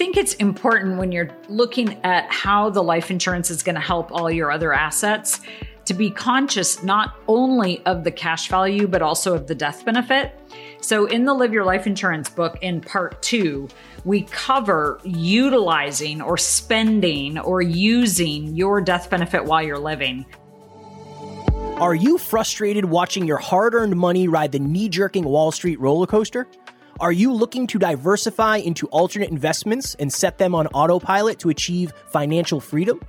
think 0.00 0.16
it's 0.16 0.32
important 0.36 0.96
when 0.96 1.12
you're 1.12 1.28
looking 1.50 2.02
at 2.04 2.24
how 2.32 2.70
the 2.70 2.82
life 2.82 3.10
insurance 3.10 3.50
is 3.50 3.62
going 3.62 3.74
to 3.74 3.82
help 3.82 4.10
all 4.10 4.30
your 4.30 4.50
other 4.50 4.72
assets 4.72 5.42
to 5.84 5.92
be 5.92 6.10
conscious 6.10 6.82
not 6.82 7.16
only 7.28 7.84
of 7.84 8.02
the 8.02 8.10
cash 8.10 8.48
value, 8.48 8.88
but 8.88 9.02
also 9.02 9.34
of 9.34 9.46
the 9.46 9.54
death 9.54 9.84
benefit. 9.84 10.32
So, 10.80 11.04
in 11.04 11.26
the 11.26 11.34
Live 11.34 11.52
Your 11.52 11.66
Life 11.66 11.86
Insurance 11.86 12.30
book, 12.30 12.56
in 12.62 12.80
part 12.80 13.20
two, 13.20 13.68
we 14.06 14.22
cover 14.22 14.98
utilizing 15.04 16.22
or 16.22 16.38
spending 16.38 17.38
or 17.38 17.60
using 17.60 18.56
your 18.56 18.80
death 18.80 19.10
benefit 19.10 19.44
while 19.44 19.62
you're 19.62 19.78
living. 19.78 20.24
Are 21.76 21.94
you 21.94 22.16
frustrated 22.16 22.86
watching 22.86 23.26
your 23.26 23.36
hard 23.36 23.74
earned 23.74 23.96
money 23.96 24.28
ride 24.28 24.52
the 24.52 24.60
knee 24.60 24.88
jerking 24.88 25.24
Wall 25.24 25.52
Street 25.52 25.78
roller 25.78 26.06
coaster? 26.06 26.46
Are 27.00 27.12
you 27.12 27.32
looking 27.32 27.66
to 27.68 27.78
diversify 27.78 28.58
into 28.58 28.86
alternate 28.88 29.30
investments 29.30 29.94
and 29.94 30.12
set 30.12 30.36
them 30.36 30.54
on 30.54 30.66
autopilot 30.66 31.38
to 31.38 31.48
achieve 31.48 31.94
financial 32.08 32.60
freedom? 32.60 33.00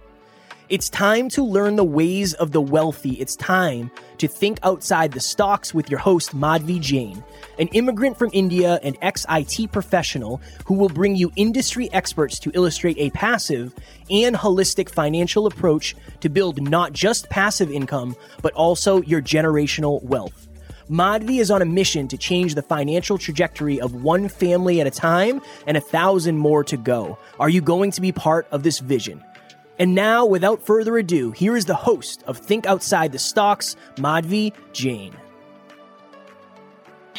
It's 0.70 0.89
time 0.89 1.27
to 1.31 1.43
learn 1.43 1.75
the 1.75 1.83
ways 1.83 2.33
of 2.35 2.53
the 2.53 2.61
wealthy. 2.61 3.19
It's 3.19 3.35
time 3.35 3.91
to 4.19 4.30
think 4.30 4.59
outside 4.63 5.11
the 5.11 5.19
stocks 5.19 5.73
with 5.73 5.89
your 5.89 5.99
host, 5.99 6.33
Madhvi 6.33 6.80
Jain, 6.80 7.21
an 7.59 7.67
immigrant 7.73 8.17
from 8.17 8.30
India 8.31 8.80
and 8.81 8.97
ex 9.02 9.25
IT 9.30 9.73
professional 9.73 10.39
who 10.66 10.75
will 10.75 10.88
bring 10.88 11.17
you 11.17 11.30
industry 11.35 11.91
experts 11.91 12.39
to 12.39 12.52
illustrate 12.53 12.97
a 12.97 13.09
passive 13.09 13.75
and 14.09 14.38
holistic 14.38 14.89
financial 14.89 15.47
approach 15.47 15.97
to 16.21 16.30
build 16.30 16.61
not 16.61 16.94
just 16.94 17.30
passive 17.30 17.69
income, 17.69 18.16
but 18.41 18.53
also 18.53 19.02
your 19.02 19.21
generational 19.21 20.02
wealth. 20.02 20.47
Madhvi 20.90 21.40
is 21.40 21.52
on 21.52 21.62
a 21.62 21.66
mission 21.66 22.08
to 22.08 22.17
change 22.17 22.55
the 22.55 22.62
financial 22.62 23.17
trajectory 23.17 23.80
of 23.80 24.03
one 24.03 24.27
family 24.27 24.81
at 24.81 24.88
a 24.88 24.91
time 24.91 25.41
and 25.67 25.77
a 25.77 25.81
thousand 25.81 26.38
more 26.38 26.63
to 26.63 26.77
go. 26.77 27.17
Are 27.39 27.49
you 27.49 27.62
going 27.62 27.91
to 27.91 28.02
be 28.02 28.12
part 28.12 28.48
of 28.52 28.63
this 28.63 28.80
vision? 28.80 29.23
And 29.80 29.95
now, 29.95 30.25
without 30.25 30.66
further 30.66 30.97
ado, 30.97 31.31
here 31.31 31.55
is 31.55 31.66
the 31.66 31.75
host 31.75 32.23
of 32.28 32.38
Think 32.38 32.66
Outside 32.66 33.11
the 33.11 33.20
Stocks, 33.20 33.75
Madhvi 33.95 34.53
Jain. 34.73 35.16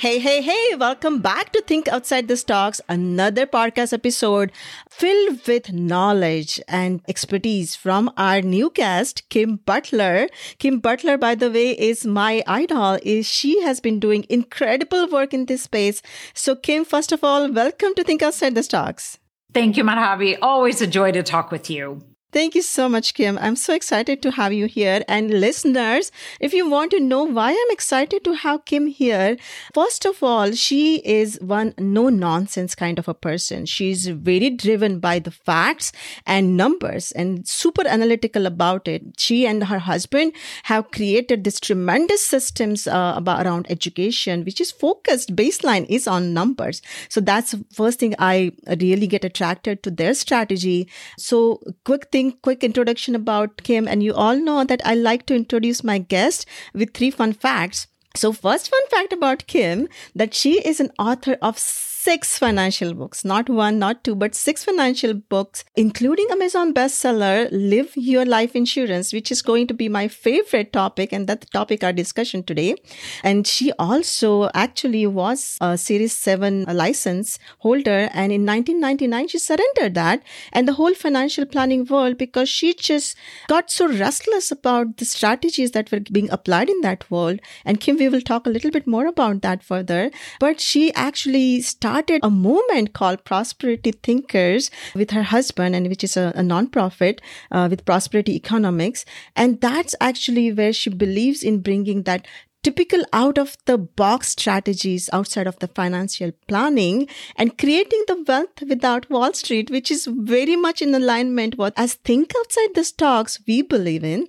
Hey, 0.03 0.19
hey, 0.19 0.43
hey, 0.43 0.75
welcome 0.75 1.21
back 1.21 1.53
to 1.53 1.61
Think 1.61 1.87
Outside 1.87 2.27
the 2.27 2.37
Stocks, 2.37 2.81
another 2.89 3.47
podcast 3.47 3.93
episode 3.93 4.51
filled 4.91 5.47
with 5.47 5.73
knowledge 5.73 6.61
and 6.67 7.01
expertise 7.07 7.77
from 7.77 8.11
our 8.17 8.41
new 8.43 8.73
guest, 8.75 9.23
Kim 9.29 9.61
Butler. 9.65 10.27
Kim 10.59 10.81
Butler, 10.81 11.17
by 11.19 11.37
the 11.37 11.53
way, 11.53 11.79
is 11.79 12.05
my 12.05 12.43
idol. 12.49 12.99
Is 13.05 13.29
She 13.29 13.63
has 13.63 13.79
been 13.79 14.01
doing 14.01 14.27
incredible 14.29 15.07
work 15.07 15.33
in 15.33 15.47
this 15.47 15.63
space. 15.63 16.03
So, 16.35 16.57
Kim, 16.57 16.85
first 16.85 17.13
of 17.13 17.23
all, 17.23 17.53
welcome 17.53 17.95
to 17.95 18.03
Think 18.03 18.25
Outside 18.25 18.57
the 18.57 18.65
Stocks. 18.65 19.21
Thank 19.55 19.77
you, 19.77 19.85
Madhavi. 19.85 20.37
Always 20.43 20.83
a 20.83 20.89
joy 20.89 21.13
to 21.13 21.23
talk 21.23 21.53
with 21.53 21.71
you. 21.71 22.03
Thank 22.33 22.55
you 22.55 22.63
so 22.63 22.89
much, 22.89 23.13
Kim. 23.13 23.37
I'm 23.39 23.57
so 23.57 23.75
excited 23.75 24.23
to 24.23 24.31
have 24.31 24.55
you 24.55 24.65
here. 24.65 25.03
And 25.07 25.31
listeners, 25.39 26.11
if 26.41 26.55
you 26.55 26.67
want 26.67 26.91
to 26.93 26.99
know 26.99 27.25
why 27.25 27.51
I'm 27.51 27.71
excited 27.71 28.25
to 28.25 28.33
have 28.33 28.65
Kim 28.65 28.87
here, 28.87 29.37
first 29.75 30.07
of 30.07 30.23
all, 30.23 30.53
she 30.53 30.97
is 31.05 31.39
one 31.43 31.75
no 31.77 32.09
nonsense 32.09 32.75
kind 32.75 32.99
of 32.99 33.07
a 33.07 33.13
person. 33.13 33.67
She's 33.67 34.07
very 34.07 34.49
driven 34.49 34.99
by 34.99 35.19
the 35.19 35.31
facts 35.31 35.93
and 36.27 36.57
numbers 36.57 37.13
and 37.13 37.47
super 37.47 37.87
analytical 37.87 38.47
about 38.47 38.89
it. 38.89 39.03
She 39.19 39.47
and 39.47 39.65
her 39.65 39.81
husband 39.81 40.33
have 40.63 40.91
created 40.91 41.45
this 41.45 41.61
tremendous 41.61 42.25
systems 42.25 42.87
uh, 42.87 43.13
about 43.15 43.45
around 43.45 43.67
education, 43.71 44.45
which 44.45 44.59
is 44.59 44.71
focused 44.71 45.37
baseline 45.37 45.85
is 45.91 46.09
on 46.09 46.33
numbers. 46.33 46.81
So 47.11 47.21
that's 47.21 47.55
first 47.75 47.99
thing 48.01 48.15
I 48.19 48.53
really 48.81 49.07
get 49.07 49.23
attracted 49.23 49.83
to 49.83 49.91
their 49.91 50.15
strategy. 50.15 50.89
So 51.19 51.61
quick 51.85 52.11
thing 52.11 52.22
quick 52.31 52.63
introduction 52.63 53.17
about 53.17 53.65
Kim. 53.65 53.89
And 53.89 54.05
you 54.05 54.15
all 54.15 54.37
know 54.37 54.63
that 54.63 54.81
I 54.85 54.95
like 54.95 55.27
to 55.27 55.35
introduce 55.35 55.83
my 55.83 55.99
guest 55.99 56.47
with 56.73 56.95
three 56.95 57.11
fun 57.11 57.33
facts. 57.33 57.89
So 58.15 58.33
first 58.33 58.71
fun 58.71 58.87
fact 58.91 59.13
about 59.13 59.49
Kim 59.49 59.89
that 60.15 60.35
she 60.35 60.61
is 60.65 60.79
an 60.79 60.93
author 60.99 61.37
of 61.43 61.59
six 62.03 62.37
financial 62.37 62.95
books, 62.95 63.25
not 63.25 63.49
one, 63.49 63.79
not 63.79 64.03
two, 64.03 64.17
but 64.17 64.35
six 64.35 64.65
financial 64.65 65.15
books, 65.15 65.65
including 65.77 66.27
Amazon 66.33 66.75
bestseller, 66.75 67.49
Live 67.53 67.93
Your 67.97 68.25
Life 68.25 68.57
Insurance, 68.57 69.13
which 69.13 69.31
is 69.31 69.41
going 69.41 69.69
to 69.69 69.75
be 69.75 69.89
my 69.89 70.09
favorite 70.09 70.73
topic. 70.73 71.13
And 71.13 71.29
that's 71.29 71.47
the 71.47 71.53
topic 71.53 71.85
our 71.85 71.93
discussion 71.93 72.43
today. 72.43 72.75
And 73.23 73.47
she 73.47 73.71
also 73.79 74.51
actually 74.53 75.07
was 75.07 75.57
a 75.61 75.79
Series 75.79 76.17
7 76.17 76.65
license 76.65 77.39
holder. 77.59 78.11
And 78.13 78.33
in 78.33 78.45
1999, 78.45 79.29
she 79.29 79.39
surrendered 79.39 79.95
that 79.95 80.25
and 80.53 80.67
the 80.67 80.73
whole 80.73 80.95
financial 80.95 81.47
planning 81.47 81.85
world 81.85 82.19
because 82.19 82.49
she 82.49 82.75
just 82.75 83.17
got 83.47 83.71
so 83.71 83.87
restless 83.87 84.51
about 84.51 84.97
the 84.97 85.05
strategies 85.05 85.71
that 85.71 85.93
were 85.93 86.01
being 86.01 86.31
applied 86.33 86.69
in 86.69 86.81
that 86.81 87.09
world. 87.13 87.39
And 87.65 87.79
Kim, 87.79 87.97
we 87.97 88.09
will 88.09 88.21
talk 88.21 88.49
a 88.49 88.51
little 88.51 88.73
bit 88.73 88.89
more 88.89 89.07
about 89.07 89.43
that 89.43 89.63
further. 89.63 90.11
But 90.41 90.61
she 90.61 90.93
actually 90.95 91.61
started 91.61 91.92
started 91.93 92.21
a 92.25 92.31
movement 92.31 92.95
called 92.95 93.23
Prosperity 93.25 93.93
Thinkers 93.93 94.71
with 94.95 95.11
her 95.11 95.25
husband, 95.25 95.75
and 95.75 95.89
which 95.89 96.03
is 96.03 96.17
a, 96.17 96.33
a 96.35 96.41
nonprofit 96.41 97.19
uh, 97.51 97.67
with 97.71 97.85
Prosperity 97.85 98.35
Economics. 98.35 99.05
And 99.37 99.61
that's 99.61 99.95
actually 100.01 100.53
where 100.53 100.73
she 100.73 100.89
believes 100.89 101.43
in 101.43 101.61
bringing 101.61 102.05
that 102.05 102.27
typical 102.63 103.03
out 103.13 103.37
of 103.37 103.59
the 103.67 103.77
box 103.77 104.29
strategies 104.29 105.11
outside 105.13 105.47
of 105.47 105.59
the 105.59 105.69
financial 105.69 106.33
planning 106.49 107.09
and 107.37 107.59
creating 107.59 108.05
the 108.07 108.25
wealth 108.27 108.63
without 108.67 109.11
Wall 109.11 109.35
Street, 109.35 109.71
which 109.71 109.91
is 109.91 110.07
very 110.07 110.57
much 110.57 110.81
in 110.81 110.95
alignment 110.95 111.59
with 111.59 111.75
as 111.77 111.95
think 111.95 112.33
outside 112.39 112.75
the 112.75 112.85
stocks 112.85 113.41
we 113.47 113.61
believe 113.61 114.05
in. 114.05 114.29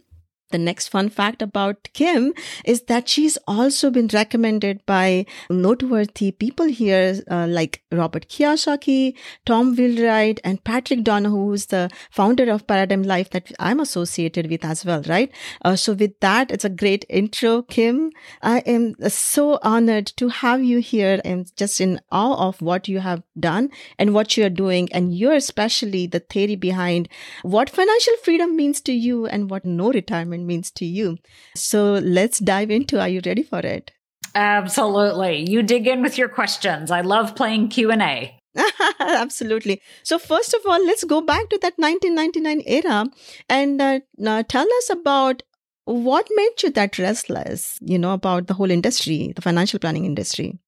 The 0.54 0.60
next 0.60 0.90
fun 0.90 1.10
fact 1.10 1.42
about 1.42 1.90
Kim 1.94 2.32
is 2.64 2.84
that 2.84 3.10
she's 3.10 3.40
also 3.48 3.90
been 3.90 4.08
recommended 4.14 4.86
by 4.86 5.26
noteworthy 5.50 6.32
people 6.32 6.68
here 6.68 7.24
uh, 7.32 7.48
like 7.50 7.82
Robert 7.92 8.30
Kiyosaki, 8.30 9.16
Tom 9.48 9.76
Wheelwright, 9.76 10.40
and 10.44 10.64
Patrick 10.64 11.04
Donohoe, 11.04 11.46
who's 11.46 11.66
the 11.66 11.90
founder 12.12 12.52
of 12.52 12.68
Paradigm 12.68 13.02
Life 13.02 13.32
that 13.32 13.52
I'm 13.58 13.80
associated 13.80 14.52
with 14.52 14.64
as 14.64 14.86
well, 14.86 15.02
right? 15.08 15.32
Uh, 15.66 15.76
so 15.76 15.94
with 15.94 16.20
that, 16.20 16.52
it's 16.52 16.66
a 16.66 16.70
great 16.70 17.04
intro, 17.10 17.64
Kim. 17.64 18.12
I 18.44 18.60
am 18.60 18.94
so 19.10 19.58
honored 19.64 20.06
to 20.18 20.28
have 20.28 20.64
you 20.64 20.78
here 20.78 21.20
and 21.26 21.52
just 21.56 21.82
in 21.82 22.00
awe 22.12 22.48
of 22.48 22.62
what 22.62 22.88
you 22.88 23.00
have 23.00 23.24
done 23.40 23.72
and 23.98 24.14
what 24.14 24.38
you're 24.38 24.52
doing. 24.52 24.88
And 24.94 25.18
you're 25.18 25.34
especially 25.34 26.06
the 26.06 26.20
theory 26.20 26.56
behind 26.56 27.10
what 27.42 27.72
financial 27.72 28.14
freedom 28.24 28.56
means 28.56 28.82
to 28.82 28.94
you 28.94 29.26
and 29.26 29.50
what 29.50 29.66
no 29.66 29.92
retirement 29.92 30.43
means 30.44 30.72
to 30.72 30.86
you. 30.86 31.18
So 31.56 31.94
let's 31.94 32.40
dive 32.40 32.72
into 32.72 33.00
are 33.00 33.10
you 33.10 33.22
ready 33.26 33.44
for 33.44 33.60
it? 33.60 33.92
Absolutely. 34.36 35.50
You 35.50 35.62
dig 35.64 35.88
in 35.88 36.02
with 36.02 36.18
your 36.18 36.30
questions. 36.30 36.92
I 36.92 37.02
love 37.02 37.36
playing 37.36 37.70
Q&A. 37.70 38.40
Absolutely. 39.00 39.82
So 40.04 40.20
first 40.20 40.54
of 40.54 40.62
all, 40.68 40.84
let's 40.86 41.04
go 41.04 41.22
back 41.22 41.50
to 41.50 41.60
that 41.62 41.74
1999 41.78 42.64
era 42.66 43.06
and 43.50 43.82
uh, 43.82 44.00
uh, 44.26 44.44
tell 44.44 44.68
us 44.78 44.90
about 44.90 45.44
what 45.86 46.28
made 46.36 46.64
you 46.64 46.70
that 46.72 46.98
restless, 46.98 47.78
you 47.82 48.00
know, 48.00 48.14
about 48.14 48.48
the 48.48 48.54
whole 48.54 48.72
industry, 48.72 49.34
the 49.36 49.42
financial 49.42 49.80
planning 49.80 50.06
industry. 50.06 50.60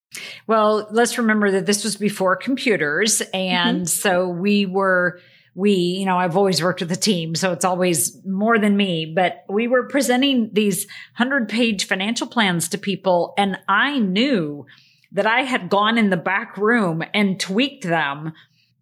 Well, 0.47 0.87
let's 0.91 1.17
remember 1.17 1.51
that 1.51 1.65
this 1.65 1.83
was 1.83 1.95
before 1.95 2.35
computers. 2.35 3.21
And 3.33 3.81
mm-hmm. 3.81 3.85
so 3.85 4.29
we 4.29 4.65
were 4.65 5.19
we, 5.55 5.71
you 5.71 6.05
know, 6.05 6.17
I've 6.17 6.35
always 6.35 6.61
worked 6.61 6.81
with 6.81 6.91
a 6.91 6.97
team, 6.97 7.33
so 7.33 7.53
it's 7.53 7.63
always 7.63 8.23
more 8.25 8.59
than 8.59 8.75
me, 8.75 9.05
but 9.05 9.45
we 9.47 9.69
were 9.69 9.88
presenting 9.88 10.49
these 10.51 10.85
100 11.17 11.47
page 11.47 11.88
financial 11.88 12.27
plans 12.27 12.67
to 12.69 12.77
people. 12.77 13.33
And 13.38 13.57
I 13.69 13.99
knew 13.99 14.66
that 15.13 15.25
I 15.25 15.41
had 15.43 15.69
gone 15.69 15.97
in 15.97 16.09
the 16.09 16.17
back 16.17 16.57
room 16.57 17.03
and 17.13 17.39
tweaked 17.39 17.85
them, 17.85 18.33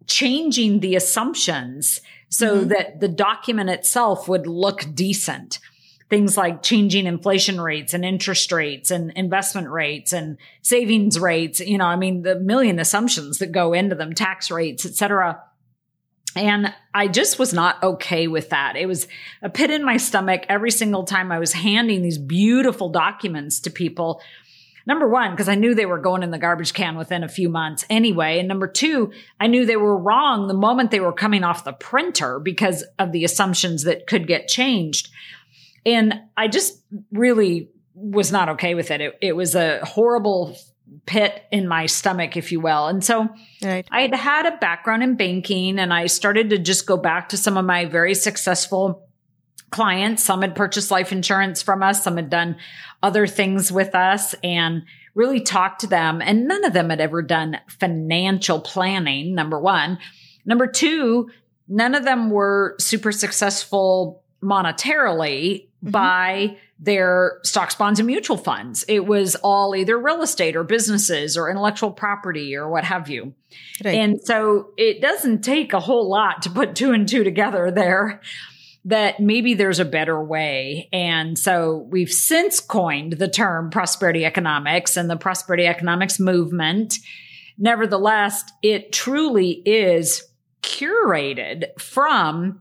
changing 0.08 0.80
the 0.80 0.96
assumptions 0.96 2.00
so 2.28 2.58
mm-hmm. 2.58 2.68
that 2.68 3.00
the 3.00 3.08
document 3.08 3.70
itself 3.70 4.28
would 4.28 4.48
look 4.48 4.84
decent. 4.94 5.60
Things 6.10 6.36
like 6.36 6.62
changing 6.62 7.06
inflation 7.06 7.60
rates 7.60 7.94
and 7.94 8.04
interest 8.04 8.50
rates 8.50 8.90
and 8.90 9.12
investment 9.12 9.70
rates 9.70 10.12
and 10.12 10.38
savings 10.60 11.20
rates. 11.20 11.60
You 11.60 11.78
know, 11.78 11.86
I 11.86 11.96
mean, 11.96 12.22
the 12.22 12.34
million 12.34 12.80
assumptions 12.80 13.38
that 13.38 13.52
go 13.52 13.72
into 13.72 13.94
them, 13.94 14.12
tax 14.12 14.50
rates, 14.50 14.84
et 14.84 14.96
cetera 14.96 15.40
and 16.36 16.72
I 16.92 17.08
just 17.08 17.38
was 17.38 17.52
not 17.52 17.82
okay 17.82 18.26
with 18.26 18.50
that. 18.50 18.76
It 18.76 18.86
was 18.86 19.06
a 19.42 19.48
pit 19.48 19.70
in 19.70 19.84
my 19.84 19.96
stomach 19.96 20.44
every 20.48 20.70
single 20.70 21.04
time 21.04 21.30
I 21.30 21.38
was 21.38 21.52
handing 21.52 22.02
these 22.02 22.18
beautiful 22.18 22.88
documents 22.88 23.60
to 23.60 23.70
people. 23.70 24.20
Number 24.86 25.08
one, 25.08 25.30
because 25.30 25.48
I 25.48 25.54
knew 25.54 25.74
they 25.74 25.86
were 25.86 25.98
going 25.98 26.22
in 26.22 26.30
the 26.30 26.38
garbage 26.38 26.74
can 26.74 26.96
within 26.96 27.24
a 27.24 27.28
few 27.28 27.48
months 27.48 27.86
anyway. 27.88 28.38
And 28.38 28.48
number 28.48 28.66
two, 28.66 29.12
I 29.40 29.46
knew 29.46 29.64
they 29.64 29.76
were 29.76 29.96
wrong 29.96 30.46
the 30.46 30.54
moment 30.54 30.90
they 30.90 31.00
were 31.00 31.12
coming 31.12 31.42
off 31.42 31.64
the 31.64 31.72
printer 31.72 32.38
because 32.38 32.84
of 32.98 33.12
the 33.12 33.24
assumptions 33.24 33.84
that 33.84 34.06
could 34.06 34.26
get 34.26 34.48
changed. 34.48 35.08
And 35.86 36.20
I 36.36 36.48
just 36.48 36.82
really 37.12 37.70
was 37.94 38.30
not 38.32 38.50
okay 38.50 38.74
with 38.74 38.90
it. 38.90 39.00
It, 39.00 39.18
it 39.22 39.36
was 39.36 39.54
a 39.54 39.84
horrible 39.84 40.56
pit 41.06 41.44
in 41.50 41.68
my 41.68 41.86
stomach, 41.86 42.36
if 42.36 42.52
you 42.52 42.60
will. 42.60 42.86
And 42.88 43.04
so 43.04 43.28
right. 43.62 43.86
I 43.90 44.02
had 44.02 44.14
had 44.14 44.46
a 44.46 44.56
background 44.58 45.02
in 45.02 45.16
banking 45.16 45.78
and 45.78 45.92
I 45.92 46.06
started 46.06 46.50
to 46.50 46.58
just 46.58 46.86
go 46.86 46.96
back 46.96 47.30
to 47.30 47.36
some 47.36 47.56
of 47.56 47.64
my 47.64 47.84
very 47.84 48.14
successful 48.14 49.08
clients. 49.70 50.22
Some 50.22 50.42
had 50.42 50.54
purchased 50.54 50.90
life 50.90 51.12
insurance 51.12 51.62
from 51.62 51.82
us. 51.82 52.04
Some 52.04 52.16
had 52.16 52.30
done 52.30 52.56
other 53.02 53.26
things 53.26 53.72
with 53.72 53.94
us 53.94 54.34
and 54.44 54.82
really 55.14 55.40
talked 55.40 55.80
to 55.80 55.86
them. 55.86 56.22
And 56.22 56.46
none 56.46 56.64
of 56.64 56.72
them 56.72 56.90
had 56.90 57.00
ever 57.00 57.22
done 57.22 57.58
financial 57.68 58.60
planning. 58.60 59.34
Number 59.34 59.60
one. 59.60 59.98
Number 60.44 60.66
two, 60.66 61.30
none 61.68 61.94
of 61.94 62.04
them 62.04 62.30
were 62.30 62.76
super 62.78 63.12
successful 63.12 64.22
monetarily 64.42 65.68
mm-hmm. 65.82 65.90
by 65.90 66.58
their 66.84 67.38
stocks, 67.42 67.74
bonds, 67.74 67.98
and 67.98 68.06
mutual 68.06 68.36
funds. 68.36 68.84
It 68.88 69.06
was 69.06 69.36
all 69.36 69.74
either 69.74 69.98
real 69.98 70.22
estate 70.22 70.54
or 70.54 70.64
businesses 70.64 71.36
or 71.36 71.48
intellectual 71.48 71.90
property 71.90 72.54
or 72.54 72.68
what 72.68 72.84
have 72.84 73.08
you. 73.08 73.34
Right. 73.82 73.94
And 73.94 74.20
so 74.22 74.72
it 74.76 75.00
doesn't 75.00 75.42
take 75.42 75.72
a 75.72 75.80
whole 75.80 76.08
lot 76.08 76.42
to 76.42 76.50
put 76.50 76.74
two 76.74 76.92
and 76.92 77.08
two 77.08 77.24
together 77.24 77.70
there 77.70 78.20
that 78.84 79.18
maybe 79.18 79.54
there's 79.54 79.80
a 79.80 79.84
better 79.84 80.22
way. 80.22 80.90
And 80.92 81.38
so 81.38 81.86
we've 81.88 82.12
since 82.12 82.60
coined 82.60 83.14
the 83.14 83.28
term 83.28 83.70
prosperity 83.70 84.26
economics 84.26 84.98
and 84.98 85.08
the 85.08 85.16
prosperity 85.16 85.66
economics 85.66 86.20
movement. 86.20 86.98
Nevertheless, 87.56 88.44
it 88.62 88.92
truly 88.92 89.62
is 89.64 90.22
curated 90.62 91.80
from 91.80 92.60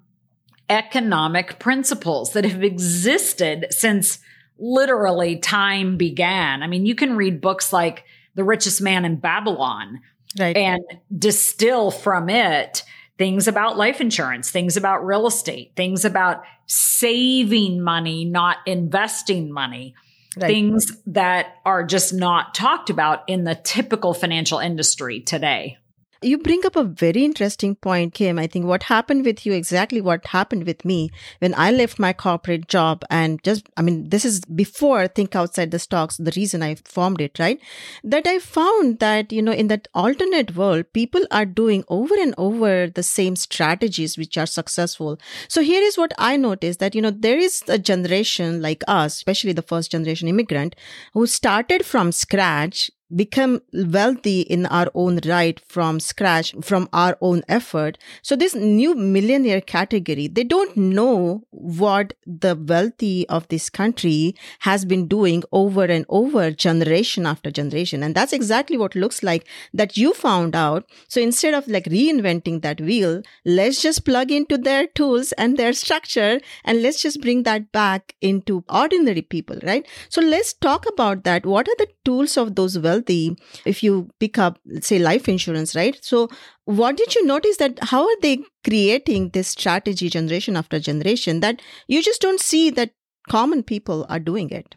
economic 0.73 1.59
principles 1.59 2.33
that 2.33 2.45
have 2.45 2.63
existed 2.63 3.67
since 3.69 4.19
literally 4.57 5.37
time 5.37 5.97
began. 5.97 6.63
I 6.63 6.67
mean, 6.67 6.85
you 6.85 6.95
can 6.95 7.15
read 7.15 7.41
books 7.41 7.71
like 7.71 8.05
The 8.35 8.43
Richest 8.43 8.81
Man 8.81 9.05
in 9.05 9.17
Babylon 9.17 10.01
right. 10.39 10.57
and 10.57 10.81
distill 11.17 11.91
from 11.91 12.29
it 12.29 12.83
things 13.17 13.47
about 13.47 13.77
life 13.77 14.01
insurance, 14.01 14.49
things 14.49 14.75
about 14.75 15.05
real 15.05 15.27
estate, 15.27 15.73
things 15.75 16.03
about 16.03 16.43
saving 16.65 17.81
money, 17.81 18.25
not 18.25 18.57
investing 18.65 19.51
money. 19.51 19.95
Right. 20.35 20.47
Things 20.47 20.91
that 21.05 21.57
are 21.63 21.85
just 21.85 22.11
not 22.11 22.55
talked 22.55 22.89
about 22.89 23.29
in 23.29 23.43
the 23.43 23.53
typical 23.53 24.15
financial 24.15 24.57
industry 24.57 25.19
today. 25.19 25.77
You 26.23 26.37
bring 26.37 26.65
up 26.65 26.75
a 26.75 26.83
very 26.83 27.25
interesting 27.25 27.75
point, 27.75 28.13
Kim. 28.13 28.39
I 28.39 28.47
think 28.47 28.65
what 28.65 28.83
happened 28.83 29.25
with 29.25 29.45
you, 29.45 29.53
exactly 29.53 29.99
what 29.99 30.25
happened 30.27 30.65
with 30.65 30.85
me 30.85 31.11
when 31.39 31.53
I 31.55 31.71
left 31.71 31.99
my 31.99 32.13
corporate 32.13 32.67
job 32.67 33.03
and 33.09 33.43
just, 33.43 33.67
I 33.75 33.81
mean, 33.81 34.09
this 34.09 34.23
is 34.23 34.41
before 34.41 35.07
Think 35.07 35.35
Outside 35.35 35.71
the 35.71 35.79
Stocks, 35.79 36.17
the 36.17 36.31
reason 36.35 36.63
I 36.63 36.75
formed 36.85 37.19
it, 37.19 37.37
right? 37.39 37.59
That 38.03 38.25
I 38.25 38.39
found 38.39 38.99
that, 38.99 39.31
you 39.33 39.41
know, 39.41 39.51
in 39.51 39.67
that 39.67 39.87
alternate 39.93 40.55
world, 40.55 40.85
people 40.93 41.25
are 41.29 41.45
doing 41.45 41.83
over 41.89 42.15
and 42.15 42.33
over 42.37 42.87
the 42.87 43.03
same 43.03 43.35
strategies 43.35 44.17
which 44.17 44.37
are 44.37 44.45
successful. 44.45 45.19
So 45.47 45.61
here 45.61 45.81
is 45.81 45.97
what 45.97 46.13
I 46.17 46.37
noticed 46.37 46.79
that, 46.79 46.95
you 46.95 47.01
know, 47.01 47.11
there 47.11 47.37
is 47.37 47.63
a 47.67 47.77
generation 47.77 48.61
like 48.61 48.83
us, 48.87 49.15
especially 49.15 49.53
the 49.53 49.61
first 49.61 49.91
generation 49.91 50.27
immigrant, 50.27 50.75
who 51.13 51.27
started 51.27 51.85
from 51.85 52.11
scratch 52.11 52.89
become 53.15 53.61
wealthy 53.73 54.41
in 54.41 54.65
our 54.67 54.89
own 54.93 55.19
right 55.25 55.59
from 55.67 55.99
scratch, 55.99 56.53
from 56.61 56.89
our 56.93 57.17
own 57.21 57.43
effort. 57.47 57.97
So 58.21 58.35
this 58.35 58.55
new 58.55 58.95
millionaire 58.95 59.61
category, 59.61 60.27
they 60.27 60.43
don't 60.43 60.75
know 60.75 61.43
what 61.51 62.13
the 62.25 62.55
wealthy 62.55 63.27
of 63.29 63.47
this 63.47 63.69
country 63.69 64.35
has 64.59 64.85
been 64.85 65.07
doing 65.07 65.43
over 65.51 65.83
and 65.83 66.05
over 66.09 66.51
generation 66.51 67.25
after 67.25 67.51
generation. 67.51 68.03
And 68.03 68.15
that's 68.15 68.33
exactly 68.33 68.77
what 68.77 68.95
looks 68.95 69.23
like 69.23 69.47
that 69.73 69.97
you 69.97 70.13
found 70.13 70.55
out. 70.55 70.85
So 71.07 71.21
instead 71.21 71.53
of 71.53 71.67
like 71.67 71.85
reinventing 71.85 72.61
that 72.61 72.81
wheel, 72.81 73.21
let's 73.45 73.81
just 73.81 74.05
plug 74.05 74.31
into 74.31 74.57
their 74.57 74.87
tools 74.87 75.31
and 75.33 75.57
their 75.57 75.73
structure 75.73 76.39
and 76.63 76.81
let's 76.81 77.01
just 77.01 77.21
bring 77.21 77.43
that 77.43 77.71
back 77.71 78.15
into 78.21 78.63
ordinary 78.69 79.21
people, 79.21 79.57
right? 79.63 79.87
So 80.09 80.21
let's 80.21 80.53
talk 80.53 80.85
about 80.87 81.23
that. 81.23 81.45
What 81.45 81.67
are 81.67 81.75
the 81.77 81.87
tools 82.05 82.37
of 82.37 82.55
those 82.55 82.77
wealth 82.77 83.02
healthy 83.03 83.37
if 83.65 83.83
you 83.83 84.09
pick 84.19 84.37
up 84.37 84.59
say 84.81 84.99
life 84.99 85.27
insurance 85.27 85.75
right 85.75 85.99
so 86.01 86.29
what 86.65 86.97
did 86.97 87.15
you 87.15 87.25
notice 87.25 87.57
that 87.57 87.77
how 87.81 88.03
are 88.03 88.21
they 88.21 88.39
creating 88.63 89.29
this 89.29 89.49
strategy 89.49 90.09
generation 90.09 90.55
after 90.55 90.79
generation 90.79 91.39
that 91.39 91.61
you 91.87 92.01
just 92.01 92.21
don't 92.21 92.39
see 92.39 92.69
that 92.69 92.91
common 93.29 93.63
people 93.63 94.05
are 94.09 94.19
doing 94.19 94.49
it 94.49 94.75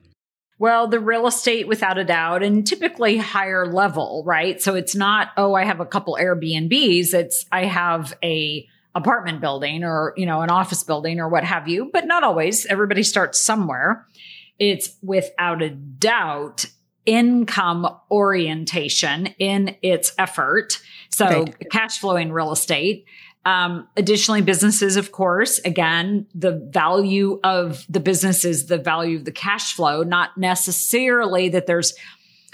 well, 0.58 0.88
the 0.88 1.00
real 1.00 1.26
estate 1.26 1.69
without 1.69 1.99
a 1.99 2.05
doubt 2.05 2.43
and 2.43 2.67
typically 2.67 3.19
higher 3.19 3.67
level, 3.70 4.23
right? 4.25 4.58
So 4.58 4.75
it's 4.75 4.94
not, 4.94 5.28
oh, 5.37 5.52
I 5.52 5.64
have 5.64 5.81
a 5.81 5.84
couple 5.84 6.17
Airbnbs. 6.19 7.12
It's, 7.12 7.44
I 7.52 7.67
have 7.67 8.17
a 8.25 8.67
apartment 8.94 9.43
building 9.43 9.84
or, 9.84 10.14
you 10.17 10.25
know, 10.25 10.40
an 10.40 10.49
office 10.49 10.82
building 10.82 11.20
or 11.20 11.28
what 11.28 11.44
have 11.44 11.69
you, 11.69 11.90
but 11.93 12.06
not 12.06 12.25
always. 12.25 12.64
Everybody 12.64 13.02
starts 13.02 13.38
somewhere. 13.38 14.06
It's 14.58 14.96
without 15.02 15.61
a 15.61 15.69
doubt 15.69 16.64
income 17.06 17.88
orientation 18.11 19.26
in 19.38 19.76
its 19.82 20.12
effort. 20.19 20.81
So 21.11 21.26
right. 21.26 21.70
cash 21.70 21.99
flowing 21.99 22.32
real 22.32 22.53
estate. 22.53 23.06
Um, 23.44 23.87
additionally, 23.97 24.43
businesses, 24.43 24.97
of 24.97 25.12
course, 25.12 25.61
again, 25.61 26.26
the 26.35 26.53
value 26.73 27.38
of 27.44 27.87
the 27.88 28.00
business 28.00 28.44
is 28.44 28.67
the 28.67 28.76
value 28.76 29.19
of 29.19 29.25
the 29.25 29.32
cash 29.32 29.75
flow, 29.75 30.03
not 30.03 30.37
necessarily 30.37 31.49
that 31.50 31.69
there's 31.69 31.94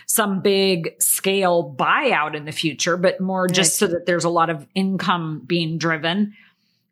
some 0.04 0.43
big 0.43 1.00
scale 1.00 1.75
buyout 1.78 2.37
in 2.37 2.44
the 2.44 2.52
future, 2.52 2.98
but 2.98 3.19
more 3.22 3.44
right. 3.44 3.55
just 3.55 3.76
so 3.76 3.87
that 3.87 4.05
there's 4.05 4.25
a 4.25 4.28
lot 4.28 4.50
of 4.50 4.66
income 4.75 5.43
being 5.46 5.78
driven. 5.78 6.34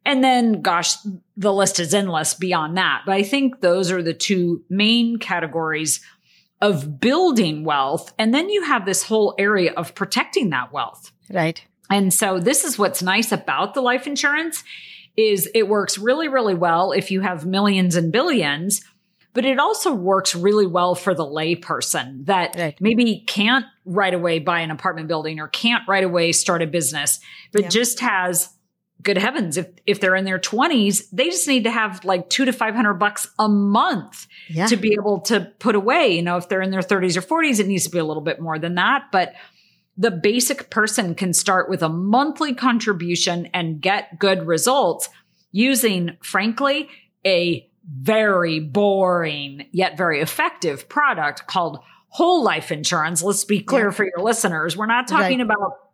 And 0.06 0.24
then, 0.24 0.62
gosh, 0.62 0.96
the 1.36 1.52
list 1.52 1.78
is 1.78 1.92
endless 1.92 2.32
beyond 2.32 2.78
that. 2.78 3.02
But 3.04 3.12
I 3.12 3.22
think 3.22 3.60
those 3.60 3.90
are 3.92 4.02
the 4.02 4.14
two 4.14 4.64
main 4.70 5.18
categories 5.18 6.00
of 6.60 7.00
building 7.00 7.64
wealth. 7.64 8.12
And 8.18 8.34
then 8.34 8.50
you 8.50 8.64
have 8.64 8.84
this 8.84 9.02
whole 9.02 9.34
area 9.38 9.72
of 9.72 9.94
protecting 9.94 10.50
that 10.50 10.72
wealth. 10.72 11.12
Right. 11.30 11.64
And 11.90 12.12
so 12.12 12.38
this 12.38 12.64
is 12.64 12.78
what's 12.78 13.02
nice 13.02 13.32
about 13.32 13.74
the 13.74 13.80
life 13.80 14.06
insurance 14.06 14.62
is 15.16 15.50
it 15.54 15.68
works 15.68 15.98
really, 15.98 16.28
really 16.28 16.54
well 16.54 16.92
if 16.92 17.10
you 17.10 17.20
have 17.20 17.44
millions 17.44 17.96
and 17.96 18.12
billions, 18.12 18.82
but 19.32 19.44
it 19.44 19.58
also 19.58 19.92
works 19.92 20.34
really 20.34 20.66
well 20.66 20.94
for 20.94 21.14
the 21.14 21.24
layperson 21.24 22.24
that 22.26 22.54
right. 22.56 22.76
maybe 22.80 23.24
can't 23.26 23.64
right 23.84 24.14
away 24.14 24.38
buy 24.38 24.60
an 24.60 24.70
apartment 24.70 25.08
building 25.08 25.40
or 25.40 25.48
can't 25.48 25.86
right 25.88 26.04
away 26.04 26.32
start 26.32 26.62
a 26.62 26.66
business, 26.66 27.20
but 27.52 27.62
yeah. 27.62 27.68
just 27.68 28.00
has 28.00 28.50
good 29.02 29.18
heavens, 29.18 29.56
if 29.56 29.68
if 29.86 30.00
they're 30.00 30.16
in 30.16 30.24
their 30.24 30.38
20s, 30.38 31.08
they 31.10 31.26
just 31.26 31.46
need 31.48 31.64
to 31.64 31.70
have 31.70 32.04
like 32.04 32.28
2 32.28 32.44
to 32.44 32.52
500 32.52 32.94
bucks 32.94 33.28
a 33.38 33.48
month 33.48 34.26
yeah. 34.48 34.66
to 34.66 34.76
be 34.76 34.92
able 34.92 35.20
to 35.22 35.52
put 35.58 35.74
away. 35.74 36.16
You 36.16 36.22
know, 36.22 36.36
if 36.36 36.48
they're 36.48 36.62
in 36.62 36.70
their 36.70 36.80
30s 36.80 37.16
or 37.16 37.22
40s, 37.22 37.60
it 37.60 37.66
needs 37.66 37.84
to 37.84 37.90
be 37.90 37.98
a 37.98 38.04
little 38.04 38.22
bit 38.22 38.40
more 38.40 38.58
than 38.58 38.74
that, 38.76 39.04
but 39.12 39.34
the 39.96 40.10
basic 40.10 40.70
person 40.70 41.14
can 41.14 41.32
start 41.32 41.68
with 41.68 41.82
a 41.82 41.88
monthly 41.88 42.54
contribution 42.54 43.46
and 43.52 43.80
get 43.80 44.18
good 44.18 44.46
results 44.46 45.08
using 45.52 46.16
frankly 46.22 46.88
a 47.26 47.68
very 47.84 48.60
boring 48.60 49.66
yet 49.72 49.96
very 49.96 50.20
effective 50.20 50.88
product 50.88 51.46
called 51.46 51.80
whole 52.10 52.42
life 52.42 52.70
insurance. 52.72 53.22
Let's 53.22 53.44
be 53.44 53.60
clear 53.60 53.86
yeah. 53.86 53.90
for 53.90 54.04
your 54.04 54.18
listeners. 54.18 54.76
We're 54.76 54.86
not 54.86 55.08
talking 55.08 55.38
right. 55.38 55.44
about 55.46 55.89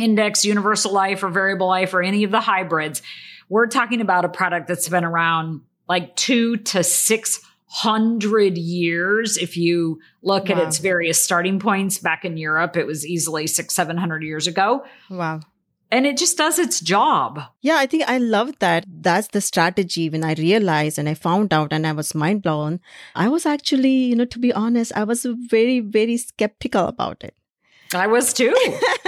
index, 0.00 0.44
universal 0.44 0.92
life, 0.92 1.22
or 1.22 1.28
variable 1.28 1.68
life, 1.68 1.94
or 1.94 2.02
any 2.02 2.24
of 2.24 2.30
the 2.30 2.40
hybrids. 2.40 3.02
We're 3.48 3.66
talking 3.66 4.00
about 4.00 4.24
a 4.24 4.28
product 4.28 4.68
that's 4.68 4.88
been 4.88 5.04
around 5.04 5.62
like 5.88 6.16
two 6.16 6.56
to 6.56 6.82
six 6.82 7.40
hundred 7.66 8.56
years. 8.56 9.36
If 9.36 9.56
you 9.56 10.00
look 10.22 10.48
wow. 10.48 10.56
at 10.56 10.68
its 10.68 10.78
various 10.78 11.22
starting 11.22 11.58
points 11.58 11.98
back 11.98 12.24
in 12.24 12.36
Europe, 12.36 12.76
it 12.76 12.86
was 12.86 13.06
easily 13.06 13.46
six, 13.46 13.74
seven 13.74 13.96
hundred 13.96 14.22
years 14.22 14.46
ago. 14.46 14.84
Wow. 15.10 15.40
And 15.90 16.06
it 16.06 16.16
just 16.16 16.36
does 16.36 16.58
its 16.58 16.80
job. 16.80 17.40
Yeah, 17.60 17.76
I 17.76 17.86
think 17.86 18.02
I 18.08 18.18
love 18.18 18.58
that. 18.58 18.84
That's 18.88 19.28
the 19.28 19.40
strategy. 19.40 20.10
When 20.10 20.24
I 20.24 20.34
realized 20.34 20.98
and 20.98 21.08
I 21.08 21.14
found 21.14 21.52
out 21.52 21.72
and 21.72 21.86
I 21.86 21.92
was 21.92 22.14
mind 22.14 22.42
blown, 22.42 22.80
I 23.14 23.28
was 23.28 23.46
actually, 23.46 23.90
you 23.90 24.16
know, 24.16 24.24
to 24.24 24.38
be 24.40 24.52
honest, 24.52 24.92
I 24.96 25.04
was 25.04 25.24
very, 25.24 25.78
very 25.78 26.16
skeptical 26.16 26.86
about 26.86 27.22
it. 27.22 27.36
I 27.92 28.06
was 28.06 28.32
too. 28.32 28.54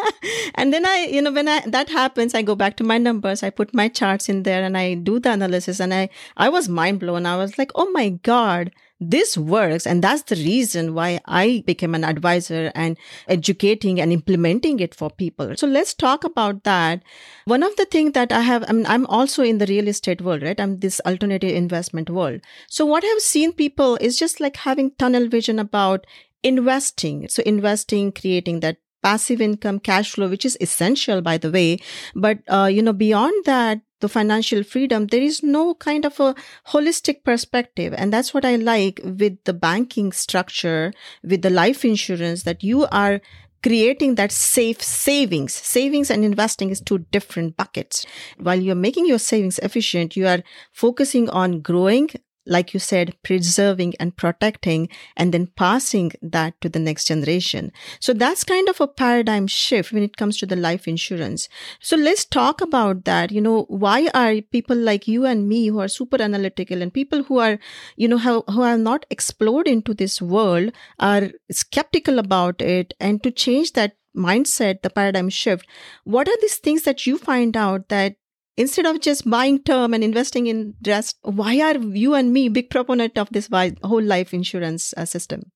and 0.54 0.73
then 0.73 0.87
I, 0.87 1.09
you 1.11 1.23
know, 1.23 1.33
when 1.33 1.49
I, 1.49 1.61
that 1.66 1.88
happens, 1.88 2.35
I 2.35 2.42
go 2.42 2.54
back 2.54 2.76
to 2.76 2.85
my 2.85 2.99
numbers, 2.99 3.42
I 3.42 3.50
put 3.50 3.75
my 3.75 3.88
charts 3.88 4.28
in 4.28 4.42
there 4.42 4.62
and 4.62 4.76
I 4.76 4.95
do 4.95 5.18
the 5.18 5.33
analysis 5.33 5.80
and 5.80 5.95
I, 5.95 6.09
I 6.37 6.49
was 6.49 6.68
mind 6.68 7.00
blown. 7.00 7.26
I 7.26 7.37
was 7.37 7.59
like, 7.59 7.71
oh 7.75 7.90
my 7.90 8.11
God, 8.11 8.71
this 9.00 9.37
works. 9.37 9.87
And 9.87 10.02
that's 10.02 10.23
the 10.23 10.37
reason 10.37 10.95
why 10.95 11.21
I 11.26 11.62
became 11.66 11.95
an 11.95 12.04
advisor 12.04 12.73
and 12.75 12.97
educating 13.28 14.00
and 14.00 14.12
implementing 14.12 14.80
it 14.80 14.95
for 14.95 15.11
people. 15.11 15.54
So 15.56 15.66
let's 15.66 15.95
talk 15.95 16.25
about 16.25 16.64
that. 16.64 17.02
One 17.45 17.62
of 17.62 17.76
the 17.76 17.85
things 17.85 18.12
that 18.12 18.33
I 18.33 18.40
have, 18.40 18.64
I 18.68 18.73
mean, 18.73 18.87
I'm 18.87 19.06
also 19.06 19.42
in 19.42 19.59
the 19.59 19.66
real 19.66 19.88
estate 19.88 20.23
world, 20.23 20.42
right? 20.42 20.61
I'm 20.61 20.80
this 20.80 21.00
alternative 21.04 21.54
investment 21.54 22.11
world. 22.11 22.40
So 22.68 22.87
what 22.87 23.04
I've 23.04 23.21
seen 23.21 23.52
people 23.52 23.97
is 24.00 24.18
just 24.18 24.40
like 24.40 24.56
having 24.56 24.92
tunnel 24.99 25.28
vision 25.28 25.59
about 25.59 26.06
investing. 26.47 27.29
So 27.29 27.43
investing, 27.45 28.12
creating 28.12 28.61
that 28.61 28.79
passive 29.03 29.41
income 29.41 29.79
cash 29.79 30.12
flow 30.12 30.29
which 30.29 30.45
is 30.45 30.57
essential 30.61 31.21
by 31.21 31.38
the 31.38 31.50
way 31.50 31.79
but 32.17 32.38
uh, 32.49 32.65
you 32.65 32.83
know 32.83 32.93
beyond 32.93 33.45
that 33.45 33.81
the 34.00 34.09
financial 34.09 34.65
freedom 34.65 35.07
there 35.09 35.23
is 35.23 35.45
no 35.45 35.75
kind 35.75 36.05
of 36.05 36.19
a 36.19 36.35
holistic 36.69 37.23
perspective 37.23 37.95
and 37.97 38.12
that's 38.12 38.35
what 38.35 38.45
i 38.45 38.57
like 38.57 39.00
with 39.05 39.37
the 39.45 39.53
banking 39.53 40.11
structure 40.11 40.93
with 41.23 41.43
the 41.43 41.50
life 41.50 41.85
insurance 41.85 42.43
that 42.43 42.65
you 42.65 42.87
are 42.87 43.21
creating 43.62 44.15
that 44.15 44.31
safe 44.31 44.81
savings. 44.81 45.53
Savings 45.53 46.09
and 46.09 46.25
investing 46.25 46.71
is 46.71 46.81
two 46.81 46.99
different 47.11 47.57
buckets. 47.57 48.07
While 48.38 48.61
you're 48.61 48.76
making 48.76 49.07
your 49.07 49.19
savings 49.19 49.59
efficient, 49.59 50.15
you 50.15 50.29
are 50.29 50.45
focusing 50.73 51.29
on 51.31 51.62
growing 51.62 52.11
like 52.47 52.73
you 52.73 52.81
said, 52.81 53.15
preserving 53.23 53.95
and 53.99 54.17
protecting 54.17 54.88
and 55.17 55.33
then 55.33 55.49
passing 55.57 56.12
that 56.23 56.61
to 56.61 56.69
the 56.69 56.79
next 56.79 57.07
generation. 57.07 57.73
So 58.00 58.12
that's 58.12 58.45
kind 58.45 58.69
of 58.69 58.81
a 58.81 58.88
paradigm 58.88 59.47
shift 59.47 59.93
when 59.93 60.03
it 60.03 60.17
comes 60.17 60.38
to 60.38 60.47
the 60.47 60.57
life 60.57 60.87
insurance. 60.87 61.49
So 61.81 61.97
let's 61.97 62.25
talk 62.25 62.61
about 62.61 63.05
that. 63.05 63.33
You 63.33 63.41
know, 63.41 63.65
why 63.69 64.09
are 64.15 64.41
people 64.41 64.76
like 64.76 65.09
you 65.09 65.26
and 65.26 65.49
me 65.49 65.69
who 65.69 65.81
are 65.81 65.88
super 65.88 66.21
analytical 66.21 66.83
and 66.83 66.93
people 66.93 67.25
who 67.25 67.38
are, 67.38 67.59
you 67.97 68.09
know, 68.09 68.19
have, 68.19 68.43
who 68.49 68.62
have 68.62 68.81
not 68.81 69.07
explored 69.11 69.67
into 69.67 69.95
this 69.95 70.23
world 70.23 70.73
are 70.99 71.31
skeptical 71.50 72.19
about 72.19 72.61
it 72.62 72.95
and 73.00 73.23
to 73.23 73.31
change 73.31 73.73
that 73.73 73.97
mindset, 74.17 74.83
the 74.83 74.91
paradigm 74.91 75.29
shift, 75.29 75.67
what 76.05 76.29
are 76.29 76.41
these 76.41 76.57
things 76.57 76.83
that 76.83 77.07
you 77.07 77.19
find 77.19 77.57
out 77.57 77.88
that 77.88 78.17
instead 78.57 78.87
of 78.87 79.01
just 79.01 79.29
buying 79.29 79.63
term 79.63 79.95
and 79.95 80.03
investing 80.03 80.47
in 80.47 80.75
rest 80.87 81.17
why 81.23 81.61
are 81.61 81.79
you 81.79 82.15
and 82.15 82.33
me 82.33 82.49
big 82.49 82.71
proponent 82.71 83.19
of 83.19 83.29
this 83.31 83.49
whole 83.83 84.03
life 84.03 84.33
insurance 84.33 84.95
uh, 84.97 85.05
system 85.05 85.53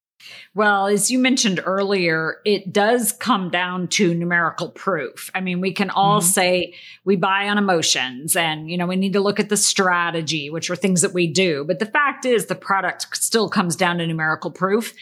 well, 0.55 0.87
as 0.87 1.11
you 1.11 1.19
mentioned 1.19 1.61
earlier, 1.65 2.39
it 2.45 2.73
does 2.73 3.13
come 3.13 3.51
down 3.51 3.89
to 3.89 4.15
numerical 4.15 4.69
proof. 4.69 5.31
I 5.35 5.41
mean, 5.41 5.61
we 5.61 5.73
can 5.73 5.91
all 5.91 6.21
mm-hmm. 6.21 6.29
say 6.29 6.75
we 7.05 7.17
buy 7.17 7.49
on 7.49 7.59
emotions 7.59 8.37
and, 8.37 8.71
you 8.71 8.77
know, 8.77 8.87
we 8.87 8.97
need 8.97 9.15
to 9.15 9.21
look 9.21 9.41
at 9.41 9.49
the 9.49 9.57
strategy, 9.57 10.51
which 10.51 10.71
are 10.71 10.77
things 10.77 11.03
that 11.03 11.15
we 11.15 11.27
do. 11.27 11.65
But 11.65 11.79
the 11.79 11.87
fact 11.87 12.25
is 12.25 12.47
the 12.47 12.55
product 12.55 13.17
still 13.17 13.49
comes 13.49 13.77
down 13.77 13.99
to 13.99 14.07
numerical 14.07 14.51
proof. 14.51 14.95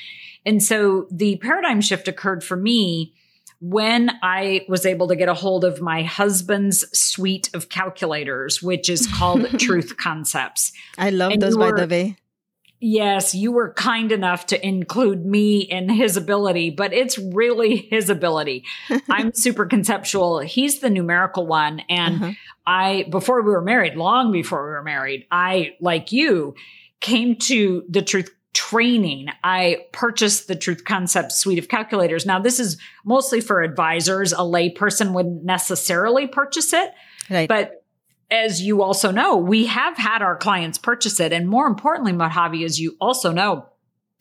And 0.46 0.62
so 0.62 1.06
the 1.10 1.36
paradigm 1.36 1.80
shift 1.80 2.08
occurred 2.08 2.44
for 2.44 2.56
me 2.56 3.14
when 3.60 4.10
I 4.22 4.64
was 4.68 4.86
able 4.86 5.08
to 5.08 5.16
get 5.16 5.28
a 5.28 5.34
hold 5.34 5.64
of 5.64 5.80
my 5.80 6.02
husband's 6.02 6.84
suite 6.96 7.50
of 7.54 7.68
calculators, 7.68 8.62
which 8.62 8.88
is 8.88 9.06
called 9.06 9.46
Truth 9.60 9.96
Concepts. 9.96 10.72
I 10.96 11.10
love 11.10 11.32
and 11.32 11.42
those, 11.42 11.56
by 11.56 11.72
the 11.72 11.86
way. 11.86 12.16
Yes, 12.80 13.34
you 13.34 13.50
were 13.50 13.72
kind 13.72 14.12
enough 14.12 14.46
to 14.46 14.66
include 14.66 15.26
me 15.26 15.58
in 15.58 15.88
his 15.88 16.16
ability, 16.16 16.70
but 16.70 16.92
it's 16.92 17.18
really 17.18 17.76
his 17.76 18.08
ability. 18.08 18.64
I'm 19.08 19.34
super 19.34 19.66
conceptual. 19.66 20.38
He's 20.38 20.78
the 20.78 20.88
numerical 20.88 21.44
one. 21.44 21.80
And 21.88 22.22
uh-huh. 22.22 22.32
I, 22.64 23.06
before 23.10 23.42
we 23.42 23.50
were 23.50 23.62
married, 23.62 23.96
long 23.96 24.30
before 24.30 24.64
we 24.64 24.70
were 24.70 24.84
married, 24.84 25.26
I, 25.32 25.74
like 25.80 26.12
you, 26.12 26.54
came 27.00 27.34
to 27.36 27.84
the 27.88 28.02
truth 28.02 28.30
training, 28.54 29.28
I 29.44 29.86
purchased 29.92 30.48
the 30.48 30.56
Truth 30.56 30.84
Concept 30.84 31.32
suite 31.32 31.58
of 31.58 31.68
calculators. 31.68 32.26
Now, 32.26 32.38
this 32.38 32.58
is 32.58 32.78
mostly 33.04 33.40
for 33.40 33.62
advisors. 33.62 34.32
A 34.32 34.38
layperson 34.38 35.12
wouldn't 35.12 35.44
necessarily 35.44 36.26
purchase 36.26 36.72
it. 36.72 36.92
Right. 37.30 37.48
But 37.48 37.84
as 38.30 38.60
you 38.60 38.82
also 38.82 39.10
know, 39.10 39.36
we 39.36 39.66
have 39.66 39.96
had 39.96 40.22
our 40.22 40.36
clients 40.36 40.78
purchase 40.78 41.20
it. 41.20 41.32
And 41.32 41.48
more 41.48 41.66
importantly, 41.66 42.12
Madhavi, 42.12 42.64
as 42.64 42.78
you 42.78 42.96
also 43.00 43.32
know, 43.32 43.66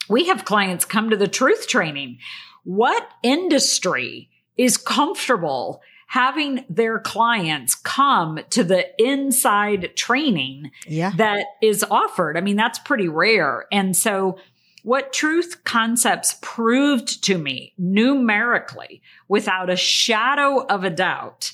we 0.10 0.28
have 0.28 0.46
clients 0.46 0.86
come 0.86 1.10
to 1.10 1.18
the 1.18 1.28
truth 1.28 1.68
training. 1.68 2.20
What 2.64 3.08
industry 3.24 4.30
is 4.58 4.78
comfortable 4.78 5.82
having 6.08 6.66
their 6.70 7.00
clients 7.00 7.76
come 7.76 8.40
to 8.50 8.64
the 8.64 8.86
inside 8.98 9.96
training 9.96 10.72
yeah. 10.88 11.12
that 11.18 11.46
is 11.62 11.84
offered. 11.92 12.38
I 12.38 12.42
mean, 12.42 12.56
that's 12.56 12.80
pretty 12.80 13.10
rare. 13.10 13.66
And 13.72 13.96
so 13.96 14.38
what 14.84 15.12
truth 15.12 15.64
concepts 15.66 16.38
proved 16.42 17.24
to 17.26 17.38
me 17.38 17.74
numerically 17.78 19.02
without 19.28 19.70
a 19.70 19.76
shadow 19.76 20.66
of 20.68 20.86
a 20.86 20.90
doubt 20.90 21.52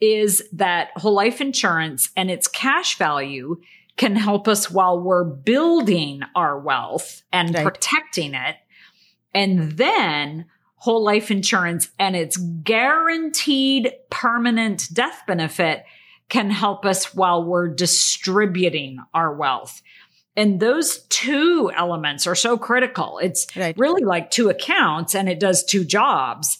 is 0.00 0.42
that 0.52 0.88
whole 0.96 1.14
life 1.14 1.40
insurance 1.40 2.10
and 2.16 2.32
its 2.32 2.48
cash 2.48 2.98
value 2.98 3.60
can 3.96 4.16
help 4.16 4.48
us 4.48 4.68
while 4.68 5.00
we're 5.00 5.22
building 5.22 6.22
our 6.34 6.58
wealth 6.58 7.22
and 7.32 7.54
right. 7.54 7.62
protecting 7.62 8.34
it. 8.34 8.56
And 9.32 9.72
then 9.72 10.46
whole 10.84 11.02
life 11.02 11.30
insurance 11.30 11.88
and 11.98 12.14
its 12.14 12.36
guaranteed 12.36 13.90
permanent 14.10 14.86
death 14.92 15.22
benefit 15.26 15.82
can 16.28 16.50
help 16.50 16.84
us 16.84 17.14
while 17.14 17.42
we're 17.42 17.68
distributing 17.68 18.98
our 19.14 19.34
wealth. 19.34 19.80
And 20.36 20.60
those 20.60 21.04
two 21.04 21.72
elements 21.74 22.26
are 22.26 22.34
so 22.34 22.58
critical. 22.58 23.18
It's 23.22 23.46
right. 23.56 23.74
really 23.78 24.04
like 24.04 24.30
two 24.30 24.50
accounts 24.50 25.14
and 25.14 25.26
it 25.26 25.40
does 25.40 25.64
two 25.64 25.86
jobs. 25.86 26.58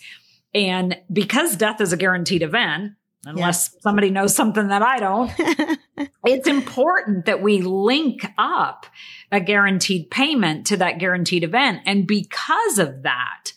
And 0.54 0.96
because 1.12 1.56
death 1.56 1.82
is 1.82 1.92
a 1.92 1.98
guaranteed 1.98 2.40
event, 2.40 2.92
unless 3.26 3.76
somebody 3.82 4.08
knows 4.08 4.34
something 4.34 4.68
that 4.68 4.80
I 4.80 5.00
don't, 5.00 5.32
it's 6.24 6.48
important 6.48 7.26
that 7.26 7.42
we 7.42 7.60
link 7.60 8.24
up 8.38 8.86
a 9.30 9.40
guaranteed 9.40 10.10
payment 10.10 10.68
to 10.68 10.78
that 10.78 10.98
guaranteed 10.98 11.44
event. 11.44 11.80
And 11.84 12.06
because 12.06 12.78
of 12.78 13.02
that, 13.02 13.52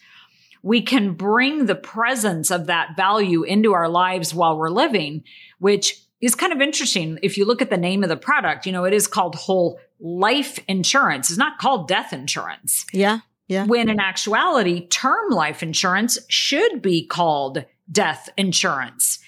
we 0.64 0.82
can 0.82 1.14
bring 1.14 1.66
the 1.66 1.76
presence 1.76 2.52
of 2.52 2.68
that 2.68 2.96
value 2.96 3.44
into 3.44 3.74
our 3.74 3.90
lives 3.90 4.34
while 4.34 4.58
we're 4.58 4.70
living, 4.70 5.24
which 5.60 6.02
is 6.22 6.36
kind 6.36 6.54
of 6.54 6.62
interesting. 6.62 7.20
If 7.22 7.38
you 7.38 7.46
look 7.46 7.62
at 7.62 7.70
the 7.70 7.78
name 7.78 8.04
of 8.04 8.10
the 8.10 8.18
product, 8.18 8.66
you 8.66 8.72
know, 8.72 8.86
it 8.86 8.94
is 8.94 9.08
called 9.08 9.36
whole 9.36 9.80
life 10.00 10.60
insurance. 10.68 11.30
It's 11.30 11.38
not 11.38 11.60
called 11.60 11.88
death 11.88 12.14
insurance. 12.14 12.86
Yeah. 12.92 13.20
Yeah. 13.48 13.66
When 13.66 13.90
in 13.90 14.00
actuality, 14.00 14.88
term 14.88 15.30
life 15.30 15.64
insurance 15.64 16.18
should 16.28 16.82
be 16.82 17.06
called 17.06 17.66
death 17.90 18.30
insurance. 18.38 19.20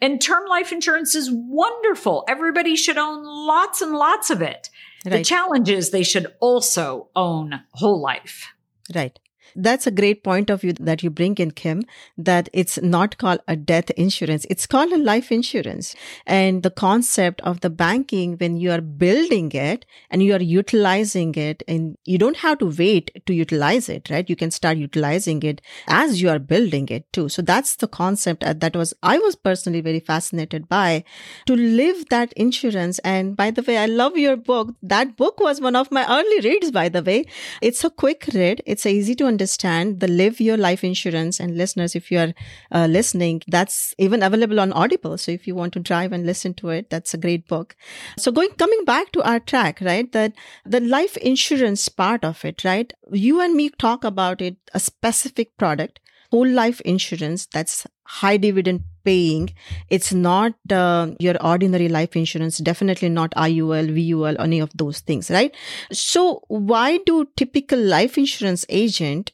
And 0.00 0.20
term 0.20 0.46
life 0.48 0.72
insurance 0.72 1.14
is 1.14 1.30
wonderful. 1.30 2.24
Everybody 2.28 2.76
should 2.76 2.98
own 2.98 3.24
lots 3.24 3.82
and 3.82 3.92
lots 3.92 4.30
of 4.30 4.42
it. 4.42 4.70
Right. 5.04 5.18
The 5.18 5.24
challenge 5.24 5.68
is 5.68 5.90
they 5.90 6.02
should 6.02 6.26
also 6.40 7.08
own 7.14 7.60
whole 7.72 8.00
life. 8.00 8.52
Right. 8.94 9.18
That's 9.56 9.86
a 9.86 9.90
great 9.90 10.22
point 10.22 10.50
of 10.50 10.60
view 10.60 10.74
that 10.74 11.02
you 11.02 11.08
bring 11.08 11.36
in, 11.36 11.52
Kim, 11.52 11.84
that 12.18 12.50
it's 12.52 12.78
not 12.82 13.16
called 13.16 13.40
a 13.48 13.56
death 13.56 13.88
insurance. 13.90 14.46
It's 14.50 14.66
called 14.66 14.92
a 14.92 14.98
life 14.98 15.32
insurance. 15.32 15.96
And 16.26 16.62
the 16.62 16.70
concept 16.70 17.40
of 17.40 17.62
the 17.62 17.70
banking, 17.70 18.36
when 18.36 18.58
you 18.58 18.70
are 18.70 18.82
building 18.82 19.50
it 19.52 19.86
and 20.10 20.22
you 20.22 20.34
are 20.34 20.42
utilizing 20.42 21.34
it 21.36 21.62
and 21.66 21.96
you 22.04 22.18
don't 22.18 22.36
have 22.36 22.58
to 22.58 22.66
wait 22.66 23.10
to 23.24 23.32
utilize 23.32 23.88
it, 23.88 24.10
right? 24.10 24.28
You 24.28 24.36
can 24.36 24.50
start 24.50 24.76
utilizing 24.76 25.42
it 25.42 25.62
as 25.88 26.20
you 26.20 26.28
are 26.28 26.38
building 26.38 26.88
it 26.90 27.10
too. 27.14 27.30
So 27.30 27.40
that's 27.40 27.76
the 27.76 27.88
concept 27.88 28.44
uh, 28.44 28.52
that 28.52 28.76
was, 28.76 28.92
I 29.02 29.16
was 29.18 29.36
personally 29.36 29.80
very 29.80 30.00
fascinated 30.00 30.68
by 30.68 31.02
to 31.46 31.56
live 31.56 32.04
that 32.10 32.34
insurance. 32.34 32.98
And 32.98 33.34
by 33.34 33.50
the 33.52 33.62
way, 33.62 33.78
I 33.78 33.86
love 33.86 34.18
your 34.18 34.36
book. 34.36 34.74
That 34.82 35.16
book 35.16 35.40
was 35.40 35.62
one 35.62 35.76
of 35.76 35.90
my 35.90 36.04
early 36.06 36.40
reads, 36.46 36.70
by 36.70 36.90
the 36.90 37.02
way. 37.02 37.24
It's 37.62 37.82
a 37.84 37.90
quick 37.90 38.28
read. 38.34 38.62
It's 38.66 38.84
easy 38.84 39.14
to 39.14 39.24
understand 39.24 39.45
understand 39.46 40.00
the 40.00 40.08
Live 40.08 40.40
Your 40.40 40.56
Life 40.56 40.82
Insurance. 40.82 41.38
And 41.38 41.56
listeners, 41.56 41.94
if 41.94 42.10
you 42.10 42.18
are 42.18 42.34
uh, 42.72 42.86
listening, 42.86 43.42
that's 43.46 43.94
even 43.96 44.22
available 44.22 44.58
on 44.58 44.72
Audible. 44.72 45.16
So 45.18 45.30
if 45.30 45.46
you 45.46 45.54
want 45.54 45.72
to 45.74 45.80
drive 45.80 46.12
and 46.12 46.26
listen 46.26 46.54
to 46.54 46.70
it, 46.70 46.90
that's 46.90 47.14
a 47.14 47.18
great 47.18 47.46
book. 47.46 47.76
So 48.18 48.32
going, 48.32 48.50
coming 48.58 48.84
back 48.84 49.12
to 49.12 49.22
our 49.22 49.38
track, 49.38 49.78
right? 49.80 50.10
That 50.10 50.32
the 50.64 50.80
life 50.80 51.16
insurance 51.18 51.88
part 51.88 52.24
of 52.24 52.44
it, 52.44 52.64
right? 52.64 52.92
You 53.12 53.40
and 53.40 53.54
me 53.54 53.70
talk 53.70 54.02
about 54.02 54.42
it, 54.42 54.56
a 54.74 54.80
specific 54.80 55.56
product 55.56 56.00
whole 56.30 56.48
life 56.48 56.80
insurance 56.80 57.46
that's 57.46 57.86
high 58.04 58.36
dividend 58.36 58.82
paying 59.04 59.50
it's 59.88 60.12
not 60.12 60.54
uh, 60.70 61.08
your 61.18 61.36
ordinary 61.44 61.88
life 61.88 62.16
insurance 62.16 62.58
definitely 62.58 63.08
not 63.08 63.32
iul 63.36 63.90
vul 63.98 64.40
any 64.40 64.60
of 64.60 64.70
those 64.74 65.00
things 65.00 65.30
right 65.30 65.54
so 65.92 66.42
why 66.48 66.98
do 67.06 67.26
typical 67.36 67.78
life 67.78 68.18
insurance 68.18 68.64
agent 68.68 69.32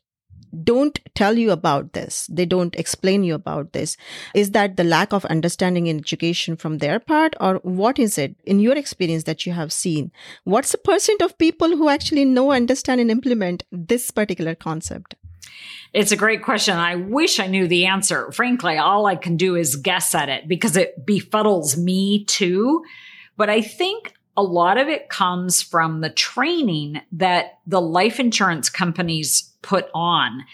don't 0.64 0.99
tell 1.14 1.38
you 1.38 1.50
about 1.50 1.92
this. 1.92 2.26
They 2.30 2.47
don't 2.47 2.75
explain 2.76 3.25
you 3.25 3.35
about 3.35 3.73
this. 3.73 3.97
Is 4.35 4.50
that 4.50 4.76
the 4.76 4.85
lack 4.85 5.12
of 5.12 5.25
understanding 5.26 5.87
in 5.87 5.99
education 5.99 6.56
from 6.56 6.78
their 6.78 6.99
part, 7.00 7.35
or 7.40 7.56
what 7.62 7.99
is 7.99 8.18
it 8.18 8.37
in 8.44 8.61
your 8.61 8.76
experience 8.76 9.25
that 9.25 9.47
you 9.47 9.52
have 9.52 9.73
seen? 9.73 10.12
What's 10.44 10.73
the 10.73 10.78
percent 10.78 11.23
of 11.23 11.38
people 11.38 11.68
who 11.76 11.88
actually 11.88 12.25
know, 12.25 12.52
understand, 12.52 13.00
and 13.00 13.11
implement 13.11 13.64
this 13.71 14.11
particular 14.11 14.54
concept? 14.54 15.14
It's 15.92 16.12
a 16.12 16.16
great 16.16 16.42
question. 16.42 16.76
I 16.76 16.97
wish 16.97 17.38
I 17.38 17.47
knew 17.47 17.68
the 17.68 17.87
answer. 17.87 18.30
Frankly, 18.32 18.78
all 18.78 19.06
I 19.06 19.16
can 19.16 19.37
do 19.37 19.56
is 19.56 19.76
guess 19.76 20.14
at 20.14 20.28
it 20.28 20.49
because 20.49 20.76
it 20.76 21.06
befuddles 21.06 21.76
me 21.76 22.25
too. 22.25 22.82
But 23.37 23.50
I 23.50 23.61
think 23.61 24.14
a 24.37 24.43
lot 24.43 24.79
of 24.79 24.89
it 24.89 25.09
comes 25.09 25.61
from 25.61 26.01
the 26.01 26.11
training 26.11 27.01
that 27.12 27.59
the 27.67 27.81
life 27.81 28.19
insurance 28.19 28.69
companies 28.69 29.53
put 29.62 29.89
on. 29.95 30.45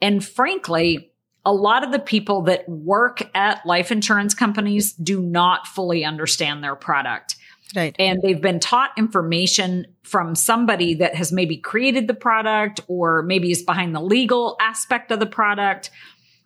And 0.00 0.24
frankly, 0.24 1.10
a 1.44 1.52
lot 1.52 1.84
of 1.84 1.92
the 1.92 1.98
people 1.98 2.42
that 2.42 2.68
work 2.68 3.28
at 3.34 3.64
life 3.66 3.92
insurance 3.92 4.34
companies 4.34 4.92
do 4.92 5.20
not 5.20 5.66
fully 5.66 6.04
understand 6.04 6.62
their 6.62 6.76
product. 6.76 7.36
Right. 7.74 7.94
And 7.98 8.22
they've 8.22 8.40
been 8.40 8.60
taught 8.60 8.90
information 8.96 9.86
from 10.04 10.34
somebody 10.34 10.94
that 10.94 11.14
has 11.16 11.32
maybe 11.32 11.56
created 11.56 12.06
the 12.06 12.14
product 12.14 12.80
or 12.86 13.22
maybe 13.22 13.50
is 13.50 13.62
behind 13.62 13.94
the 13.94 14.00
legal 14.00 14.56
aspect 14.60 15.10
of 15.10 15.18
the 15.18 15.26
product 15.26 15.90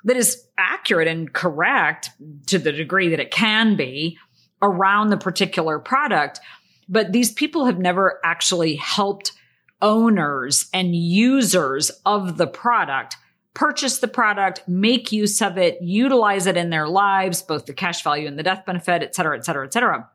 that 0.04 0.16
is 0.16 0.46
accurate 0.56 1.06
and 1.06 1.32
correct 1.32 2.10
to 2.46 2.58
the 2.58 2.72
degree 2.72 3.10
that 3.10 3.20
it 3.20 3.30
can 3.30 3.76
be 3.76 4.16
around 4.62 5.10
the 5.10 5.16
particular 5.16 5.78
product. 5.78 6.40
But 6.88 7.12
these 7.12 7.32
people 7.32 7.66
have 7.66 7.78
never 7.78 8.20
actually 8.24 8.76
helped 8.76 9.32
owners 9.80 10.68
and 10.72 10.94
users 10.94 11.90
of 12.04 12.36
the 12.36 12.46
product 12.46 13.16
purchase 13.58 13.98
the 13.98 14.06
product, 14.06 14.62
make 14.68 15.10
use 15.10 15.42
of 15.42 15.58
it, 15.58 15.82
utilize 15.82 16.46
it 16.46 16.56
in 16.56 16.70
their 16.70 16.86
lives, 16.86 17.42
both 17.42 17.66
the 17.66 17.72
cash 17.72 18.04
value 18.04 18.28
and 18.28 18.38
the 18.38 18.42
death 18.44 18.64
benefit, 18.64 19.02
et 19.02 19.16
cetera, 19.16 19.36
et 19.36 19.44
cetera, 19.44 19.66
et 19.66 19.72
cetera. 19.72 20.08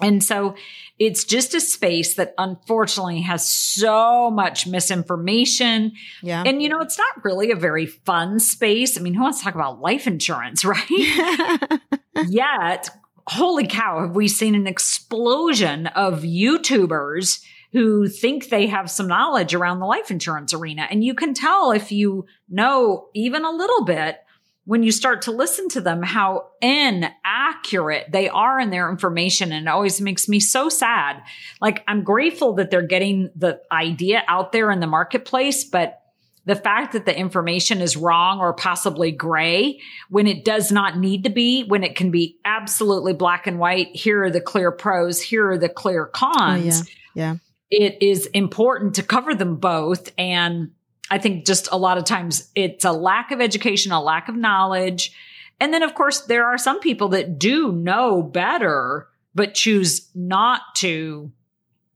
And 0.00 0.22
so 0.22 0.54
it's 1.00 1.24
just 1.24 1.54
a 1.54 1.60
space 1.60 2.14
that 2.14 2.34
unfortunately 2.38 3.22
has 3.22 3.50
so 3.50 4.30
much 4.30 4.68
misinformation. 4.68 5.90
Yeah. 6.22 6.44
And 6.46 6.62
you 6.62 6.68
know, 6.68 6.78
it's 6.78 6.96
not 6.96 7.24
really 7.24 7.50
a 7.50 7.56
very 7.56 7.86
fun 7.86 8.38
space. 8.38 8.96
I 8.96 9.00
mean, 9.00 9.14
who 9.14 9.22
wants 9.22 9.38
to 9.38 9.44
talk 9.44 9.56
about 9.56 9.80
life 9.80 10.06
insurance, 10.06 10.64
right? 10.64 10.88
Yet, 12.28 12.90
holy 13.28 13.66
cow, 13.66 14.00
have 14.00 14.16
we 14.16 14.28
seen 14.28 14.54
an 14.54 14.66
explosion 14.66 15.86
of 15.88 16.22
YouTubers 16.22 17.42
who 17.72 18.08
think 18.08 18.48
they 18.48 18.66
have 18.66 18.90
some 18.90 19.06
knowledge 19.06 19.54
around 19.54 19.80
the 19.80 19.86
life 19.86 20.10
insurance 20.10 20.54
arena. 20.54 20.86
And 20.90 21.04
you 21.04 21.14
can 21.14 21.34
tell 21.34 21.70
if 21.70 21.92
you 21.92 22.26
know 22.48 23.08
even 23.14 23.44
a 23.44 23.50
little 23.50 23.84
bit 23.84 24.18
when 24.64 24.82
you 24.82 24.92
start 24.92 25.22
to 25.22 25.32
listen 25.32 25.68
to 25.70 25.80
them 25.80 26.02
how 26.02 26.48
inaccurate 26.60 28.10
they 28.10 28.28
are 28.28 28.60
in 28.60 28.70
their 28.70 28.90
information 28.90 29.50
and 29.50 29.66
it 29.66 29.70
always 29.70 29.98
makes 29.98 30.28
me 30.28 30.38
so 30.38 30.68
sad 30.68 31.22
like 31.62 31.82
i'm 31.88 32.04
grateful 32.04 32.52
that 32.52 32.70
they're 32.70 32.82
getting 32.82 33.30
the 33.34 33.58
idea 33.72 34.22
out 34.28 34.52
there 34.52 34.70
in 34.70 34.80
the 34.80 34.86
marketplace 34.86 35.64
but 35.64 36.02
the 36.48 36.56
fact 36.56 36.94
that 36.94 37.04
the 37.04 37.16
information 37.16 37.80
is 37.80 37.96
wrong 37.96 38.40
or 38.40 38.54
possibly 38.54 39.12
gray 39.12 39.78
when 40.08 40.26
it 40.26 40.44
does 40.44 40.72
not 40.72 40.98
need 40.98 41.24
to 41.24 41.30
be 41.30 41.62
when 41.64 41.84
it 41.84 41.94
can 41.94 42.10
be 42.10 42.38
absolutely 42.44 43.12
black 43.12 43.46
and 43.46 43.58
white 43.58 43.94
here 43.94 44.24
are 44.24 44.30
the 44.30 44.40
clear 44.40 44.72
pros 44.72 45.20
here 45.20 45.50
are 45.50 45.58
the 45.58 45.68
clear 45.68 46.06
cons 46.06 46.82
oh, 46.82 46.90
yeah. 47.14 47.32
yeah 47.32 47.36
it 47.70 48.02
is 48.02 48.26
important 48.26 48.94
to 48.94 49.02
cover 49.02 49.34
them 49.34 49.56
both 49.56 50.10
and 50.16 50.70
I 51.10 51.18
think 51.18 51.46
just 51.46 51.68
a 51.72 51.78
lot 51.78 51.98
of 51.98 52.04
times 52.04 52.50
it's 52.54 52.84
a 52.84 52.92
lack 52.92 53.30
of 53.30 53.40
education, 53.40 53.92
a 53.92 54.00
lack 54.02 54.28
of 54.28 54.36
knowledge. 54.36 55.12
And 55.60 55.72
then, 55.72 55.82
of 55.82 55.94
course, 55.94 56.22
there 56.22 56.46
are 56.46 56.58
some 56.58 56.80
people 56.80 57.08
that 57.08 57.38
do 57.38 57.72
know 57.72 58.22
better, 58.22 59.08
but 59.34 59.54
choose 59.54 60.08
not 60.14 60.60
to 60.76 61.32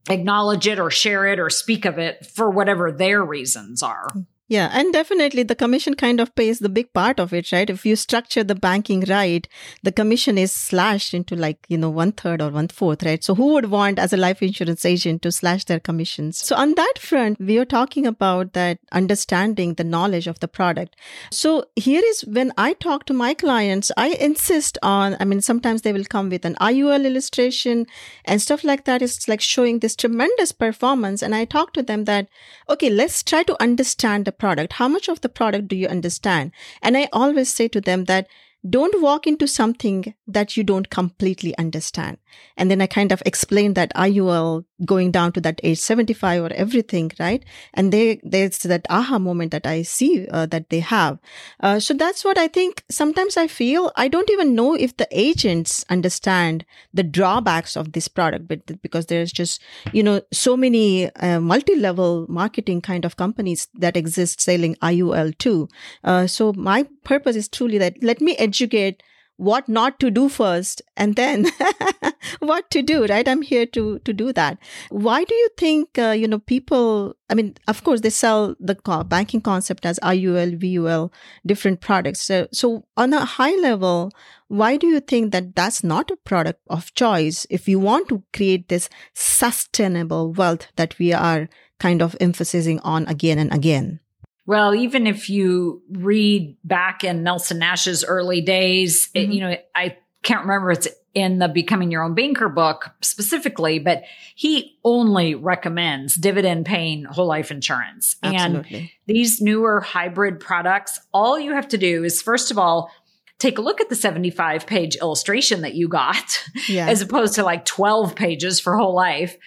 acknowledge 0.09 0.67
it 0.67 0.79
or 0.79 0.89
share 0.89 1.27
it 1.27 1.39
or 1.39 1.49
speak 1.49 1.85
of 1.85 1.97
it 1.97 2.25
for 2.25 2.49
whatever 2.49 2.91
their 2.91 3.23
reasons 3.23 3.83
are. 3.83 4.07
Yeah, 4.49 4.69
and 4.73 4.91
definitely 4.91 5.43
the 5.43 5.55
commission 5.55 5.93
kind 5.95 6.19
of 6.19 6.35
pays 6.35 6.59
the 6.59 6.67
big 6.67 6.91
part 6.91 7.17
of 7.17 7.33
it, 7.33 7.53
right? 7.53 7.69
If 7.69 7.85
you 7.85 7.95
structure 7.95 8.43
the 8.43 8.53
banking 8.53 9.05
right, 9.07 9.47
the 9.83 9.91
commission 9.91 10.37
is 10.37 10.51
slashed 10.51 11.13
into 11.13 11.37
like, 11.37 11.65
you 11.69 11.77
know, 11.77 11.89
one 11.89 12.11
third 12.11 12.41
or 12.41 12.49
one 12.49 12.67
fourth, 12.67 13.03
right? 13.03 13.23
So 13.23 13.35
who 13.35 13.53
would 13.53 13.71
want 13.71 13.99
as 13.99 14.11
a 14.11 14.17
life 14.17 14.43
insurance 14.43 14.83
agent 14.83 15.21
to 15.21 15.31
slash 15.31 15.63
their 15.63 15.79
commissions? 15.79 16.39
So 16.39 16.57
on 16.57 16.75
that 16.75 16.95
front, 16.99 17.39
we 17.39 17.57
are 17.57 17.65
talking 17.65 18.05
about 18.05 18.51
that 18.51 18.79
understanding 18.91 19.75
the 19.75 19.85
knowledge 19.85 20.27
of 20.27 20.41
the 20.41 20.49
product. 20.49 20.97
So 21.31 21.65
here 21.77 22.01
is 22.03 22.25
when 22.25 22.51
I 22.57 22.73
talk 22.73 23.05
to 23.05 23.13
my 23.13 23.33
clients, 23.33 23.93
I 23.95 24.09
insist 24.09 24.77
on, 24.83 25.15
I 25.21 25.25
mean, 25.25 25.39
sometimes 25.39 25.83
they 25.83 25.93
will 25.93 26.03
come 26.03 26.29
with 26.29 26.43
an 26.43 26.55
IUL 26.55 27.05
illustration 27.05 27.87
and 28.25 28.41
stuff 28.41 28.65
like 28.65 28.83
that. 28.83 29.01
It's 29.01 29.29
like 29.29 29.39
showing 29.39 29.79
this 29.79 29.95
tremendous 29.95 30.51
performance. 30.51 31.21
And 31.21 31.33
I 31.33 31.45
talk 31.45 31.71
to 31.73 31.81
them 31.81 32.03
that, 32.05 32.27
okay, 32.69 32.89
let's 32.89 33.23
try 33.23 33.43
to 33.43 33.61
understand 33.63 34.25
the 34.25 34.32
product? 34.33 34.73
How 34.73 34.87
much 34.87 35.07
of 35.07 35.21
the 35.21 35.29
product 35.29 35.67
do 35.67 35.75
you 35.75 35.87
understand? 35.87 36.51
And 36.81 36.97
I 36.97 37.09
always 37.13 37.53
say 37.53 37.67
to 37.69 37.81
them 37.81 38.05
that 38.05 38.27
don't 38.67 39.01
walk 39.01 39.27
into 39.27 39.47
something 39.47 40.13
that 40.25 40.55
you 40.55 40.63
don't 40.63 40.89
completely 40.89 41.57
understand. 41.57 42.17
And 42.55 42.71
then 42.71 42.81
I 42.81 42.87
kind 42.87 43.11
of 43.11 43.21
explain 43.25 43.73
that 43.73 43.93
IUL 43.93 44.63
going 44.85 45.11
down 45.11 45.31
to 45.33 45.41
that 45.41 45.59
age 45.63 45.79
75 45.79 46.43
or 46.43 46.53
everything, 46.53 47.11
right? 47.19 47.43
And 47.73 47.91
they, 47.91 48.19
there's 48.23 48.59
that 48.59 48.85
aha 48.89 49.19
moment 49.19 49.51
that 49.51 49.65
I 49.65 49.81
see 49.81 50.27
uh, 50.27 50.45
that 50.47 50.69
they 50.69 50.79
have. 50.79 51.19
Uh, 51.59 51.79
so 51.79 51.93
that's 51.93 52.23
what 52.23 52.37
I 52.37 52.47
think. 52.47 52.83
Sometimes 52.89 53.37
I 53.37 53.47
feel 53.47 53.91
I 53.95 54.07
don't 54.07 54.29
even 54.29 54.55
know 54.55 54.73
if 54.73 54.97
the 54.97 55.07
agents 55.11 55.85
understand 55.89 56.65
the 56.93 57.03
drawbacks 57.03 57.75
of 57.75 57.93
this 57.93 58.07
product, 58.07 58.47
but 58.47 58.81
because 58.81 59.07
there's 59.07 59.31
just, 59.31 59.61
you 59.91 60.03
know, 60.03 60.21
so 60.31 60.57
many 60.57 61.13
uh, 61.15 61.39
multi-level 61.39 62.25
marketing 62.29 62.81
kind 62.81 63.05
of 63.05 63.17
companies 63.17 63.67
that 63.75 63.97
exist 63.97 64.41
selling 64.41 64.75
IUL 64.75 65.37
too. 65.37 65.69
Uh, 66.03 66.27
so 66.27 66.53
my 66.53 66.83
purpose 67.03 67.35
is 67.35 67.47
truly 67.47 67.77
that 67.77 68.01
let 68.01 68.21
me 68.21 68.35
educate 68.37 69.03
what 69.37 69.67
not 69.67 69.99
to 69.99 70.11
do 70.11 70.29
first 70.29 70.81
and 70.95 71.15
then 71.15 71.47
what 72.39 72.69
to 72.69 72.81
do 72.81 73.05
right? 73.05 73.27
I'm 73.27 73.41
here 73.41 73.65
to 73.67 73.99
to 73.99 74.13
do 74.13 74.31
that. 74.33 74.57
Why 74.89 75.23
do 75.23 75.35
you 75.35 75.49
think 75.57 75.97
uh, 75.97 76.11
you 76.11 76.27
know 76.27 76.39
people 76.39 77.15
i 77.29 77.33
mean 77.33 77.55
of 77.67 77.83
course 77.83 78.01
they 78.01 78.09
sell 78.09 78.55
the 78.59 78.75
banking 79.07 79.41
concept 79.41 79.85
as 79.85 79.99
iul 80.03 80.55
vul 80.59 81.11
different 81.45 81.81
products. 81.81 82.21
So, 82.21 82.47
so 82.51 82.85
on 82.95 83.13
a 83.13 83.25
high 83.25 83.55
level 83.55 84.11
why 84.47 84.77
do 84.77 84.85
you 84.87 84.99
think 84.99 85.31
that 85.31 85.55
that's 85.55 85.83
not 85.83 86.11
a 86.11 86.15
product 86.17 86.61
of 86.69 86.93
choice 86.93 87.47
if 87.49 87.67
you 87.67 87.79
want 87.79 88.07
to 88.09 88.23
create 88.33 88.67
this 88.67 88.87
sustainable 89.15 90.31
wealth 90.31 90.67
that 90.75 90.97
we 90.99 91.11
are 91.11 91.49
kind 91.79 92.01
of 92.01 92.15
emphasizing 92.21 92.79
on 92.81 93.07
again 93.07 93.39
and 93.39 93.51
again 93.53 93.99
well, 94.45 94.75
even 94.75 95.07
if 95.07 95.29
you 95.29 95.81
read 95.89 96.57
back 96.63 97.03
in 97.03 97.23
Nelson 97.23 97.59
Nash's 97.59 98.03
early 98.03 98.41
days, 98.41 99.07
mm-hmm. 99.09 99.31
it, 99.31 99.33
you 99.33 99.41
know, 99.41 99.55
I 99.75 99.97
can't 100.21 100.41
remember 100.41 100.71
it's 100.71 100.87
in 101.13 101.39
the 101.39 101.47
Becoming 101.47 101.91
Your 101.91 102.03
Own 102.03 102.15
Banker 102.15 102.49
book 102.49 102.91
specifically, 103.01 103.79
but 103.79 104.03
he 104.35 104.77
only 104.83 105.35
recommends 105.35 106.15
dividend 106.15 106.65
paying 106.65 107.03
whole 107.03 107.27
life 107.27 107.51
insurance. 107.51 108.15
Absolutely. 108.23 108.77
And 108.77 108.89
these 109.05 109.39
newer 109.39 109.79
hybrid 109.79 110.39
products, 110.39 110.99
all 111.13 111.39
you 111.39 111.53
have 111.53 111.67
to 111.69 111.77
do 111.77 112.03
is 112.03 112.21
first 112.21 112.51
of 112.51 112.57
all, 112.57 112.89
take 113.37 113.57
a 113.57 113.61
look 113.61 113.79
at 113.79 113.89
the 113.89 113.95
75 113.95 114.65
page 114.65 114.95
illustration 114.95 115.61
that 115.61 115.75
you 115.75 115.87
got 115.87 116.43
yeah. 116.67 116.87
as 116.87 117.01
opposed 117.01 117.35
to 117.35 117.43
like 117.43 117.65
12 117.65 118.15
pages 118.15 118.59
for 118.59 118.75
whole 118.75 118.95
life 118.95 119.37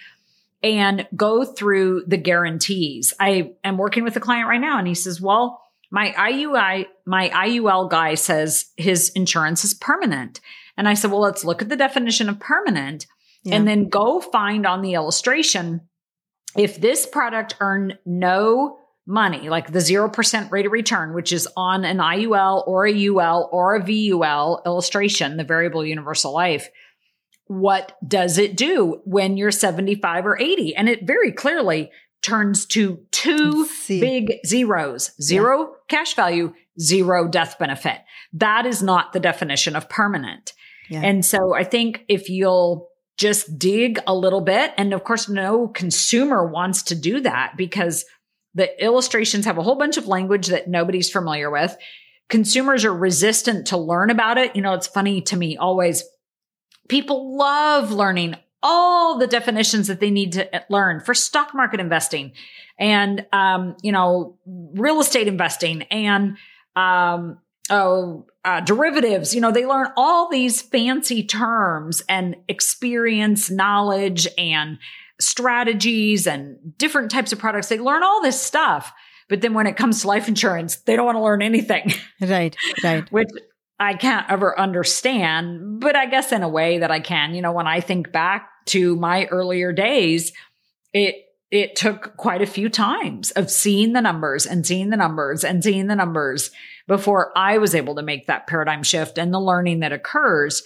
and 0.63 1.07
go 1.15 1.45
through 1.45 2.03
the 2.07 2.17
guarantees. 2.17 3.13
I 3.19 3.51
am 3.63 3.77
working 3.77 4.03
with 4.03 4.15
a 4.15 4.19
client 4.19 4.47
right 4.47 4.61
now 4.61 4.79
and 4.79 4.87
he 4.87 4.95
says, 4.95 5.21
well, 5.21 5.61
my 5.91 6.11
IUI, 6.11 6.85
my 7.05 7.29
IUL 7.29 7.89
guy 7.89 8.15
says 8.15 8.65
his 8.75 9.09
insurance 9.09 9.63
is 9.63 9.73
permanent. 9.73 10.41
And 10.75 10.87
I 10.87 10.95
said, 10.95 11.11
well, 11.11 11.21
let's 11.21 11.45
look 11.45 11.61
at 11.61 11.69
the 11.69 11.75
definition 11.75 12.27
of 12.27 12.39
permanent 12.39 13.07
yeah. 13.43 13.55
and 13.55 13.67
then 13.67 13.87
go 13.87 14.19
find 14.19 14.65
on 14.65 14.81
the 14.81 14.93
illustration 14.93 15.81
if 16.57 16.81
this 16.81 17.05
product 17.05 17.55
earned 17.59 17.99
no 18.05 18.79
money, 19.05 19.49
like 19.49 19.71
the 19.71 19.79
0% 19.79 20.51
rate 20.51 20.65
of 20.65 20.71
return, 20.71 21.13
which 21.13 21.31
is 21.31 21.47
on 21.55 21.85
an 21.85 21.97
IUL 21.97 22.67
or 22.67 22.85
a 22.85 23.05
UL 23.07 23.49
or 23.51 23.75
a 23.75 23.81
VUL 23.81 24.61
illustration, 24.65 25.37
the 25.37 25.43
variable 25.43 25.85
universal 25.85 26.33
life 26.33 26.69
what 27.47 27.97
does 28.07 28.37
it 28.37 28.55
do 28.55 29.01
when 29.05 29.37
you're 29.37 29.51
75 29.51 30.25
or 30.25 30.39
80? 30.39 30.75
And 30.75 30.89
it 30.89 31.05
very 31.05 31.31
clearly 31.31 31.91
turns 32.21 32.65
to 32.65 32.99
two 33.11 33.67
big 33.87 34.33
zeros 34.45 35.11
zero 35.21 35.59
yeah. 35.59 35.65
cash 35.87 36.15
value, 36.15 36.53
zero 36.79 37.27
death 37.27 37.57
benefit. 37.59 37.99
That 38.33 38.65
is 38.65 38.83
not 38.83 39.13
the 39.13 39.19
definition 39.19 39.75
of 39.75 39.89
permanent. 39.89 40.53
Yeah. 40.89 41.01
And 41.03 41.25
so 41.25 41.53
I 41.55 41.63
think 41.63 42.03
if 42.07 42.29
you'll 42.29 42.89
just 43.17 43.57
dig 43.57 43.99
a 44.05 44.15
little 44.15 44.41
bit, 44.41 44.73
and 44.77 44.93
of 44.93 45.03
course, 45.03 45.27
no 45.27 45.67
consumer 45.67 46.45
wants 46.45 46.83
to 46.83 46.95
do 46.95 47.21
that 47.21 47.53
because 47.57 48.05
the 48.53 48.83
illustrations 48.83 49.45
have 49.45 49.57
a 49.57 49.63
whole 49.63 49.75
bunch 49.75 49.97
of 49.97 50.07
language 50.07 50.47
that 50.47 50.67
nobody's 50.67 51.09
familiar 51.09 51.49
with. 51.49 51.75
Consumers 52.29 52.85
are 52.85 52.93
resistant 52.93 53.67
to 53.67 53.77
learn 53.77 54.09
about 54.09 54.37
it. 54.37 54.55
You 54.55 54.61
know, 54.61 54.73
it's 54.73 54.87
funny 54.87 55.21
to 55.21 55.37
me 55.37 55.57
always 55.57 56.03
People 56.87 57.37
love 57.37 57.91
learning 57.91 58.35
all 58.63 59.17
the 59.17 59.27
definitions 59.27 59.87
that 59.87 59.99
they 59.99 60.11
need 60.11 60.33
to 60.33 60.63
learn 60.69 60.99
for 60.99 61.13
stock 61.13 61.53
market 61.53 61.79
investing 61.79 62.33
and, 62.79 63.25
um, 63.31 63.75
you 63.81 63.91
know, 63.91 64.37
real 64.45 64.99
estate 64.99 65.27
investing 65.27 65.83
and, 65.83 66.37
um, 66.75 67.39
oh, 67.69 68.25
uh, 68.43 68.61
derivatives. 68.61 69.35
You 69.35 69.41
know, 69.41 69.51
they 69.51 69.65
learn 69.65 69.87
all 69.95 70.29
these 70.29 70.61
fancy 70.61 71.23
terms 71.23 72.01
and 72.09 72.35
experience, 72.47 73.49
knowledge, 73.51 74.27
and 74.37 74.79
strategies 75.19 76.27
and 76.27 76.77
different 76.77 77.11
types 77.11 77.31
of 77.31 77.39
products. 77.39 77.67
They 77.67 77.79
learn 77.79 78.03
all 78.03 78.21
this 78.21 78.41
stuff. 78.41 78.93
But 79.29 79.41
then 79.41 79.53
when 79.53 79.67
it 79.67 79.75
comes 79.75 80.01
to 80.01 80.07
life 80.07 80.27
insurance, 80.27 80.77
they 80.77 80.95
don't 80.95 81.05
want 81.05 81.17
to 81.17 81.23
learn 81.23 81.41
anything. 81.41 81.91
Right, 82.19 82.55
right. 82.83 83.11
Which 83.11 83.29
I 83.79 83.93
can't 83.93 84.29
ever 84.29 84.59
understand, 84.59 85.79
but 85.79 85.95
I 85.95 86.07
guess 86.07 86.31
in 86.31 86.43
a 86.43 86.49
way 86.49 86.79
that 86.79 86.91
I 86.91 86.99
can. 86.99 87.35
You 87.35 87.41
know, 87.41 87.51
when 87.51 87.67
I 87.67 87.79
think 87.79 88.11
back 88.11 88.49
to 88.67 88.95
my 88.95 89.25
earlier 89.25 89.71
days, 89.71 90.33
it 90.93 91.15
it 91.49 91.75
took 91.75 92.17
quite 92.17 92.41
a 92.41 92.47
few 92.47 92.67
times 92.67 93.31
of 93.31 93.49
seeing 93.49 93.93
the 93.93 94.01
numbers 94.01 94.45
and 94.45 94.67
seeing 94.67 94.89
the 94.89 94.97
numbers 94.97 95.45
and 95.45 95.63
seeing 95.63 95.87
the 95.87 95.95
numbers 95.95 96.51
before 96.87 97.31
I 97.37 97.57
was 97.57 97.73
able 97.73 97.95
to 97.95 98.01
make 98.01 98.27
that 98.27 98.47
paradigm 98.47 98.83
shift 98.83 99.17
and 99.17 99.33
the 99.33 99.39
learning 99.39 99.79
that 99.79 99.93
occurs. 99.93 100.63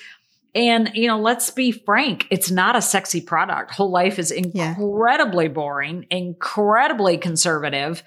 And, 0.55 0.91
you 0.95 1.07
know, 1.07 1.19
let's 1.19 1.51
be 1.51 1.71
frank, 1.71 2.25
it's 2.31 2.49
not 2.49 2.75
a 2.75 2.81
sexy 2.81 3.21
product. 3.21 3.71
Whole 3.71 3.91
life 3.91 4.17
is 4.17 4.31
incredibly 4.31 5.45
yeah. 5.45 5.51
boring, 5.51 6.07
incredibly 6.09 7.17
conservative 7.17 8.03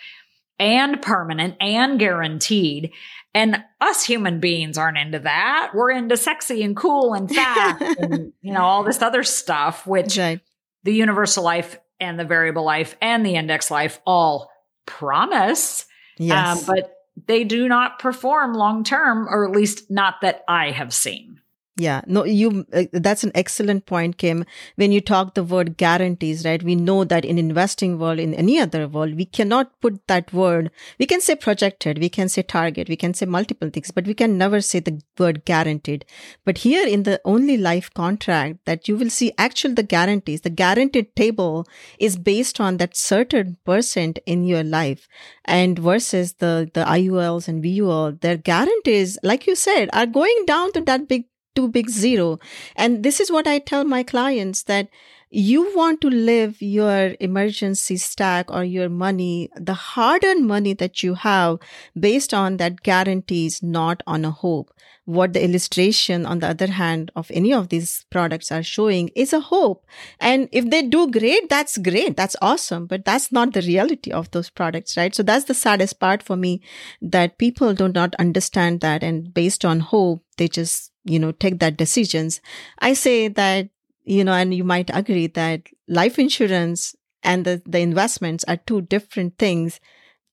and 0.59 1.01
permanent 1.03 1.57
and 1.61 1.99
guaranteed. 1.99 2.93
And 3.35 3.65
us 3.81 4.05
human 4.05 4.39
beings 4.41 4.79
aren't 4.79 4.99
into 4.99 5.19
that. 5.21 5.73
We're 5.75 5.91
into 5.91 6.17
sexy 6.17 6.63
and 6.63 6.77
cool 6.77 7.15
and 7.15 7.29
fast 7.35 7.83
and, 7.99 8.33
you 8.41 8.53
know, 8.53 8.63
all 8.63 8.85
this 8.85 9.03
other 9.03 9.25
stuff, 9.25 9.87
which 9.87 10.17
right. 10.17 10.41
the 10.85 10.95
universal 10.95 11.43
life 11.43 11.79
and 12.01 12.19
the 12.19 12.25
variable 12.25 12.65
life 12.65 12.97
and 13.01 13.25
the 13.25 13.35
index 13.35 13.71
life 13.71 14.01
all 14.07 14.51
promise. 14.87 15.87
Yes. 16.19 16.69
Um, 16.69 16.75
but 16.75 16.95
they 17.27 17.45
do 17.45 17.69
not 17.69 17.99
perform 17.99 18.55
long 18.55 18.85
term, 18.85 19.29
or 19.29 19.45
at 19.45 19.53
least 19.53 19.91
not 19.91 20.21
that 20.23 20.45
I 20.49 20.71
have 20.71 20.93
seen. 20.93 21.41
Yeah, 21.77 22.03
no, 22.07 22.25
you, 22.25 22.65
uh, 22.73 22.85
that's 22.93 23.25
an 23.25 23.33
excellent 23.35 23.85
point, 23.85 24.17
Kim. 24.17 24.45
When 24.77 24.93
you 24.93 25.01
talk 25.01 25.35
the 25.35 25.43
word 25.43 25.77
guarantees, 25.77 26.45
right? 26.45 26.63
We 26.63 26.77
know 26.77 27.03
that 27.03 27.25
in 27.25 27.37
investing 27.37 27.99
world, 27.99 28.21
in 28.21 28.33
any 28.33 28.61
other 28.61 28.87
world, 28.87 29.17
we 29.17 29.25
cannot 29.25 29.81
put 29.81 30.07
that 30.07 30.33
word. 30.33 30.71
We 31.01 31.07
can 31.07 31.21
say 31.21 31.35
projected, 31.35 31.99
we 31.99 32.09
can 32.09 32.29
say 32.29 32.43
target, 32.43 32.89
we 32.89 32.95
can 32.95 33.13
say 33.13 33.27
multiple 33.27 33.71
things, 33.71 33.91
but 33.91 34.07
we 34.07 34.15
can 34.15 34.39
never 34.39 34.61
say 34.61 34.79
the 34.79 35.03
word 35.19 35.45
guaranteed. 35.45 36.05
But 36.45 36.59
here 36.59 36.87
in 36.87 37.03
the 37.03 37.21
only 37.25 37.57
life 37.57 37.93
contract 37.93 38.59
that 38.67 38.87
you 38.87 38.97
will 38.97 39.11
see 39.11 39.33
actual 39.37 39.75
the 39.75 39.83
guarantees, 39.83 40.43
the 40.43 40.51
guaranteed 40.51 41.17
table 41.17 41.67
is 41.99 42.17
based 42.17 42.61
on 42.61 42.77
that 42.77 42.97
certain 42.97 43.57
percent 43.65 44.21
in 44.27 44.45
your 44.45 44.63
life 44.63 45.09
and 45.45 45.77
versus 45.77 46.35
the, 46.35 46.71
the 46.73 46.85
IULs 46.85 47.49
and 47.49 47.65
VUL, 47.65 48.13
their 48.21 48.37
guarantees, 48.37 49.19
like 49.25 49.49
you 49.49 49.57
said, 49.57 49.91
are 49.93 50.07
going 50.07 50.45
down 50.47 50.71
to 50.75 50.81
that 50.83 51.09
big 51.09 51.25
too 51.55 51.69
big 51.69 51.91
zero. 51.91 52.39
And 52.77 53.03
this 53.03 53.21
is 53.21 53.31
what 53.31 53.47
I 53.47 53.59
tell 53.59 53.85
my 53.85 54.03
clients 54.03 54.63
that 54.65 54.89
you 55.35 55.75
want 55.75 56.01
to 56.01 56.09
live 56.09 56.63
your 56.63 57.17
emergency 57.19 57.97
stack 57.97 58.53
or 58.53 58.63
your 58.63 58.89
money, 58.89 59.51
the 59.57 59.75
hard 59.75 60.23
earned 60.25 60.47
money 60.47 60.75
that 60.75 61.03
you 61.03 61.15
have 61.15 61.59
based 61.99 62.33
on 62.33 62.59
that 62.59 62.83
guarantees, 62.83 63.61
not 63.61 64.01
on 64.07 64.25
a 64.25 64.31
hope. 64.31 64.71
What 65.07 65.33
the 65.33 65.45
illustration, 65.45 66.25
on 66.25 66.39
the 66.39 66.49
other 66.49 66.69
hand, 66.69 67.11
of 67.17 67.31
any 67.35 67.53
of 67.53 67.69
these 67.69 68.07
products 68.11 68.51
are 68.53 68.63
showing 68.63 69.09
is 69.17 69.33
a 69.33 69.41
hope. 69.41 69.85
And 70.21 70.49
if 70.53 70.71
they 70.71 70.83
do 70.83 71.11
great, 71.11 71.51
that's 71.51 71.77
great. 71.79 72.17
That's 72.17 72.37
awesome. 72.41 72.87
But 72.87 73.05
that's 73.05 73.31
not 73.31 73.53
the 73.53 73.61
reality 73.63 74.13
of 74.13 74.31
those 74.31 74.49
products, 74.49 74.97
right? 74.97 75.15
So 75.15 75.23
that's 75.23 75.45
the 75.45 75.53
saddest 75.53 76.01
part 76.01 76.23
for 76.23 76.37
me 76.37 76.63
that 77.03 77.39
people 77.39 77.75
do 77.75 77.89
not 77.89 78.15
understand 78.15 78.81
that. 78.81 79.03
And 79.03 79.35
based 79.35 79.65
on 79.65 79.81
hope, 79.81 80.25
they 80.39 80.49
just 80.49 80.94
you 81.05 81.19
know, 81.19 81.33
take 81.33 81.61
that 81.61 81.77
decisions. 81.77 82.41
I 82.79 82.95
say 82.95 83.29
that, 83.29 83.69
you 84.05 84.25
know, 84.25 84.33
and 84.33 84.55
you 84.55 84.65
might 84.65 84.91
agree 84.93 85.29
that 85.29 85.63
life 85.89 86.19
insurance 86.19 86.95
and 87.23 87.45
the, 87.45 87.63
the 87.67 87.81
investments 87.81 88.45
are 88.45 88.57
two 88.57 88.83
different 88.83 89.39
things 89.39 89.81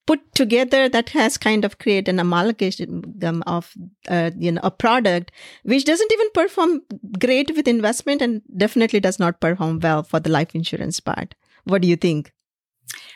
put 0.08 0.34
together 0.34 0.90
that 0.90 1.10
has 1.10 1.38
kind 1.38 1.64
of 1.64 1.78
created 1.78 2.10
an 2.10 2.20
amalgamation 2.20 3.04
of 3.46 3.74
uh, 4.10 4.32
you 4.38 4.52
know 4.52 4.62
a 4.64 4.72
product 4.72 5.32
which 5.64 5.86
doesn't 5.86 6.12
even 6.12 6.28
perform 6.34 6.82
great 7.20 7.56
with 7.56 7.68
investment 7.68 8.22
and 8.22 8.42
definitely 8.58 9.00
does 9.00 9.20
not 9.20 9.40
perform 9.40 9.80
well 9.80 10.04
for 10.04 10.20
the 10.20 10.30
life 10.30 10.56
insurance 10.56 11.00
part 11.00 11.36
what 11.66 11.82
do 11.82 11.88
you 11.88 11.96
think 11.96 12.34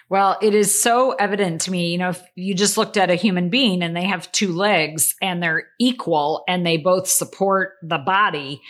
well, 0.10 0.38
it 0.42 0.54
is 0.54 0.80
so 0.80 1.12
evident 1.12 1.62
to 1.62 1.72
me. 1.72 1.92
You 1.92 1.98
know, 1.98 2.10
if 2.10 2.22
you 2.36 2.54
just 2.54 2.78
looked 2.78 2.98
at 2.98 3.10
a 3.10 3.16
human 3.16 3.50
being 3.50 3.82
and 3.82 3.96
they 3.96 4.06
have 4.06 4.32
two 4.32 4.54
legs 4.54 5.16
and 5.22 5.42
they're 5.42 5.68
equal 5.80 6.44
and 6.48 6.66
they 6.66 6.78
both 6.78 7.08
support 7.08 7.74
the 7.82 7.98
body, 7.98 8.62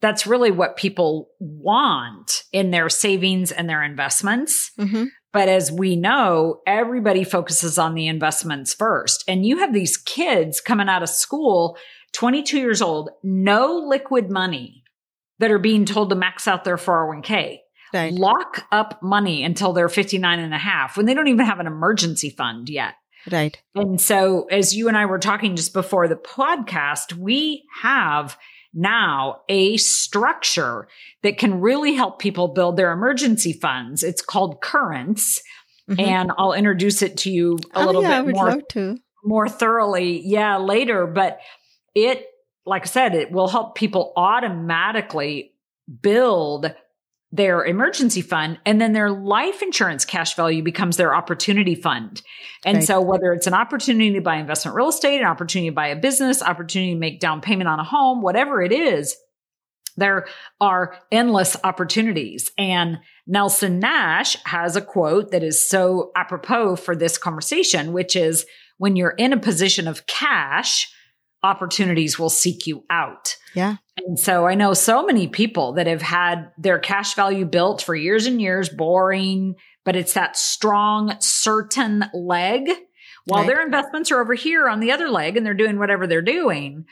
that's 0.00 0.26
really 0.26 0.50
what 0.50 0.76
people 0.76 1.30
want 1.40 2.44
in 2.52 2.70
their 2.70 2.88
savings 2.88 3.50
and 3.50 3.68
their 3.68 3.82
investments. 3.82 4.70
Mm-hmm. 4.78 5.04
But 5.32 5.48
as 5.48 5.72
we 5.72 5.96
know, 5.96 6.60
everybody 6.64 7.24
focuses 7.24 7.76
on 7.76 7.94
the 7.94 8.06
investments 8.06 8.72
first. 8.72 9.24
And 9.26 9.44
you 9.44 9.58
have 9.58 9.72
these 9.72 9.96
kids 9.96 10.60
coming 10.60 10.88
out 10.88 11.02
of 11.02 11.08
school, 11.08 11.76
22 12.12 12.58
years 12.58 12.80
old, 12.80 13.10
no 13.24 13.84
liquid 13.88 14.30
money 14.30 14.84
that 15.40 15.50
are 15.50 15.58
being 15.58 15.84
told 15.84 16.10
to 16.10 16.14
max 16.14 16.46
out 16.46 16.62
their 16.62 16.76
401k 16.76 17.58
right. 17.94 18.12
lock 18.12 18.66
up 18.72 19.02
money 19.02 19.44
until 19.44 19.72
they're 19.72 19.88
59 19.88 20.38
and 20.38 20.52
a 20.52 20.58
half 20.58 20.96
when 20.96 21.06
they 21.06 21.14
don't 21.14 21.28
even 21.28 21.46
have 21.46 21.60
an 21.60 21.66
emergency 21.66 22.30
fund 22.30 22.68
yet. 22.68 22.94
Right. 23.30 23.60
And 23.74 24.00
so, 24.00 24.44
as 24.50 24.74
you 24.74 24.88
and 24.88 24.96
I 24.96 25.06
were 25.06 25.18
talking 25.18 25.56
just 25.56 25.72
before 25.72 26.08
the 26.08 26.16
podcast, 26.16 27.14
we 27.14 27.64
have 27.80 28.36
now 28.74 29.40
a 29.48 29.76
structure 29.76 30.88
that 31.22 31.38
can 31.38 31.60
really 31.60 31.94
help 31.94 32.18
people 32.18 32.48
build 32.48 32.76
their 32.76 32.92
emergency 32.92 33.52
funds. 33.52 34.02
It's 34.02 34.20
called 34.20 34.60
Currents. 34.60 35.40
Mm-hmm. 35.88 36.00
And 36.00 36.32
I'll 36.38 36.54
introduce 36.54 37.02
it 37.02 37.18
to 37.18 37.30
you 37.30 37.58
a 37.74 37.80
oh, 37.80 37.86
little 37.86 38.02
yeah, 38.02 38.22
bit 38.22 38.34
more, 38.34 38.62
more 39.22 39.48
thoroughly. 39.48 40.22
Yeah, 40.24 40.56
later. 40.56 41.06
But 41.06 41.40
it, 41.94 42.26
like 42.66 42.82
I 42.82 42.86
said, 42.86 43.14
it 43.14 43.30
will 43.30 43.48
help 43.48 43.74
people 43.74 44.12
automatically 44.16 45.52
build 46.00 46.74
their 47.34 47.64
emergency 47.64 48.22
fund 48.22 48.60
and 48.64 48.80
then 48.80 48.92
their 48.92 49.10
life 49.10 49.60
insurance 49.60 50.04
cash 50.04 50.36
value 50.36 50.62
becomes 50.62 50.96
their 50.96 51.12
opportunity 51.12 51.74
fund. 51.74 52.22
And 52.64 52.76
right. 52.76 52.86
so 52.86 53.00
whether 53.00 53.32
it's 53.32 53.48
an 53.48 53.54
opportunity 53.54 54.12
to 54.12 54.20
buy 54.20 54.36
investment 54.36 54.76
real 54.76 54.88
estate, 54.88 55.20
an 55.20 55.26
opportunity 55.26 55.68
to 55.68 55.74
buy 55.74 55.88
a 55.88 55.96
business, 55.96 56.42
opportunity 56.42 56.92
to 56.92 56.98
make 56.98 57.18
down 57.18 57.40
payment 57.40 57.66
on 57.66 57.80
a 57.80 57.84
home, 57.84 58.22
whatever 58.22 58.62
it 58.62 58.70
is, 58.70 59.16
there 59.96 60.26
are 60.60 60.96
endless 61.10 61.56
opportunities. 61.64 62.52
And 62.56 63.00
Nelson 63.26 63.80
Nash 63.80 64.36
has 64.44 64.76
a 64.76 64.80
quote 64.80 65.32
that 65.32 65.42
is 65.42 65.68
so 65.68 66.12
apropos 66.14 66.76
for 66.76 66.94
this 66.94 67.18
conversation, 67.18 67.92
which 67.92 68.14
is 68.14 68.46
when 68.78 68.94
you're 68.94 69.10
in 69.10 69.32
a 69.32 69.40
position 69.40 69.88
of 69.88 70.06
cash, 70.06 70.88
opportunities 71.44 72.18
will 72.18 72.30
seek 72.30 72.66
you 72.66 72.84
out. 72.90 73.36
Yeah. 73.54 73.76
And 73.98 74.18
so 74.18 74.46
I 74.46 74.54
know 74.54 74.74
so 74.74 75.06
many 75.06 75.28
people 75.28 75.74
that 75.74 75.86
have 75.86 76.02
had 76.02 76.50
their 76.58 76.80
cash 76.80 77.14
value 77.14 77.44
built 77.44 77.82
for 77.82 77.94
years 77.94 78.26
and 78.26 78.40
years, 78.40 78.68
boring, 78.68 79.54
but 79.84 79.94
it's 79.94 80.14
that 80.14 80.36
strong, 80.36 81.14
certain 81.20 82.06
leg 82.12 82.68
while 83.26 83.42
right. 83.42 83.48
their 83.48 83.64
investments 83.64 84.10
are 84.10 84.20
over 84.20 84.34
here 84.34 84.68
on 84.68 84.80
the 84.80 84.90
other 84.92 85.08
leg 85.08 85.36
and 85.36 85.46
they're 85.46 85.54
doing 85.54 85.78
whatever 85.78 86.06
they're 86.06 86.22
doing. 86.22 86.86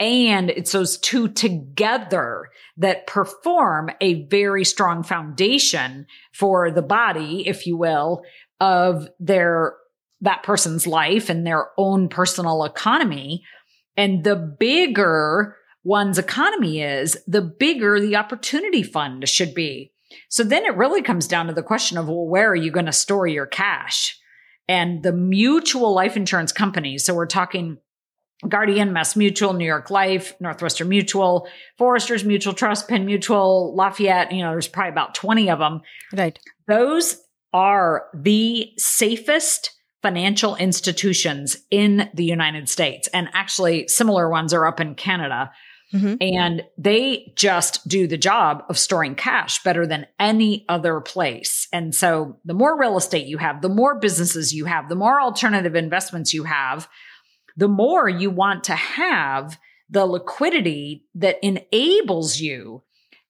And 0.00 0.50
it's 0.50 0.72
those 0.72 0.98
two 0.98 1.28
together 1.28 2.48
that 2.78 3.06
perform 3.06 3.90
a 4.00 4.26
very 4.26 4.64
strong 4.64 5.04
foundation 5.04 6.06
for 6.32 6.70
the 6.70 6.82
body, 6.82 7.46
if 7.46 7.66
you 7.66 7.76
will, 7.76 8.22
of 8.58 9.08
their, 9.20 9.74
that 10.20 10.42
person's 10.42 10.86
life 10.86 11.30
and 11.30 11.46
their 11.46 11.68
own 11.78 12.08
personal 12.08 12.64
economy. 12.64 13.44
And 13.96 14.24
the 14.24 14.36
bigger 14.36 15.56
one's 15.84 16.18
economy 16.18 16.80
is, 16.80 17.16
the 17.26 17.42
bigger 17.42 18.00
the 18.00 18.16
opportunity 18.16 18.82
fund 18.82 19.28
should 19.28 19.54
be. 19.54 19.92
So 20.28 20.44
then 20.44 20.64
it 20.64 20.76
really 20.76 21.02
comes 21.02 21.26
down 21.26 21.46
to 21.46 21.52
the 21.52 21.62
question 21.62 21.98
of, 21.98 22.08
well, 22.08 22.26
where 22.26 22.50
are 22.50 22.56
you 22.56 22.70
going 22.70 22.86
to 22.86 22.92
store 22.92 23.26
your 23.26 23.46
cash? 23.46 24.18
And 24.68 25.02
the 25.02 25.12
mutual 25.12 25.94
life 25.94 26.16
insurance 26.16 26.52
companies. 26.52 27.04
So 27.04 27.14
we're 27.14 27.26
talking 27.26 27.78
Guardian, 28.48 28.92
Mass 28.92 29.14
Mutual, 29.16 29.52
New 29.52 29.66
York 29.66 29.90
Life, 29.90 30.34
Northwestern 30.40 30.88
Mutual, 30.88 31.48
Foresters 31.78 32.24
Mutual 32.24 32.54
Trust, 32.54 32.88
Penn 32.88 33.06
Mutual, 33.06 33.74
Lafayette, 33.76 34.32
you 34.32 34.42
know, 34.42 34.50
there's 34.50 34.68
probably 34.68 34.90
about 34.90 35.14
20 35.14 35.50
of 35.50 35.58
them. 35.58 35.80
Right. 36.12 36.38
Those 36.66 37.18
are 37.52 38.06
the 38.14 38.72
safest 38.78 39.70
financial 40.02 40.56
institutions 40.56 41.56
in 41.70 42.10
the 42.12 42.24
United 42.24 42.68
States. 42.68 43.08
And 43.08 43.28
actually, 43.32 43.88
similar 43.88 44.28
ones 44.28 44.52
are 44.52 44.66
up 44.66 44.80
in 44.80 44.94
Canada. 44.94 45.52
Mm-hmm. 45.94 46.14
And 46.20 46.62
they 46.78 47.32
just 47.36 47.86
do 47.86 48.06
the 48.06 48.16
job 48.16 48.64
of 48.68 48.78
storing 48.78 49.14
cash 49.14 49.62
better 49.62 49.86
than 49.86 50.06
any 50.18 50.64
other 50.68 51.00
place. 51.00 51.68
And 51.72 51.94
so 51.94 52.38
the 52.44 52.54
more 52.54 52.78
real 52.78 52.96
estate 52.96 53.26
you 53.26 53.38
have, 53.38 53.60
the 53.60 53.68
more 53.68 53.98
businesses 53.98 54.54
you 54.54 54.64
have, 54.64 54.88
the 54.88 54.96
more 54.96 55.20
alternative 55.20 55.76
investments 55.76 56.32
you 56.32 56.44
have, 56.44 56.88
the 57.56 57.68
more 57.68 58.08
you 58.08 58.30
want 58.30 58.64
to 58.64 58.74
have 58.74 59.58
the 59.90 60.06
liquidity 60.06 61.04
that 61.14 61.36
enables 61.42 62.40
you 62.40 62.82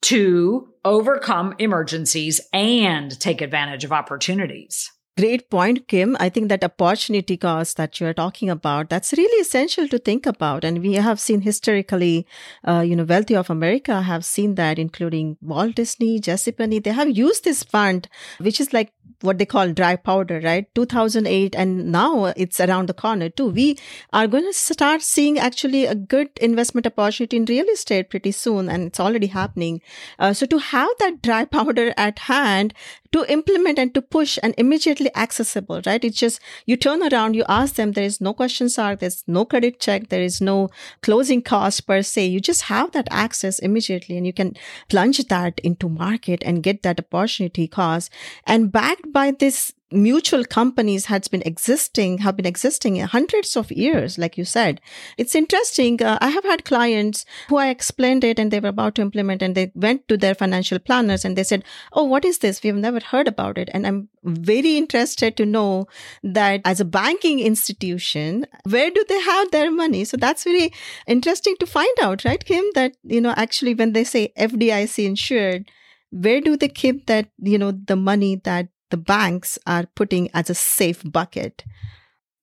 to 0.02 0.68
overcome 0.84 1.54
emergencies 1.58 2.40
and 2.52 3.18
take 3.18 3.40
advantage 3.40 3.84
of 3.84 3.92
opportunities. 3.92 4.90
Great 5.18 5.50
point, 5.50 5.88
Kim. 5.88 6.16
I 6.18 6.30
think 6.30 6.48
that 6.48 6.64
opportunity 6.64 7.36
cost 7.36 7.76
that 7.76 8.00
you're 8.00 8.14
talking 8.14 8.48
about, 8.48 8.88
that's 8.88 9.12
really 9.12 9.42
essential 9.42 9.86
to 9.88 9.98
think 9.98 10.24
about. 10.24 10.64
And 10.64 10.80
we 10.80 10.94
have 10.94 11.20
seen 11.20 11.42
historically, 11.42 12.26
uh, 12.66 12.80
you 12.80 12.96
know, 12.96 13.04
Wealthy 13.04 13.36
of 13.36 13.50
America 13.50 14.00
have 14.00 14.24
seen 14.24 14.54
that, 14.54 14.78
including 14.78 15.36
Walt 15.42 15.74
Disney, 15.74 16.18
JCPenney. 16.18 16.82
They 16.82 16.92
have 16.92 17.10
used 17.14 17.44
this 17.44 17.62
fund, 17.62 18.08
which 18.38 18.58
is 18.58 18.72
like 18.72 18.90
what 19.20 19.38
they 19.38 19.44
call 19.44 19.72
dry 19.72 19.96
powder, 19.96 20.40
right? 20.42 20.66
2008 20.74 21.54
and 21.54 21.92
now 21.92 22.32
it's 22.34 22.58
around 22.58 22.88
the 22.88 22.94
corner 22.94 23.28
too. 23.28 23.48
We 23.50 23.78
are 24.14 24.26
going 24.26 24.44
to 24.44 24.52
start 24.52 25.02
seeing 25.02 25.38
actually 25.38 25.84
a 25.84 25.94
good 25.94 26.30
investment 26.40 26.86
opportunity 26.86 27.36
in 27.36 27.44
real 27.44 27.66
estate 27.68 28.10
pretty 28.10 28.32
soon 28.32 28.68
and 28.68 28.84
it's 28.84 28.98
already 28.98 29.28
happening. 29.28 29.80
Uh, 30.18 30.32
so 30.32 30.46
to 30.46 30.58
have 30.58 30.88
that 31.00 31.22
dry 31.22 31.44
powder 31.56 31.92
at 31.96 32.18
hand 32.20 32.74
to 33.12 33.30
implement 33.30 33.78
and 33.78 33.94
to 33.94 34.02
push 34.02 34.38
and 34.42 34.54
immediately 34.58 35.14
accessible, 35.14 35.80
right? 35.86 36.04
It's 36.04 36.18
just 36.18 36.40
you 36.66 36.76
turn 36.76 37.02
around, 37.02 37.34
you 37.34 37.44
ask 37.48 37.74
them, 37.74 37.92
there 37.92 38.04
is 38.04 38.20
no 38.20 38.32
questions 38.32 38.78
asked, 38.78 39.00
there's 39.00 39.22
no 39.26 39.44
credit 39.44 39.80
check, 39.80 40.08
there 40.08 40.22
is 40.22 40.40
no 40.40 40.70
closing 41.02 41.42
cost 41.42 41.86
per 41.86 42.02
se. 42.02 42.26
You 42.26 42.40
just 42.40 42.62
have 42.62 42.92
that 42.92 43.08
access 43.10 43.58
immediately 43.58 44.16
and 44.16 44.26
you 44.26 44.32
can 44.32 44.54
plunge 44.88 45.18
that 45.28 45.60
into 45.60 45.88
market 45.88 46.42
and 46.44 46.62
get 46.62 46.82
that 46.82 47.00
opportunity 47.00 47.68
cost 47.68 48.10
and 48.46 48.72
backed 48.72 49.12
by 49.12 49.30
this 49.30 49.72
mutual 49.92 50.44
companies 50.44 51.06
has 51.06 51.28
been 51.28 51.42
existing 51.42 52.18
have 52.18 52.36
been 52.36 52.46
existing 52.46 53.00
hundreds 53.00 53.56
of 53.56 53.70
years 53.72 54.18
like 54.18 54.38
you 54.38 54.44
said. 54.44 54.80
It's 55.18 55.34
interesting 55.34 56.02
uh, 56.02 56.18
i 56.20 56.28
have 56.28 56.44
had 56.44 56.64
clients 56.64 57.24
who 57.48 57.56
i 57.56 57.68
explained 57.68 58.24
it 58.24 58.38
and 58.38 58.50
they 58.50 58.60
were 58.60 58.68
about 58.68 58.94
to 58.96 59.02
implement 59.02 59.42
and 59.42 59.54
they 59.54 59.70
went 59.74 60.06
to 60.08 60.16
their 60.16 60.34
financial 60.34 60.78
planners 60.78 61.24
and 61.24 61.36
they 61.36 61.44
said 61.44 61.64
oh 61.92 62.04
what 62.04 62.24
is 62.24 62.38
this? 62.38 62.62
We've 62.62 62.74
never 62.74 63.00
heard 63.00 63.28
about 63.28 63.58
it. 63.58 63.68
And 63.72 63.86
i'm 63.86 64.08
very 64.24 64.76
interested 64.76 65.36
to 65.36 65.46
know 65.46 65.86
that 66.22 66.60
as 66.64 66.80
a 66.80 66.84
banking 66.84 67.40
institution 67.40 68.46
where 68.64 68.90
do 68.90 69.04
they 69.08 69.20
have 69.20 69.50
their 69.50 69.70
money? 69.70 70.04
So 70.04 70.16
that's 70.16 70.44
very 70.44 70.72
interesting 71.06 71.56
to 71.60 71.66
find 71.66 71.96
out 72.00 72.24
right 72.24 72.44
kim? 72.44 72.64
That 72.74 72.96
you 73.02 73.20
know 73.20 73.34
actually 73.36 73.74
when 73.74 73.92
they 73.92 74.04
say 74.04 74.32
fdic 74.38 75.04
insured 75.04 75.70
where 76.10 76.40
do 76.40 76.56
they 76.56 76.68
keep 76.68 77.06
that 77.06 77.28
you 77.38 77.58
know 77.58 77.72
the 77.72 77.96
money 77.96 78.36
that 78.44 78.68
the 78.92 78.96
banks 78.98 79.58
are 79.66 79.86
putting 79.94 80.30
as 80.34 80.50
a 80.50 80.54
safe 80.54 81.02
bucket? 81.02 81.64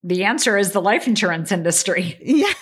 The 0.04 0.24
answer 0.24 0.58
is 0.58 0.72
the 0.72 0.82
life 0.82 1.08
insurance 1.08 1.52
industry. 1.52 2.18
Yeah, 2.22 2.54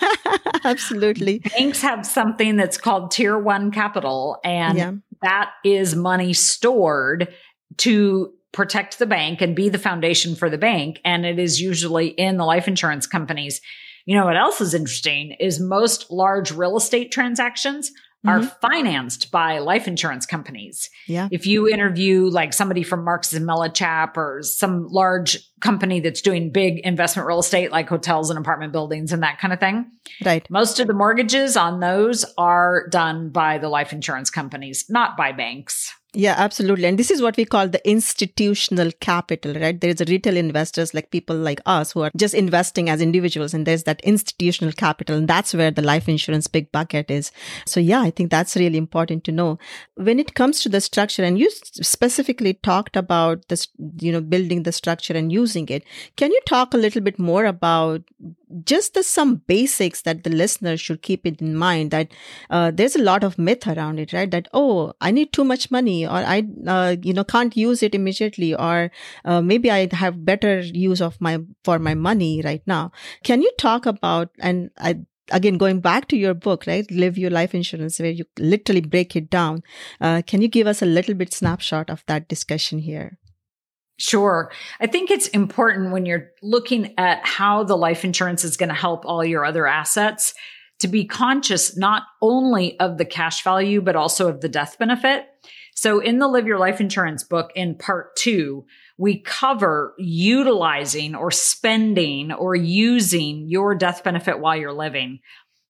absolutely. 0.64 1.38
Banks 1.38 1.80
have 1.80 2.04
something 2.04 2.56
that's 2.56 2.76
called 2.76 3.10
tier 3.10 3.38
one 3.38 3.70
capital, 3.70 4.38
and 4.44 4.76
yeah. 4.76 4.92
that 5.22 5.52
is 5.64 5.96
money 5.96 6.34
stored 6.34 7.32
to 7.78 8.32
protect 8.52 8.98
the 8.98 9.06
bank 9.06 9.40
and 9.40 9.56
be 9.56 9.70
the 9.70 9.78
foundation 9.78 10.34
for 10.34 10.50
the 10.50 10.58
bank. 10.58 11.00
And 11.04 11.24
it 11.24 11.38
is 11.38 11.60
usually 11.60 12.08
in 12.08 12.36
the 12.36 12.44
life 12.44 12.68
insurance 12.68 13.06
companies. 13.06 13.62
You 14.04 14.16
know 14.16 14.26
what 14.26 14.36
else 14.36 14.60
is 14.60 14.74
interesting 14.74 15.32
is 15.40 15.60
most 15.60 16.10
large 16.10 16.50
real 16.50 16.76
estate 16.76 17.10
transactions 17.10 17.90
mm-hmm. 18.26 18.28
are 18.28 18.42
financed 18.42 19.30
by 19.30 19.58
life 19.58 19.86
insurance 19.86 20.26
companies. 20.26 20.90
Yeah. 21.06 21.28
If 21.30 21.46
you 21.46 21.68
interview 21.68 22.28
like 22.28 22.52
somebody 22.52 22.82
from 22.82 23.04
Marcus 23.04 23.32
and 23.32 23.46
Millichap 23.46 24.16
or 24.16 24.42
some 24.42 24.86
large 24.88 25.38
company 25.60 26.00
that's 26.00 26.22
doing 26.22 26.50
big 26.50 26.78
investment 26.80 27.26
real 27.26 27.40
estate 27.40 27.70
like 27.72 27.88
hotels 27.88 28.30
and 28.30 28.38
apartment 28.38 28.72
buildings 28.72 29.12
and 29.12 29.22
that 29.22 29.38
kind 29.38 29.52
of 29.52 29.60
thing. 29.60 29.90
Right. 30.24 30.48
Most 30.50 30.80
of 30.80 30.86
the 30.86 30.94
mortgages 30.94 31.56
on 31.56 31.80
those 31.80 32.24
are 32.36 32.88
done 32.88 33.30
by 33.30 33.58
the 33.58 33.68
life 33.68 33.92
insurance 33.92 34.30
companies, 34.30 34.84
not 34.88 35.16
by 35.16 35.32
banks. 35.32 35.92
Yeah, 36.14 36.34
absolutely. 36.38 36.86
And 36.86 36.98
this 36.98 37.10
is 37.10 37.20
what 37.20 37.36
we 37.36 37.44
call 37.44 37.68
the 37.68 37.86
institutional 37.86 38.90
capital, 38.98 39.52
right? 39.52 39.78
There's 39.78 40.00
a 40.00 40.06
retail 40.06 40.38
investors 40.38 40.94
like 40.94 41.10
people 41.10 41.36
like 41.36 41.60
us 41.66 41.92
who 41.92 42.00
are 42.00 42.10
just 42.16 42.32
investing 42.32 42.88
as 42.88 43.02
individuals. 43.02 43.52
And 43.52 43.66
there's 43.66 43.82
that 43.82 44.00
institutional 44.00 44.72
capital. 44.72 45.18
And 45.18 45.28
that's 45.28 45.52
where 45.52 45.70
the 45.70 45.82
life 45.82 46.08
insurance 46.08 46.46
big 46.46 46.72
bucket 46.72 47.10
is. 47.10 47.30
So 47.66 47.78
yeah, 47.78 48.00
I 48.00 48.10
think 48.10 48.30
that's 48.30 48.56
really 48.56 48.78
important 48.78 49.24
to 49.24 49.32
know. 49.32 49.58
When 49.96 50.18
it 50.18 50.32
comes 50.34 50.60
to 50.62 50.70
the 50.70 50.80
structure, 50.80 51.22
and 51.22 51.38
you 51.38 51.50
specifically 51.50 52.54
talked 52.54 52.96
about 52.96 53.46
this, 53.48 53.68
you 54.00 54.10
know, 54.10 54.22
building 54.22 54.62
the 54.62 54.72
structure 54.72 55.12
and 55.12 55.30
using 55.30 55.68
it. 55.68 55.84
Can 56.16 56.32
you 56.32 56.40
talk 56.46 56.72
a 56.72 56.78
little 56.78 57.02
bit 57.02 57.18
more 57.18 57.44
about 57.44 58.02
just 58.64 58.94
the 58.94 59.02
some 59.02 59.36
basics 59.46 60.02
that 60.02 60.24
the 60.24 60.30
listeners 60.30 60.80
should 60.80 61.02
keep 61.02 61.26
in 61.26 61.54
mind 61.54 61.90
that 61.90 62.08
uh, 62.50 62.70
there's 62.70 62.96
a 62.96 63.02
lot 63.02 63.22
of 63.22 63.38
myth 63.38 63.66
around 63.66 63.98
it 63.98 64.12
right 64.12 64.30
that 64.30 64.48
oh 64.54 64.92
i 65.00 65.10
need 65.10 65.32
too 65.32 65.44
much 65.44 65.70
money 65.70 65.97
or 66.06 66.16
i 66.16 66.42
uh, 66.66 66.96
you 67.02 67.12
know 67.12 67.24
can't 67.24 67.56
use 67.56 67.82
it 67.82 67.94
immediately 67.94 68.54
or 68.54 68.90
uh, 69.24 69.40
maybe 69.40 69.70
i 69.70 69.88
have 69.92 70.24
better 70.24 70.60
use 70.60 71.00
of 71.00 71.20
my 71.20 71.38
for 71.64 71.78
my 71.78 71.94
money 71.94 72.42
right 72.44 72.62
now 72.66 72.90
can 73.24 73.42
you 73.42 73.52
talk 73.58 73.86
about 73.86 74.30
and 74.40 74.70
i 74.78 74.98
again 75.30 75.58
going 75.58 75.80
back 75.80 76.08
to 76.08 76.16
your 76.16 76.34
book 76.34 76.64
right 76.66 76.90
live 76.90 77.18
your 77.18 77.30
life 77.30 77.54
insurance 77.54 77.98
where 77.98 78.10
you 78.10 78.24
literally 78.38 78.80
break 78.80 79.14
it 79.14 79.28
down 79.28 79.62
uh, 80.00 80.22
can 80.26 80.40
you 80.40 80.48
give 80.48 80.66
us 80.66 80.82
a 80.82 80.86
little 80.86 81.14
bit 81.14 81.32
snapshot 81.32 81.90
of 81.90 82.04
that 82.06 82.28
discussion 82.28 82.78
here 82.78 83.18
Sure. 84.00 84.52
I 84.78 84.86
think 84.86 85.10
it's 85.10 85.26
important 85.28 85.90
when 85.90 86.06
you're 86.06 86.30
looking 86.40 86.94
at 86.98 87.26
how 87.26 87.64
the 87.64 87.76
life 87.76 88.04
insurance 88.04 88.44
is 88.44 88.56
going 88.56 88.68
to 88.68 88.74
help 88.74 89.04
all 89.04 89.24
your 89.24 89.44
other 89.44 89.66
assets 89.66 90.34
to 90.78 90.88
be 90.88 91.04
conscious 91.04 91.76
not 91.76 92.04
only 92.22 92.78
of 92.78 92.98
the 92.98 93.04
cash 93.04 93.42
value, 93.42 93.80
but 93.80 93.96
also 93.96 94.28
of 94.28 94.40
the 94.40 94.48
death 94.48 94.78
benefit. 94.78 95.26
So 95.78 96.00
in 96.00 96.18
the 96.18 96.26
Live 96.26 96.48
Your 96.48 96.58
Life 96.58 96.80
Insurance 96.80 97.22
book 97.22 97.52
in 97.54 97.76
part 97.76 98.16
two, 98.16 98.66
we 98.96 99.20
cover 99.20 99.94
utilizing 99.96 101.14
or 101.14 101.30
spending 101.30 102.32
or 102.32 102.56
using 102.56 103.46
your 103.48 103.76
death 103.76 104.02
benefit 104.02 104.40
while 104.40 104.56
you're 104.56 104.72
living. 104.72 105.20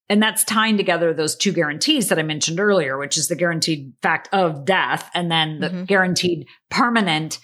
And 0.08 0.22
that's 0.22 0.44
tying 0.44 0.78
together 0.78 1.12
those 1.12 1.36
two 1.36 1.52
guarantees 1.52 2.08
that 2.08 2.18
I 2.18 2.22
mentioned 2.22 2.58
earlier, 2.58 2.96
which 2.96 3.18
is 3.18 3.28
the 3.28 3.36
guaranteed 3.36 3.92
fact 4.00 4.30
of 4.32 4.64
death 4.64 5.10
and 5.12 5.30
then 5.30 5.60
the 5.60 5.68
mm-hmm. 5.68 5.84
guaranteed 5.84 6.46
permanent 6.70 7.38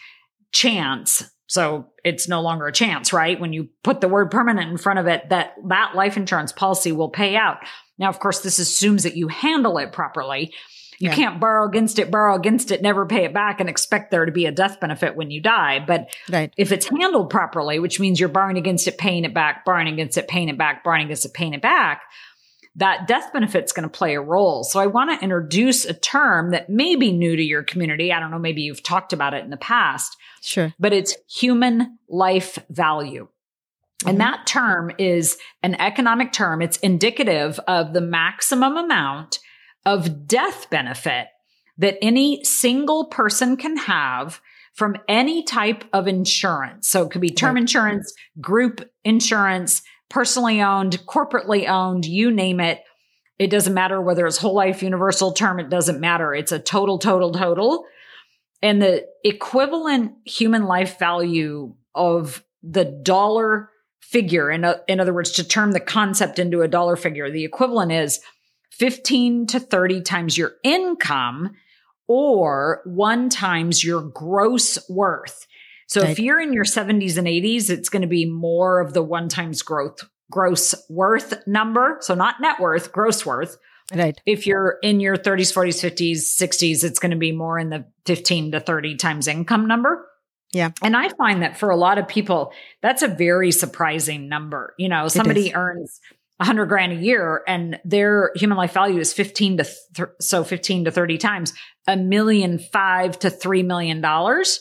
chance. 0.51 1.23
So 1.47 1.89
it's 2.03 2.29
no 2.29 2.41
longer 2.41 2.67
a 2.67 2.73
chance, 2.73 3.13
right? 3.13 3.39
When 3.39 3.53
you 3.53 3.69
put 3.83 4.01
the 4.01 4.09
word 4.09 4.31
permanent 4.31 4.71
in 4.71 4.79
front 4.79 5.01
of 5.01 5.07
it, 5.07 5.29
that 5.29 5.53
that 5.69 5.95
life 5.95 6.17
insurance 6.17 6.51
policy 6.51 6.93
will 6.93 7.11
pay 7.11 7.37
out. 7.37 7.59
Now, 7.99 8.09
of 8.09 8.21
course, 8.21 8.41
this 8.41 8.59
assumes 8.59 9.03
that 9.03 9.19
you 9.19 9.29
handle 9.29 9.77
it 9.77 9.93
properly. 9.93 10.55
You 10.99 11.11
yeah. 11.11 11.15
can't 11.15 11.41
borrow 11.41 11.67
against 11.67 11.99
it, 11.99 12.11
borrow 12.11 12.35
against 12.35 12.71
it, 12.71 12.83
never 12.83 13.07
pay 13.07 13.25
it 13.25 13.35
back 13.35 13.61
and 13.61 13.69
expect 13.69 14.11
there 14.11 14.25
to 14.25 14.33
be 14.33 14.47
a 14.47 14.53
death 14.53 14.81
benefit 14.81 15.17
when 15.17 15.31
you 15.31 15.41
die. 15.41 15.85
But 15.85 16.15
right. 16.31 16.53
if 16.57 16.73
it's 16.73 16.89
handled 16.89 17.31
properly, 17.31 17.79
which 17.79 18.01
means 18.01 18.21
you're 18.21 18.29
borrowing 18.29 18.59
against 18.59 18.87
it, 18.87 18.99
paying 18.99 19.25
it 19.25 19.35
back, 19.35 19.65
borrowing 19.65 19.89
against 19.89 20.17
it, 20.19 20.29
paying 20.29 20.49
it 20.49 20.59
back, 20.59 20.85
borrowing 20.85 21.07
against 21.07 21.25
it, 21.25 21.35
paying 21.35 21.55
it 21.55 21.63
back, 21.63 22.03
that 22.77 23.07
death 23.07 23.33
benefit's 23.33 23.73
going 23.73 23.89
to 23.89 23.99
play 23.99 24.15
a 24.15 24.21
role. 24.21 24.65
So 24.65 24.81
I 24.81 24.87
want 24.87 25.11
to 25.11 25.23
introduce 25.23 25.85
a 25.85 25.95
term 25.95 26.51
that 26.51 26.69
may 26.69 26.97
be 26.97 27.13
new 27.13 27.37
to 27.37 27.43
your 27.43 27.63
community. 27.63 28.13
I 28.13 28.19
don't 28.19 28.31
know, 28.31 28.39
maybe 28.39 28.63
you've 28.63 28.83
talked 28.83 29.13
about 29.13 29.35
it 29.35 29.45
in 29.45 29.51
the 29.51 29.57
past. 29.57 30.17
Sure. 30.43 30.75
But 30.79 30.93
it's 30.93 31.17
human 31.29 31.99
life 32.09 32.59
value. 32.69 33.29
Mm-hmm. 34.05 34.09
And 34.09 34.21
that 34.21 34.47
term 34.47 34.91
is 34.99 35.39
an 35.63 35.77
economic 35.81 36.33
term. 36.33 36.61
It's 36.61 36.77
indicative 36.79 37.61
of 37.69 37.93
the 37.93 38.01
maximum 38.01 38.77
amount 38.77 39.39
of 39.87 40.27
death 40.27 40.69
benefit 40.71 41.29
that 41.79 41.99
any 42.03 42.43
single 42.45 43.07
person 43.07 43.57
can 43.57 43.77
have 43.77 44.41
from 44.75 44.97
any 45.09 45.43
type 45.43 45.85
of 45.93 46.09
insurance. 46.09 46.89
So 46.89 47.05
it 47.05 47.11
could 47.11 47.21
be 47.21 47.31
term 47.31 47.57
insurance, 47.57 48.13
group 48.41 48.89
insurance, 49.05 49.83
personally 50.09 50.61
owned, 50.61 50.99
corporately 51.07 51.69
owned, 51.69 52.05
you 52.05 52.31
name 52.31 52.61
it. 52.61 52.83
It 53.39 53.51
doesn't 53.51 53.75
matter 53.75 54.01
whether 54.01 54.27
it's 54.27 54.37
whole 54.37 54.55
life, 54.55 54.83
universal 54.83 55.33
term, 55.33 55.59
it 55.59 55.71
doesn't 55.71 56.01
matter. 56.01 56.35
It's 56.35 56.53
a 56.53 56.59
total, 56.59 56.99
total, 56.99 57.33
total. 57.33 57.85
And 58.63 58.81
the 58.81 59.07
equivalent 59.25 60.13
human 60.25 60.65
life 60.65 60.99
value 60.99 61.75
of 61.95 62.45
the 62.63 62.85
dollar 62.85 63.71
figure, 64.01 64.51
in, 64.51 64.65
a, 64.65 64.81
in 64.89 65.01
other 65.01 65.13
words, 65.13 65.33
to 65.33 65.45
turn 65.45 65.71
the 65.71 65.81
concept 65.81 66.39
into 66.39 66.63
a 66.63 66.69
dollar 66.69 66.97
figure, 66.97 67.31
the 67.31 67.45
equivalent 67.45 67.93
is 67.93 68.21
15 68.79 69.47
to 69.49 69.61
30 69.61 70.03
times 70.03 70.37
your 70.37 70.53
income 70.63 71.55
or 72.07 72.83
one 72.85 73.29
times 73.29 73.85
your 73.85 74.03
gross 74.03 74.79
worth. 74.91 75.47
So 75.87 76.01
if 76.01 76.19
you're 76.19 76.41
in 76.41 76.53
your 76.53 76.65
70s 76.65 77.19
and 77.19 77.27
80s, 77.27 77.71
it's 77.71 77.89
going 77.89 78.03
to 78.03 78.09
be 78.09 78.25
more 78.25 78.81
of 78.81 78.95
the 78.95 79.03
one 79.03 79.29
times 79.29 79.63
growth, 79.63 80.03
gross 80.31 80.75
worth 80.89 81.47
number. 81.47 81.99
So 82.01 82.15
not 82.15 82.41
net 82.41 82.59
worth, 82.59 82.91
gross 82.91 83.25
worth. 83.25 83.59
Right. 83.95 84.21
If 84.27 84.47
you're 84.47 84.79
in 84.83 85.01
your 85.01 85.17
30s, 85.17 85.53
40s, 85.53 85.93
50s, 85.93 86.17
60s, 86.17 86.85
it's 86.85 86.99
going 86.99 87.11
to 87.11 87.19
be 87.19 87.33
more 87.33 87.59
in 87.59 87.71
the 87.71 87.85
15 88.07 88.53
to 88.53 88.61
30 88.61 88.97
times 88.97 89.29
income 89.29 89.69
number. 89.69 90.09
Yeah. 90.53 90.71
And 90.83 90.97
I 90.97 91.11
find 91.11 91.43
that 91.43 91.59
for 91.59 91.71
a 91.71 91.77
lot 91.77 91.99
of 91.99 92.09
people, 92.09 92.53
that's 92.81 93.03
a 93.03 93.09
very 93.09 93.53
surprising 93.53 94.29
number. 94.29 94.75
You 94.79 94.89
know, 94.89 95.09
somebody 95.09 95.55
earns 95.55 96.01
100 96.39 96.67
grand 96.67 96.93
a 96.93 96.97
year 96.97 97.43
and 97.47 97.79
their 97.85 98.33
human 98.35 98.59
life 98.59 98.73
value 98.73 98.99
is 98.99 99.13
15 99.13 99.59
to 99.59 99.65
th- 99.95 100.09
so 100.21 100.43
15 100.43 100.87
to 100.87 100.91
30 100.91 101.19
times 101.19 101.53
a 101.87 101.97
million 101.97 102.59
five 102.59 103.19
to 103.21 103.31
3 103.31 103.63
million 103.63 104.01
dollars? 104.01 104.61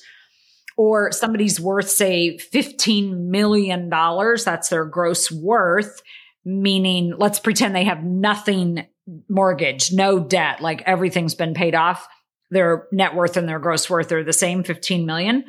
Or 0.75 1.11
somebody's 1.11 1.59
worth 1.59 1.89
say 1.89 2.37
15 2.37 3.29
million 3.29 3.89
dollars 3.89 4.43
that's 4.43 4.69
their 4.69 4.85
gross 4.85 5.31
worth 5.31 6.01
meaning 6.45 7.13
let's 7.17 7.39
pretend 7.39 7.75
they 7.75 7.85
have 7.85 8.03
nothing 8.03 8.85
mortgage 9.29 9.91
no 9.93 10.19
debt 10.19 10.61
like 10.61 10.81
everything's 10.85 11.35
been 11.35 11.53
paid 11.53 11.75
off 11.75 12.07
their 12.51 12.87
net 12.91 13.15
worth 13.15 13.37
and 13.37 13.47
their 13.47 13.59
gross 13.59 13.89
worth 13.89 14.11
are 14.11 14.23
the 14.23 14.33
same 14.33 14.63
15 14.63 15.05
million? 15.05 15.45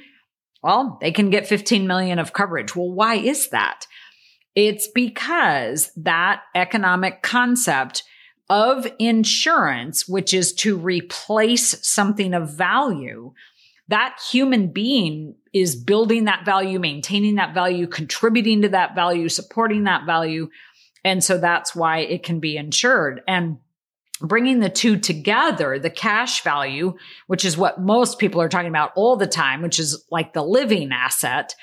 Well 0.63 0.99
they 1.01 1.13
can 1.13 1.31
get 1.31 1.47
15 1.47 1.87
million 1.87 2.19
of 2.19 2.33
coverage. 2.33 2.75
Well 2.75 2.91
why 2.91 3.17
is 3.17 3.51
that 3.51 3.87
it's 4.55 4.89
because 4.89 5.91
that 5.97 6.43
economic 6.55 7.23
concept 7.23 8.05
of 8.49 8.87
insurance, 8.99 10.07
which 10.07 10.35
is 10.35 10.53
to 10.53 10.77
replace 10.77 11.87
something 11.87 12.35
of 12.35 12.57
value, 12.57 13.33
that 13.89 14.19
human 14.31 14.69
being 14.69 15.35
is 15.53 15.77
building 15.77 16.25
that 16.25 16.45
value, 16.45 16.79
maintaining 16.79 17.37
that 17.37 17.55
value, 17.55 17.87
contributing 17.87 18.63
to 18.63 18.69
that 18.71 18.95
value, 18.95 19.29
supporting 19.29 19.85
that 19.85 20.07
value. 20.07 20.49
And 21.05 21.23
so 21.23 21.39
that's 21.39 21.75
why 21.75 21.99
it 21.99 22.23
can 22.23 22.41
be 22.41 22.57
insured. 22.57 23.23
And 23.29 23.59
bringing 24.21 24.61
the 24.61 24.71
two 24.71 24.99
together, 24.99 25.79
the 25.79 25.91
cash 25.91 26.43
value, 26.43 26.97
which 27.27 27.45
is 27.45 27.57
what 27.57 27.81
most 27.81 28.19
people 28.19 28.41
are 28.41 28.49
talking 28.49 28.69
about 28.69 28.93
all 28.97 29.17
the 29.17 29.27
time, 29.27 29.63
which 29.63 29.79
is 29.79 30.05
like 30.11 30.33
the 30.33 30.45
living 30.45 30.91
asset 30.93 31.55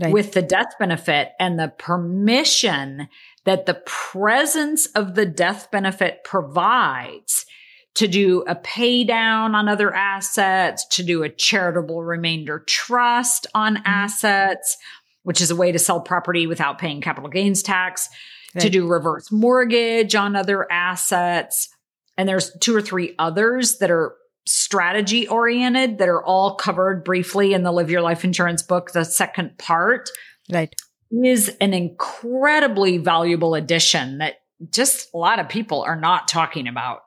right. 0.00 0.12
with 0.12 0.32
the 0.32 0.42
death 0.42 0.74
benefit 0.78 1.32
and 1.38 1.58
the 1.58 1.72
permission 1.78 3.08
that 3.44 3.66
the 3.66 3.82
presence 3.86 4.86
of 4.86 5.14
the 5.14 5.26
death 5.26 5.70
benefit 5.70 6.24
provides 6.24 7.46
to 7.94 8.06
do 8.06 8.42
a 8.46 8.54
pay 8.54 9.04
down 9.04 9.54
on 9.54 9.68
other 9.68 9.92
assets, 9.94 10.86
to 10.86 11.02
do 11.02 11.22
a 11.22 11.30
charitable 11.30 12.02
remainder 12.02 12.60
trust 12.60 13.46
on 13.54 13.76
mm-hmm. 13.76 13.86
assets, 13.86 14.76
which 15.22 15.40
is 15.40 15.50
a 15.50 15.56
way 15.56 15.72
to 15.72 15.78
sell 15.78 16.00
property 16.00 16.46
without 16.46 16.78
paying 16.78 17.00
capital 17.00 17.30
gains 17.30 17.62
tax, 17.62 18.08
right. 18.54 18.62
to 18.62 18.70
do 18.70 18.86
reverse 18.86 19.32
mortgage 19.32 20.14
on 20.14 20.36
other 20.36 20.70
assets. 20.70 21.70
And 22.18 22.28
there's 22.28 22.52
two 22.60 22.76
or 22.76 22.82
three 22.82 23.14
others 23.18 23.78
that 23.78 23.90
are 23.90 24.14
strategy 24.46 25.26
oriented 25.28 25.98
that 25.98 26.08
are 26.08 26.24
all 26.24 26.54
covered 26.54 27.04
briefly 27.04 27.52
in 27.52 27.62
the 27.62 27.72
Live 27.72 27.90
Your 27.90 28.02
Life 28.02 28.24
Insurance 28.24 28.62
book, 28.62 28.92
the 28.92 29.04
second 29.04 29.58
part. 29.58 30.08
Right. 30.50 30.74
Is 31.22 31.56
an 31.60 31.74
incredibly 31.74 32.98
valuable 32.98 33.54
addition 33.54 34.18
that 34.18 34.36
just 34.70 35.08
a 35.14 35.18
lot 35.18 35.38
of 35.38 35.48
people 35.48 35.82
are 35.82 35.96
not 35.96 36.28
talking 36.28 36.66
about. 36.66 37.02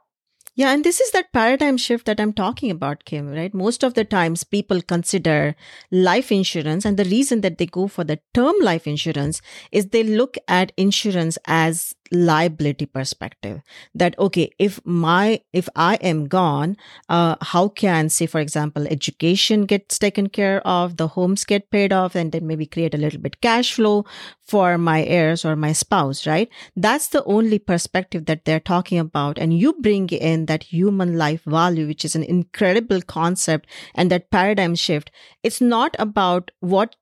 Yeah, 0.55 0.73
and 0.73 0.83
this 0.83 0.99
is 0.99 1.11
that 1.11 1.31
paradigm 1.31 1.77
shift 1.77 2.05
that 2.05 2.19
I'm 2.19 2.33
talking 2.33 2.69
about, 2.69 3.05
Kim, 3.05 3.29
right? 3.29 3.53
Most 3.53 3.81
of 3.81 3.93
the 3.93 4.03
times 4.03 4.43
people 4.43 4.81
consider 4.81 5.55
life 5.89 6.33
insurance, 6.33 6.83
and 6.83 6.97
the 6.97 7.05
reason 7.05 7.39
that 7.41 7.57
they 7.57 7.65
go 7.65 7.87
for 7.87 8.03
the 8.03 8.19
term 8.33 8.55
life 8.61 8.85
insurance 8.85 9.41
is 9.71 9.87
they 9.87 10.03
look 10.03 10.37
at 10.49 10.73
insurance 10.75 11.37
as 11.45 11.93
liability 12.11 12.85
perspective 12.85 13.61
that 13.93 14.17
okay 14.19 14.49
if 14.57 14.79
my 14.85 15.41
if 15.53 15.69
i 15.75 15.95
am 15.95 16.27
gone 16.27 16.75
uh, 17.09 17.35
how 17.41 17.67
can 17.67 18.09
say 18.09 18.25
for 18.25 18.39
example 18.39 18.87
education 18.87 19.65
gets 19.65 19.99
taken 19.99 20.27
care 20.27 20.65
of 20.67 20.97
the 20.97 21.09
homes 21.09 21.43
get 21.43 21.69
paid 21.69 21.93
off 21.93 22.15
and 22.15 22.31
then 22.31 22.47
maybe 22.47 22.65
create 22.65 22.93
a 22.93 22.97
little 22.97 23.19
bit 23.19 23.41
cash 23.41 23.73
flow 23.73 24.05
for 24.49 24.77
my 24.79 25.03
heirs 25.03 25.45
or 25.45 25.55
my 25.55 25.71
spouse 25.71 26.25
right? 26.25 26.49
That's 26.75 27.09
the 27.09 27.23
only 27.25 27.59
perspective 27.59 28.25
that 28.25 28.45
they're 28.45 28.59
talking 28.59 28.99
about. 28.99 29.37
And 29.37 29.57
you 29.57 29.73
bring 29.73 30.09
in 30.09 30.47
that 30.47 30.63
human 30.63 31.17
life 31.17 31.43
value 31.43 31.87
which 31.87 32.03
is 32.03 32.15
an 32.15 32.23
incredible 32.23 33.01
concept 33.01 33.69
and 33.95 34.09
that 34.11 34.31
paradigm 34.31 34.75
shift. 34.75 35.11
It's 35.43 35.61
not 35.61 35.95
about 35.99 36.51
what 36.59 36.95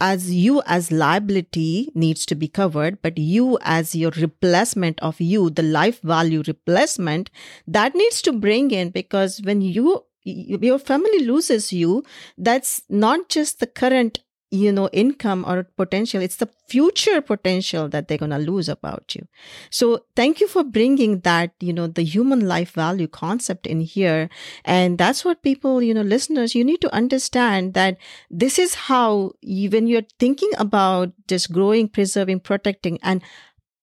as 0.00 0.30
you 0.32 0.62
as 0.66 0.90
liability 0.90 1.90
needs 1.94 2.24
to 2.26 2.34
be 2.34 2.48
covered, 2.48 3.00
but 3.02 3.18
you 3.18 3.58
as 3.62 3.94
your 3.94 4.10
replacement 4.12 4.98
of 5.00 5.20
you, 5.20 5.50
the 5.50 5.62
life 5.62 6.00
value 6.00 6.42
replacement 6.46 7.30
that 7.66 7.94
needs 7.94 8.22
to 8.22 8.32
bring 8.32 8.70
in 8.70 8.90
because 8.90 9.40
when 9.42 9.60
you, 9.60 10.04
your 10.24 10.78
family 10.78 11.26
loses 11.26 11.72
you, 11.72 12.02
that's 12.38 12.82
not 12.88 13.28
just 13.28 13.60
the 13.60 13.66
current 13.66 14.20
you 14.50 14.72
know 14.72 14.88
income 14.92 15.44
or 15.46 15.62
potential 15.76 16.20
it's 16.20 16.36
the 16.36 16.48
future 16.68 17.20
potential 17.20 17.88
that 17.88 18.06
they're 18.06 18.18
going 18.18 18.30
to 18.30 18.38
lose 18.38 18.68
about 18.68 19.14
you. 19.14 19.26
So 19.70 20.04
thank 20.14 20.40
you 20.40 20.46
for 20.46 20.62
bringing 20.62 21.20
that 21.20 21.52
you 21.60 21.72
know 21.72 21.86
the 21.86 22.02
human 22.02 22.46
life 22.46 22.72
value 22.72 23.08
concept 23.08 23.66
in 23.66 23.80
here. 23.80 24.28
And 24.64 24.96
that's 24.96 25.24
what 25.24 25.42
people 25.42 25.82
you 25.82 25.94
know 25.94 26.02
listeners 26.02 26.54
you 26.54 26.64
need 26.64 26.80
to 26.80 26.94
understand 26.94 27.74
that 27.74 27.98
this 28.30 28.58
is 28.58 28.74
how 28.74 29.32
when 29.42 29.86
you're 29.86 30.10
thinking 30.18 30.50
about 30.58 31.12
just 31.26 31.52
growing 31.52 31.88
preserving 31.88 32.40
protecting 32.40 32.98
and 33.02 33.22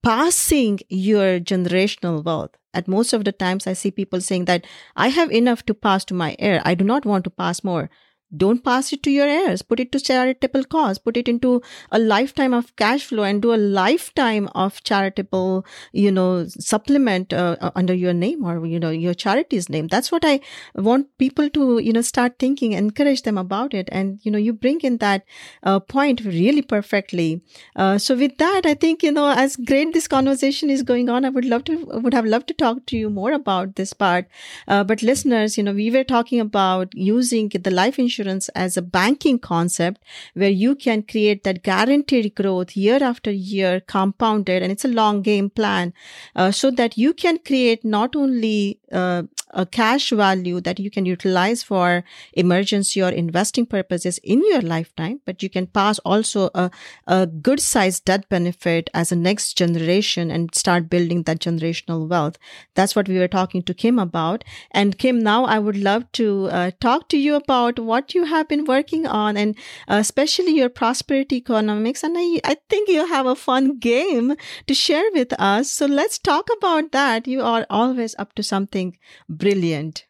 passing 0.04 0.80
your 0.90 1.40
generational 1.40 2.24
wealth. 2.24 2.52
At 2.74 2.88
most 2.88 3.12
of 3.12 3.24
the 3.26 3.32
times 3.32 3.66
i 3.66 3.74
see 3.74 3.90
people 3.90 4.22
saying 4.22 4.46
that 4.46 4.68
i 4.96 5.08
have 5.08 5.32
enough 5.32 5.66
to 5.66 5.74
pass 5.74 6.06
to 6.06 6.14
my 6.14 6.36
heir. 6.38 6.62
I 6.64 6.76
do 6.76 6.86
not 6.86 7.06
want 7.06 7.24
to 7.24 7.32
pass 7.32 7.64
more 7.64 7.90
don't 8.36 8.64
pass 8.64 8.92
it 8.92 9.04
to 9.04 9.12
your 9.12 9.28
heirs. 9.28 9.62
Put 9.62 9.80
it 9.80 9.92
to 9.94 10.00
charitable 10.00 10.66
cause. 10.66 10.98
Put 10.98 11.16
it 11.16 11.28
into 11.28 11.62
a 11.92 12.00
lifetime 12.00 12.54
of 12.54 12.76
cash 12.76 13.06
flow 13.06 13.24
and 13.24 13.42
do 13.42 13.54
a 13.54 13.56
lifetime 13.58 14.50
of 14.54 14.84
charitable 14.84 15.66
you 15.94 16.12
know 16.12 16.46
supplement 16.48 17.32
uh, 17.34 17.56
uh, 17.62 17.72
under 17.76 17.94
your 17.94 18.14
name 18.14 18.44
or 18.44 18.66
you 18.66 18.80
know 18.80 18.90
your 18.90 19.14
charity's 19.14 19.70
name. 19.70 19.88
That's 19.88 20.12
what 20.12 20.26
i 20.26 20.40
want 20.76 21.08
people 21.18 21.50
to 21.52 21.80
you 21.80 21.94
know 21.94 22.02
start 22.02 22.38
thinking 22.40 22.74
encourage 22.74 23.22
them 23.22 23.38
about 23.38 23.74
it. 23.74 23.88
And 23.92 24.20
you 24.24 24.32
know 24.32 24.38
you 24.38 24.54
bring 24.54 24.82
in 24.82 24.98
that 24.98 25.24
uh, 25.64 25.80
point 25.80 26.22
really 26.26 26.62
perfectly. 26.62 27.42
Uh, 27.76 27.98
so 27.98 28.16
with 28.16 28.38
that 28.38 28.66
i 28.66 28.74
think 28.74 29.04
you 29.04 29.12
know 29.12 29.30
as 29.30 29.56
great 29.56 29.94
this 29.94 30.08
conversation 30.08 30.70
is 30.70 30.84
going 30.84 31.10
on 31.10 31.24
i 31.26 31.30
would 31.30 31.46
love 31.46 31.64
to 31.64 31.76
would 32.04 32.14
have 32.14 32.26
loved 32.26 32.48
to 32.48 32.54
talk 32.54 32.86
to 32.86 32.98
you 32.98 33.10
more 33.10 33.32
about 33.32 33.76
this 33.76 33.94
part. 33.94 34.26
Uh, 34.68 34.84
but 34.84 35.02
listeners 35.02 35.58
you 35.58 35.64
know 35.64 35.74
we 35.74 35.90
were 35.92 36.04
talking 36.04 36.40
about 36.40 36.94
using 36.94 37.50
the 37.50 37.72
life 37.72 37.98
insurance 38.00 38.17
insurance 38.18 38.50
as 38.50 38.78
a 38.78 38.82
banking 38.82 39.40
concept 39.40 40.04
where 40.34 40.50
you 40.50 40.76
can 40.76 41.04
create 41.04 41.44
that 41.44 41.64
guaranteed 41.64 42.34
growth 42.36 42.76
year 42.76 43.02
after 43.02 43.32
year 43.32 43.80
compounded 43.80 44.64
and 44.64 44.72
it's 44.72 44.86
a 44.86 44.88
long 44.88 45.22
game 45.22 45.50
plan 45.50 45.94
uh, 46.36 46.52
so 46.52 46.72
that 46.72 46.98
you 46.98 47.14
can 47.14 47.38
create 47.40 47.84
not 47.84 48.16
only 48.16 48.80
uh, 48.92 49.24
a 49.52 49.66
cash 49.66 50.10
value 50.10 50.60
that 50.62 50.80
you 50.80 50.92
can 50.92 51.06
utilize 51.06 51.64
for 51.64 52.04
emergency 52.34 53.02
or 53.02 53.10
investing 53.10 53.66
purposes 53.66 54.18
in 54.20 54.46
your 54.46 54.62
lifetime, 54.62 55.22
but 55.26 55.42
you 55.42 55.50
can 55.50 55.68
pass 55.68 56.00
also 56.00 56.50
a, 56.54 56.70
a 57.08 57.26
good 57.28 57.60
sized 57.60 58.06
debt 58.06 58.28
benefit 58.30 58.90
as 58.94 59.12
a 59.12 59.16
next 59.16 59.54
generation 59.58 60.30
and 60.30 60.54
start 60.54 60.90
building 60.90 61.24
that 61.24 61.40
generational 61.40 62.08
wealth. 62.08 62.38
That's 62.76 62.96
what 62.96 63.08
we 63.08 63.18
were 63.20 63.28
talking 63.28 63.64
to 63.64 63.74
Kim 63.74 64.00
about. 64.00 64.44
And 64.72 64.98
Kim, 64.98 65.20
now 65.20 65.46
I 65.46 65.60
would 65.60 65.78
love 65.78 66.12
to 66.14 66.48
uh, 66.52 66.72
talk 66.80 67.10
to 67.10 67.18
you 67.18 67.36
about 67.36 67.80
what 67.80 68.14
you 68.14 68.26
have 68.26 68.48
been 68.48 68.66
working 68.66 69.08
on 69.08 69.38
and 69.38 69.56
uh, 69.88 69.96
especially 69.96 70.56
your 70.56 70.70
prosperity 70.70 71.38
economics. 71.38 72.04
And 72.04 72.16
I, 72.18 72.40
I 72.44 72.58
think 72.70 72.90
you 72.90 73.06
have 73.08 73.26
a 73.26 73.36
fun 73.36 73.78
game 73.80 74.36
to 74.68 74.74
share 74.74 75.10
with 75.14 75.34
us. 75.40 75.70
So 75.70 75.86
let's 75.86 76.18
talk 76.20 76.48
about 76.58 76.92
that. 76.92 77.28
You 77.28 77.42
are 77.42 77.66
always 77.70 78.16
up 78.20 78.34
to 78.36 78.44
something 78.44 78.98
brilliant. 79.38 80.06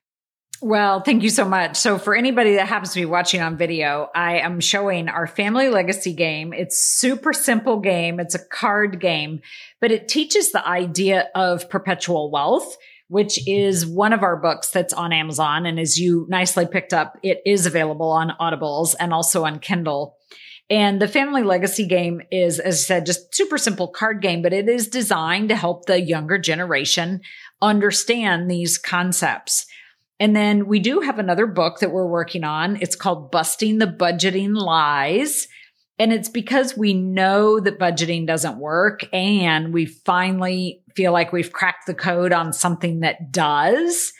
Well, 0.59 1.01
thank 1.01 1.21
you 1.21 1.29
so 1.29 1.47
much. 1.47 1.77
So 1.77 1.99
for 1.99 2.15
anybody 2.15 2.55
that 2.55 2.67
happens 2.67 2.93
to 2.93 2.99
be 2.99 3.05
watching 3.05 3.41
on 3.41 3.57
video, 3.57 4.09
I 4.15 4.39
am 4.39 4.59
showing 4.59 5.07
our 5.07 5.27
family 5.27 5.69
legacy 5.69 6.13
game. 6.13 6.51
It's 6.51 6.79
super 6.79 7.31
simple 7.31 7.79
game. 7.79 8.19
It's 8.19 8.33
a 8.33 8.43
card 8.43 8.99
game, 8.99 9.41
but 9.79 9.91
it 9.91 10.07
teaches 10.07 10.51
the 10.51 10.67
idea 10.67 11.29
of 11.35 11.69
perpetual 11.69 12.31
wealth, 12.31 12.75
which 13.07 13.47
is 13.47 13.85
one 13.85 14.13
of 14.13 14.23
our 14.23 14.35
books 14.35 14.71
that's 14.71 14.93
on 14.93 15.13
Amazon. 15.13 15.67
And 15.67 15.79
as 15.79 15.99
you 15.99 16.25
nicely 16.27 16.65
picked 16.65 16.93
up, 16.93 17.19
it 17.21 17.39
is 17.45 17.67
available 17.67 18.09
on 18.09 18.33
Audibles 18.41 18.95
and 18.99 19.13
also 19.13 19.45
on 19.45 19.59
Kindle. 19.59 20.17
And 20.69 21.01
the 21.01 21.07
family 21.07 21.43
legacy 21.43 21.85
game 21.85 22.21
is, 22.29 22.59
as 22.59 22.75
I 22.75 22.77
said, 22.77 23.05
just 23.05 23.33
super 23.33 23.57
simple 23.57 23.87
card 23.87 24.21
game, 24.21 24.41
but 24.41 24.52
it 24.52 24.67
is 24.67 24.87
designed 24.87 25.49
to 25.49 25.56
help 25.56 25.85
the 25.85 26.02
younger 26.02 26.37
generation 26.37 27.21
understand 27.62 28.49
these 28.49 28.77
concepts. 28.77 29.65
And 30.19 30.35
then 30.35 30.67
we 30.67 30.79
do 30.79 31.01
have 31.01 31.19
another 31.19 31.45
book 31.45 31.79
that 31.79 31.91
we're 31.91 32.08
working 32.08 32.43
on. 32.43 32.77
It's 32.81 32.95
called 32.95 33.31
Busting 33.31 33.77
the 33.77 33.85
Budgeting 33.87 34.55
Lies. 34.55 35.47
And 35.99 36.13
it's 36.13 36.29
because 36.29 36.77
we 36.77 36.93
know 36.93 37.60
that 37.60 37.79
budgeting 37.79 38.27
doesn't 38.27 38.60
work 38.60 39.01
and 39.12 39.73
we 39.73 39.85
finally 39.85 40.83
feel 40.95 41.12
like 41.12 41.33
we've 41.33 41.51
cracked 41.51 41.87
the 41.87 41.93
code 41.93 42.31
on 42.31 42.53
something 42.53 42.99
that 42.99 43.31
does. 43.31 44.12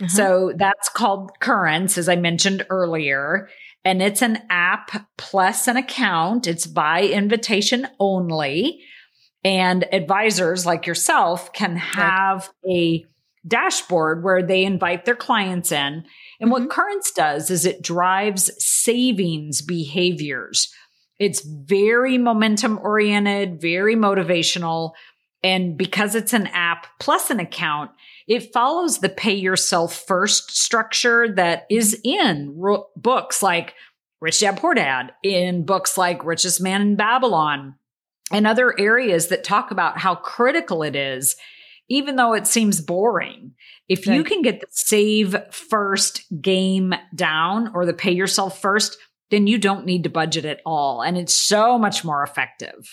Uh-huh. 0.00 0.08
So 0.08 0.52
that's 0.56 0.88
called 0.88 1.30
Currents, 1.40 1.98
as 1.98 2.08
I 2.08 2.16
mentioned 2.16 2.66
earlier. 2.70 3.48
and 3.86 4.02
it's 4.02 4.20
an 4.20 4.42
app 4.50 5.06
plus 5.16 5.68
an 5.68 5.76
account. 5.76 6.48
It's 6.48 6.66
by 6.66 7.04
invitation 7.04 7.86
only. 8.00 8.80
And 9.46 9.86
advisors 9.94 10.66
like 10.66 10.88
yourself 10.88 11.52
can 11.52 11.76
have 11.76 12.50
a 12.68 13.06
dashboard 13.46 14.24
where 14.24 14.42
they 14.42 14.64
invite 14.64 15.04
their 15.04 15.14
clients 15.14 15.70
in. 15.70 15.78
And 15.78 16.04
mm-hmm. 16.40 16.50
what 16.50 16.68
Currents 16.68 17.12
does 17.12 17.48
is 17.48 17.64
it 17.64 17.80
drives 17.80 18.50
savings 18.58 19.62
behaviors. 19.62 20.74
It's 21.20 21.46
very 21.46 22.18
momentum 22.18 22.80
oriented, 22.82 23.60
very 23.60 23.94
motivational. 23.94 24.94
And 25.44 25.78
because 25.78 26.16
it's 26.16 26.32
an 26.32 26.48
app 26.48 26.88
plus 26.98 27.30
an 27.30 27.38
account, 27.38 27.92
it 28.26 28.52
follows 28.52 28.98
the 28.98 29.08
pay 29.08 29.34
yourself 29.34 29.94
first 30.08 30.56
structure 30.56 31.32
that 31.34 31.66
is 31.70 32.00
in 32.02 32.52
ro- 32.56 32.88
books 32.96 33.44
like 33.44 33.74
Rich 34.20 34.40
Dad 34.40 34.56
Poor 34.56 34.74
Dad, 34.74 35.12
in 35.22 35.64
books 35.64 35.96
like 35.96 36.24
Richest 36.24 36.60
Man 36.60 36.82
in 36.82 36.96
Babylon, 36.96 37.76
and 38.32 38.46
other 38.46 38.78
areas 38.78 39.28
that 39.28 39.44
talk 39.44 39.70
about 39.70 39.98
how 39.98 40.14
critical 40.14 40.82
it 40.82 40.96
is, 40.96 41.36
even 41.88 42.16
though 42.16 42.32
it 42.32 42.46
seems 42.46 42.80
boring. 42.80 43.52
If 43.88 44.06
you 44.06 44.24
can 44.24 44.42
get 44.42 44.60
the 44.60 44.66
save 44.70 45.36
first 45.52 46.24
game 46.40 46.92
down 47.14 47.70
or 47.72 47.86
the 47.86 47.94
pay 47.94 48.10
yourself 48.10 48.60
first, 48.60 48.98
then 49.30 49.46
you 49.46 49.58
don't 49.58 49.86
need 49.86 50.02
to 50.04 50.10
budget 50.10 50.44
at 50.44 50.60
all. 50.66 51.02
And 51.02 51.16
it's 51.16 51.36
so 51.36 51.78
much 51.78 52.04
more 52.04 52.22
effective. 52.22 52.88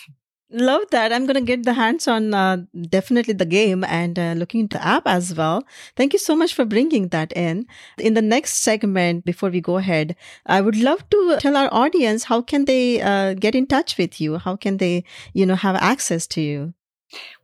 Love 0.56 0.84
that. 0.92 1.12
I'm 1.12 1.26
going 1.26 1.34
to 1.34 1.42
get 1.42 1.64
the 1.64 1.74
hands 1.74 2.08
on 2.08 2.32
uh, 2.32 2.58
definitely 2.88 3.34
the 3.34 3.46
game 3.46 3.84
and 3.84 4.20
uh, 4.20 4.34
looking 4.38 4.62
into 4.62 4.78
the 4.78 4.86
app 4.86 5.08
as 5.08 5.34
well. 5.34 5.64
Thank 5.96 6.14
you 6.14 6.20
so 6.20 6.36
much 6.36 6.54
for 6.54 6.64
bringing 6.64 7.08
that 7.08 7.34
in. 7.34 7.66
In 7.98 8.14
the 8.14 8.22
next 8.22 8.58
segment, 8.58 9.26
before 9.26 9.50
we 9.50 9.62
go 9.62 9.78
ahead, 9.78 10.16
I 10.46 10.62
would 10.62 10.76
love 10.76 11.10
to 11.10 11.38
tell 11.40 11.58
our 11.58 11.70
audience 11.74 12.26
how 12.26 12.44
can 12.44 12.66
they 12.66 13.02
uh, 13.02 13.34
get 13.34 13.56
in 13.56 13.66
touch 13.66 13.98
with 13.98 14.22
you? 14.22 14.38
How 14.38 14.56
can 14.56 14.78
they, 14.78 15.06
you 15.34 15.48
know, 15.48 15.56
have 15.56 15.76
access 15.78 16.28
to 16.28 16.42
you? 16.42 16.76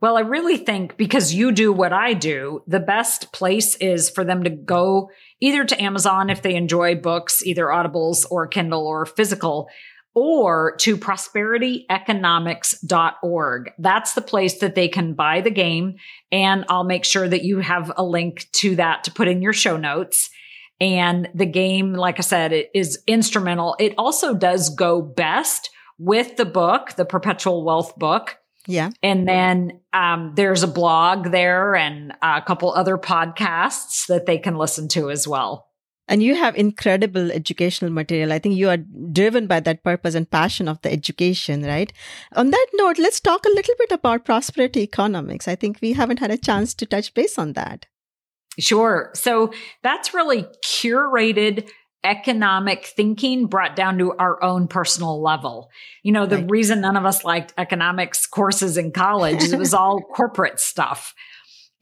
Well, 0.00 0.16
I 0.16 0.20
really 0.20 0.56
think 0.56 0.96
because 0.96 1.34
you 1.34 1.52
do 1.52 1.72
what 1.72 1.92
I 1.92 2.14
do, 2.14 2.62
the 2.66 2.80
best 2.80 3.32
place 3.32 3.76
is 3.76 4.08
for 4.08 4.24
them 4.24 4.44
to 4.44 4.50
go 4.50 5.10
either 5.40 5.64
to 5.64 5.82
Amazon 5.82 6.30
if 6.30 6.42
they 6.42 6.54
enjoy 6.54 6.94
books, 6.94 7.44
either 7.44 7.66
audibles 7.66 8.24
or 8.30 8.46
Kindle 8.46 8.86
or 8.86 9.06
physical 9.06 9.68
or 10.14 10.76
to 10.78 10.96
prosperityeconomics.org. 10.96 13.70
That's 13.78 14.14
the 14.14 14.20
place 14.20 14.58
that 14.58 14.74
they 14.74 14.88
can 14.88 15.14
buy 15.14 15.40
the 15.40 15.50
game. 15.50 15.96
And 16.32 16.64
I'll 16.68 16.84
make 16.84 17.04
sure 17.04 17.28
that 17.28 17.44
you 17.44 17.60
have 17.60 17.92
a 17.96 18.04
link 18.04 18.48
to 18.54 18.74
that 18.76 19.04
to 19.04 19.12
put 19.12 19.28
in 19.28 19.42
your 19.42 19.52
show 19.52 19.76
notes. 19.76 20.30
And 20.80 21.28
the 21.34 21.46
game, 21.46 21.92
like 21.92 22.18
I 22.18 22.22
said, 22.22 22.52
it 22.52 22.70
is 22.74 23.00
instrumental. 23.06 23.76
It 23.78 23.94
also 23.98 24.34
does 24.34 24.70
go 24.70 25.02
best 25.02 25.70
with 25.98 26.36
the 26.36 26.46
book, 26.46 26.94
the 26.96 27.04
perpetual 27.04 27.64
wealth 27.64 27.96
book. 27.96 28.38
Yeah. 28.66 28.90
And 29.02 29.28
then 29.28 29.80
um, 29.92 30.32
there's 30.36 30.62
a 30.62 30.68
blog 30.68 31.30
there 31.30 31.74
and 31.74 32.14
a 32.22 32.40
couple 32.42 32.72
other 32.72 32.96
podcasts 32.96 34.06
that 34.06 34.26
they 34.26 34.38
can 34.38 34.56
listen 34.56 34.88
to 34.88 35.10
as 35.10 35.28
well. 35.28 35.69
And 36.10 36.24
you 36.24 36.34
have 36.34 36.56
incredible 36.56 37.30
educational 37.30 37.92
material. 37.92 38.32
I 38.32 38.40
think 38.40 38.56
you 38.56 38.68
are 38.68 38.78
driven 38.78 39.46
by 39.46 39.60
that 39.60 39.84
purpose 39.84 40.16
and 40.16 40.28
passion 40.28 40.66
of 40.66 40.82
the 40.82 40.90
education, 40.90 41.62
right? 41.62 41.92
On 42.34 42.50
that 42.50 42.66
note, 42.74 42.98
let's 42.98 43.20
talk 43.20 43.44
a 43.46 43.54
little 43.54 43.76
bit 43.78 43.92
about 43.92 44.24
prosperity 44.24 44.80
economics. 44.80 45.46
I 45.46 45.54
think 45.54 45.78
we 45.80 45.92
haven't 45.92 46.18
had 46.18 46.32
a 46.32 46.36
chance 46.36 46.74
to 46.74 46.86
touch 46.86 47.14
base 47.14 47.38
on 47.38 47.52
that. 47.52 47.86
Sure. 48.58 49.12
So 49.14 49.52
that's 49.84 50.12
really 50.12 50.46
curated 50.64 51.70
economic 52.02 52.86
thinking 52.86 53.46
brought 53.46 53.76
down 53.76 53.98
to 53.98 54.12
our 54.14 54.42
own 54.42 54.66
personal 54.66 55.22
level. 55.22 55.70
You 56.02 56.10
know, 56.10 56.26
the 56.26 56.38
right. 56.38 56.50
reason 56.50 56.80
none 56.80 56.96
of 56.96 57.06
us 57.06 57.24
liked 57.24 57.54
economics 57.56 58.26
courses 58.26 58.76
in 58.76 58.90
college 58.90 59.44
is 59.44 59.52
it 59.52 59.60
was 59.60 59.74
all 59.74 60.00
corporate 60.16 60.58
stuff. 60.58 61.14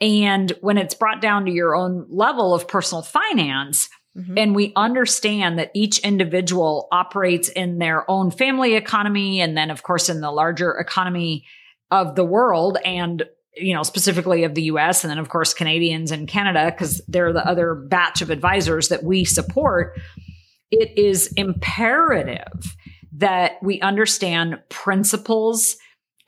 And 0.01 0.53
when 0.61 0.77
it's 0.77 0.95
brought 0.95 1.23
down 1.23 1.47
to 1.47 1.51
your 1.51 1.75
own 1.75 2.07
level 2.09 2.55
of 2.55 2.69
personal 2.69 3.03
finance, 3.03 3.89
Mm-hmm. 4.17 4.39
And 4.39 4.55
we 4.55 4.73
understand 4.75 5.59
that 5.59 5.71
each 5.75 5.99
individual 6.01 6.89
operates 6.91 7.49
in 7.49 7.79
their 7.79 8.11
own 8.11 8.31
family 8.31 8.75
economy. 8.75 9.41
And 9.41 9.57
then, 9.57 9.71
of 9.71 9.83
course, 9.83 10.09
in 10.09 10.21
the 10.21 10.33
larger 10.33 10.73
economy 10.73 11.45
of 11.91 12.17
the 12.17 12.25
world 12.25 12.79
and, 12.85 13.25
you 13.55 13.75
know, 13.75 13.83
specifically 13.83 14.45
of 14.45 14.55
the 14.55 14.63
US. 14.63 15.05
And 15.05 15.11
then, 15.11 15.19
of 15.19 15.29
course, 15.29 15.55
Canadians 15.55 16.11
and 16.11 16.27
Canada, 16.27 16.71
because 16.71 17.01
they're 17.07 17.33
the 17.33 17.47
other 17.47 17.75
batch 17.75 18.21
of 18.21 18.31
advisors 18.31 18.89
that 18.89 19.05
we 19.05 19.25
support. 19.25 19.99
It 20.71 20.99
is 20.99 21.33
imperative 21.35 22.77
that 23.13 23.63
we 23.63 23.81
understand 23.81 24.59
principles 24.69 25.77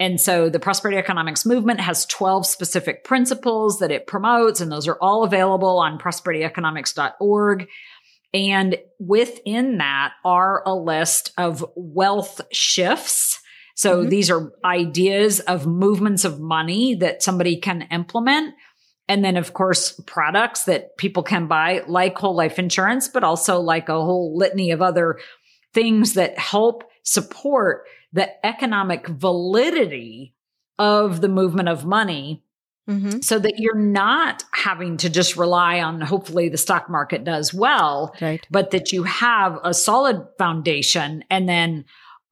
and 0.01 0.19
so 0.19 0.49
the 0.49 0.59
prosperity 0.59 0.97
economics 0.97 1.45
movement 1.45 1.79
has 1.79 2.07
12 2.07 2.47
specific 2.47 3.05
principles 3.05 3.81
that 3.81 3.91
it 3.91 4.07
promotes, 4.07 4.63
and 4.63 4.73
those 4.73 4.89
are 4.89 4.97
all 4.99 5.25
available 5.25 5.79
on 5.79 5.99
prosperityeconomics.org. 5.99 7.69
And 8.33 8.79
within 8.99 9.77
that 9.79 10.15
are 10.25 10.63
a 10.65 10.75
list 10.75 11.33
of 11.37 11.65
wealth 11.77 12.41
shifts. 12.51 13.41
So 13.77 14.01
mm-hmm. 14.01 14.09
these 14.09 14.31
are 14.31 14.53
ideas 14.65 15.41
of 15.41 15.67
movements 15.67 16.25
of 16.25 16.41
money 16.41 16.95
that 16.95 17.23
somebody 17.23 17.57
can 17.57 17.83
implement. 17.91 18.55
And 19.07 19.23
then, 19.23 19.37
of 19.37 19.53
course, 19.53 20.01
products 20.07 20.65
that 20.65 20.97
people 20.97 21.25
can 21.25 21.47
buy, 21.47 21.83
like 21.87 22.17
whole 22.17 22.37
life 22.37 22.59
insurance, 22.59 23.09
but 23.09 23.25
also 23.25 23.61
like 23.61 23.91
a 23.91 24.01
whole 24.01 24.35
litany 24.35 24.71
of 24.71 24.81
other 24.81 25.19
things 25.75 26.15
that 26.15 26.39
help 26.39 26.85
support 27.03 27.85
the 28.13 28.47
economic 28.47 29.07
validity 29.07 30.35
of 30.79 31.21
the 31.21 31.29
movement 31.29 31.69
of 31.69 31.85
money 31.85 32.43
mm-hmm. 32.89 33.21
so 33.21 33.39
that 33.39 33.59
you're 33.59 33.79
not 33.79 34.45
having 34.53 34.97
to 34.97 35.11
just 35.11 35.37
rely 35.37 35.81
on 35.81 36.01
hopefully 36.01 36.49
the 36.49 36.59
stock 36.59 36.89
market 36.89 37.25
does 37.25 37.55
well, 37.55 38.15
right. 38.21 38.47
but 38.51 38.71
that 38.71 38.93
you 38.93 39.03
have 39.05 39.59
a 39.63 39.75
solid 39.75 40.27
foundation 40.39 41.25
and 41.31 41.49
then 41.49 41.85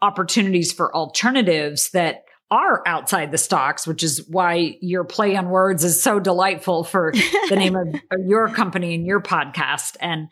opportunities 0.02 0.72
for 0.72 0.94
alternatives 0.94 1.90
that 1.90 2.24
are 2.50 2.82
outside 2.86 3.30
the 3.30 3.38
stocks, 3.38 3.86
which 3.86 4.02
is 4.02 4.26
why 4.28 4.78
your 4.80 5.04
play 5.04 5.36
on 5.36 5.50
words 5.50 5.84
is 5.84 6.02
so 6.02 6.18
delightful 6.18 6.82
for 6.82 7.12
the 7.50 7.56
name 7.56 7.76
of 7.76 7.94
your 8.26 8.48
company 8.48 8.94
and 8.94 9.06
your 9.06 9.20
podcast. 9.20 9.96
And 10.00 10.28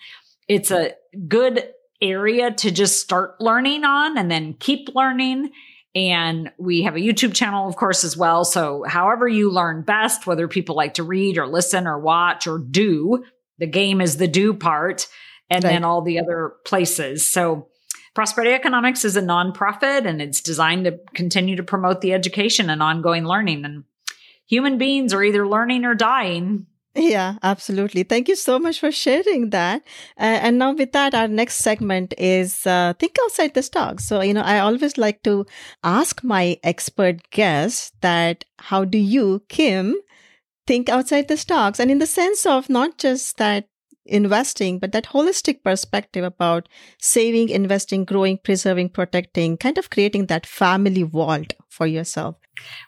it's 0.49 0.71
a 0.71 0.95
good 1.29 1.69
area 2.01 2.51
to 2.51 2.71
just 2.71 3.01
start 3.01 3.41
learning 3.41 3.85
on 3.85 4.19
and 4.19 4.31
then 4.31 4.55
keep 4.55 4.95
learning. 4.95 5.51
And 5.95 6.51
we 6.59 6.83
have 6.83 6.95
a 6.95 7.01
YouTube 7.01 7.35
channel, 7.35 7.69
of 7.69 7.77
course, 7.77 8.05
as 8.05 8.17
well. 8.17 8.45
So 8.45 8.85
however 8.87 9.27
you 9.27 9.51
learn 9.51 9.83
best, 9.83 10.27
whether 10.27 10.47
people 10.47 10.77
like 10.77 10.95
to 10.95 11.03
read 11.03 11.39
or 11.39 11.47
listen 11.47 11.87
or 11.87 11.99
watch 11.99 12.47
or 12.47 12.59
do, 12.59 13.25
the 13.59 13.67
game 13.67 14.01
is 14.01 14.19
the 14.19 14.29
do 14.29 14.53
part 14.53 15.09
and 15.49 15.65
right. 15.65 15.71
then 15.71 15.85
all 15.85 16.03
the 16.03 16.19
other 16.19 16.55
places. 16.65 17.27
So 17.27 17.69
Prosperity 18.15 18.55
Economics 18.55 19.05
is 19.05 19.17
a 19.17 19.23
nonprofit 19.23 20.07
and 20.07 20.21
it's 20.21 20.41
designed 20.41 20.85
to 20.87 20.99
continue 21.15 21.57
to 21.57 21.63
promote 21.63 22.01
the 22.01 22.13
education 22.13 22.71
and 22.71 22.83
ongoing 22.83 23.25
learning. 23.25 23.65
And 23.65 23.85
human 24.47 24.79
beings 24.79 25.13
are 25.13 25.23
either 25.23 25.47
learning 25.47 25.85
or 25.85 25.95
dying. 25.95 26.67
Yeah, 26.99 27.35
absolutely. 27.43 28.05
Thank 28.05 28.27
you 28.29 28.37
so 28.37 28.59
much 28.59 28.81
for 28.81 28.91
sharing 28.91 29.51
that. 29.51 29.83
Uh, 30.19 30.41
and 30.43 30.59
now, 30.59 30.73
with 30.73 30.93
that, 30.93 31.15
our 31.15 31.29
next 31.29 31.57
segment 31.57 32.15
is 32.17 32.67
uh, 32.67 32.95
Think 32.99 33.17
Outside 33.23 33.53
the 33.53 33.63
Stocks. 33.63 34.07
So, 34.07 34.23
you 34.23 34.33
know, 34.33 34.41
I 34.41 34.61
always 34.61 34.97
like 34.97 35.23
to 35.25 35.45
ask 35.85 36.25
my 36.25 36.59
expert 36.63 37.29
guests 37.31 37.93
that 38.01 38.47
how 38.59 38.85
do 38.87 38.97
you, 38.97 39.43
Kim, 39.51 39.95
think 40.67 40.89
outside 40.89 41.29
the 41.29 41.37
stocks? 41.37 41.81
And 41.81 41.91
in 41.91 41.99
the 41.99 42.07
sense 42.07 42.47
of 42.47 42.71
not 42.71 42.99
just 42.99 43.39
that 43.39 43.69
investing, 44.07 44.79
but 44.79 44.93
that 44.93 45.07
holistic 45.07 45.63
perspective 45.65 46.25
about 46.25 46.69
saving, 47.01 47.51
investing, 47.51 48.05
growing, 48.05 48.39
preserving, 48.39 48.91
protecting, 48.91 49.57
kind 49.57 49.79
of 49.79 49.91
creating 49.91 50.27
that 50.27 50.47
family 50.47 51.03
vault 51.05 51.55
for 51.77 51.87
yourself. 51.87 52.37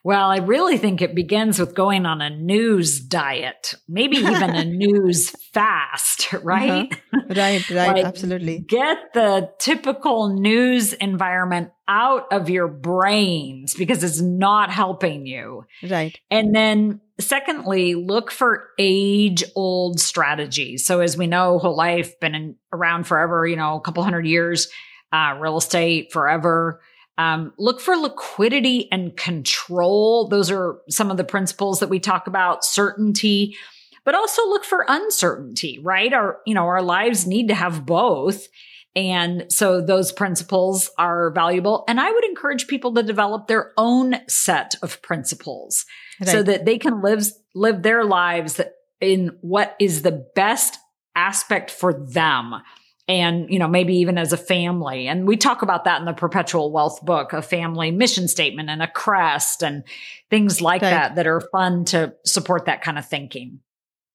Well, 0.02 0.30
I 0.30 0.38
really 0.38 0.78
think 0.78 1.02
it 1.02 1.14
begins 1.14 1.58
with 1.58 1.74
going 1.74 2.06
on 2.06 2.22
a 2.22 2.30
news 2.30 3.00
diet, 3.00 3.74
maybe 3.86 4.16
even 4.16 4.54
a 4.54 4.64
news 4.64 5.30
fast, 5.52 6.32
right? 6.32 6.90
Uh-huh. 6.90 7.20
Right, 7.28 7.70
right, 7.70 7.94
like 7.94 8.04
absolutely. 8.06 8.60
Get 8.60 9.12
the 9.12 9.50
typical 9.58 10.30
news 10.30 10.94
environment 10.94 11.70
out 11.86 12.32
of 12.32 12.48
your 12.48 12.68
brains 12.68 13.74
because 13.74 14.02
it's 14.02 14.22
not 14.22 14.70
helping 14.70 15.26
you. 15.26 15.66
Right. 15.88 16.18
And 16.30 16.54
then 16.54 17.02
secondly, 17.20 17.94
look 17.94 18.30
for 18.30 18.70
age 18.78 19.44
old 19.54 20.00
strategies. 20.00 20.86
So 20.86 21.00
as 21.00 21.14
we 21.14 21.26
know, 21.26 21.58
whole 21.58 21.76
life 21.76 22.18
been 22.20 22.34
in, 22.34 22.56
around 22.72 23.06
forever, 23.06 23.46
you 23.46 23.56
know, 23.56 23.76
a 23.76 23.80
couple 23.82 24.02
hundred 24.02 24.26
years, 24.26 24.68
uh, 25.12 25.36
real 25.38 25.58
estate 25.58 26.10
forever. 26.10 26.80
Um, 27.18 27.52
look 27.58 27.80
for 27.80 27.96
liquidity 27.96 28.90
and 28.92 29.16
control. 29.16 30.28
Those 30.28 30.50
are 30.52 30.78
some 30.88 31.10
of 31.10 31.16
the 31.16 31.24
principles 31.24 31.80
that 31.80 31.88
we 31.88 31.98
talk 31.98 32.28
about. 32.28 32.64
Certainty, 32.64 33.56
but 34.04 34.14
also 34.14 34.46
look 34.48 34.64
for 34.64 34.86
uncertainty, 34.88 35.80
right? 35.82 36.12
Our, 36.12 36.38
you 36.46 36.54
know, 36.54 36.66
our 36.66 36.80
lives 36.80 37.26
need 37.26 37.48
to 37.48 37.54
have 37.54 37.84
both. 37.84 38.46
And 38.94 39.46
so 39.52 39.80
those 39.80 40.12
principles 40.12 40.90
are 40.96 41.30
valuable. 41.30 41.84
And 41.88 42.00
I 42.00 42.10
would 42.10 42.24
encourage 42.24 42.68
people 42.68 42.94
to 42.94 43.02
develop 43.02 43.46
their 43.46 43.72
own 43.76 44.16
set 44.28 44.76
of 44.82 45.02
principles 45.02 45.84
right. 46.20 46.28
so 46.28 46.42
that 46.44 46.64
they 46.64 46.78
can 46.78 47.02
live, 47.02 47.26
live 47.54 47.82
their 47.82 48.04
lives 48.04 48.60
in 49.00 49.36
what 49.40 49.76
is 49.78 50.02
the 50.02 50.24
best 50.34 50.78
aspect 51.14 51.70
for 51.70 51.92
them 51.92 52.62
and 53.08 53.50
you 53.50 53.58
know 53.58 53.66
maybe 53.66 53.94
even 53.96 54.18
as 54.18 54.32
a 54.32 54.36
family 54.36 55.08
and 55.08 55.26
we 55.26 55.36
talk 55.36 55.62
about 55.62 55.84
that 55.84 55.98
in 55.98 56.04
the 56.04 56.12
perpetual 56.12 56.70
wealth 56.70 57.04
book 57.04 57.32
a 57.32 57.42
family 57.42 57.90
mission 57.90 58.28
statement 58.28 58.68
and 58.68 58.82
a 58.82 58.88
crest 58.88 59.62
and 59.62 59.82
things 60.30 60.60
like 60.60 60.82
right. 60.82 60.90
that 60.90 61.16
that 61.16 61.26
are 61.26 61.40
fun 61.40 61.84
to 61.84 62.14
support 62.24 62.66
that 62.66 62.82
kind 62.82 62.98
of 62.98 63.06
thinking 63.06 63.60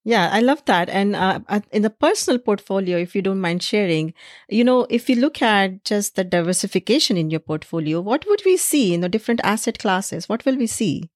yeah, 0.06 0.30
I 0.34 0.42
love 0.42 0.66
that. 0.66 0.90
And 0.90 1.16
uh, 1.16 1.40
in 1.72 1.82
the 1.82 1.90
personal 1.90 2.38
portfolio, 2.38 2.98
if 2.98 3.16
you 3.16 3.22
don't 3.22 3.40
mind 3.40 3.64
sharing, 3.64 4.14
you 4.50 4.64
know, 4.64 4.86
if 4.90 5.10
you 5.10 5.16
look 5.16 5.42
at 5.42 5.86
just 5.86 6.18
the 6.18 6.26
diversification 6.26 7.16
in 7.16 7.30
your 7.30 7.40
portfolio, 7.40 8.02
what 8.02 8.26
would 8.28 8.42
we 8.44 8.58
see 8.58 8.94
in 8.94 9.00
the 9.00 9.08
different 9.08 9.40
asset 9.46 9.80
classes? 9.80 10.28
What 10.28 10.44
will 10.46 10.58
we 10.58 10.68
see? 10.68 11.10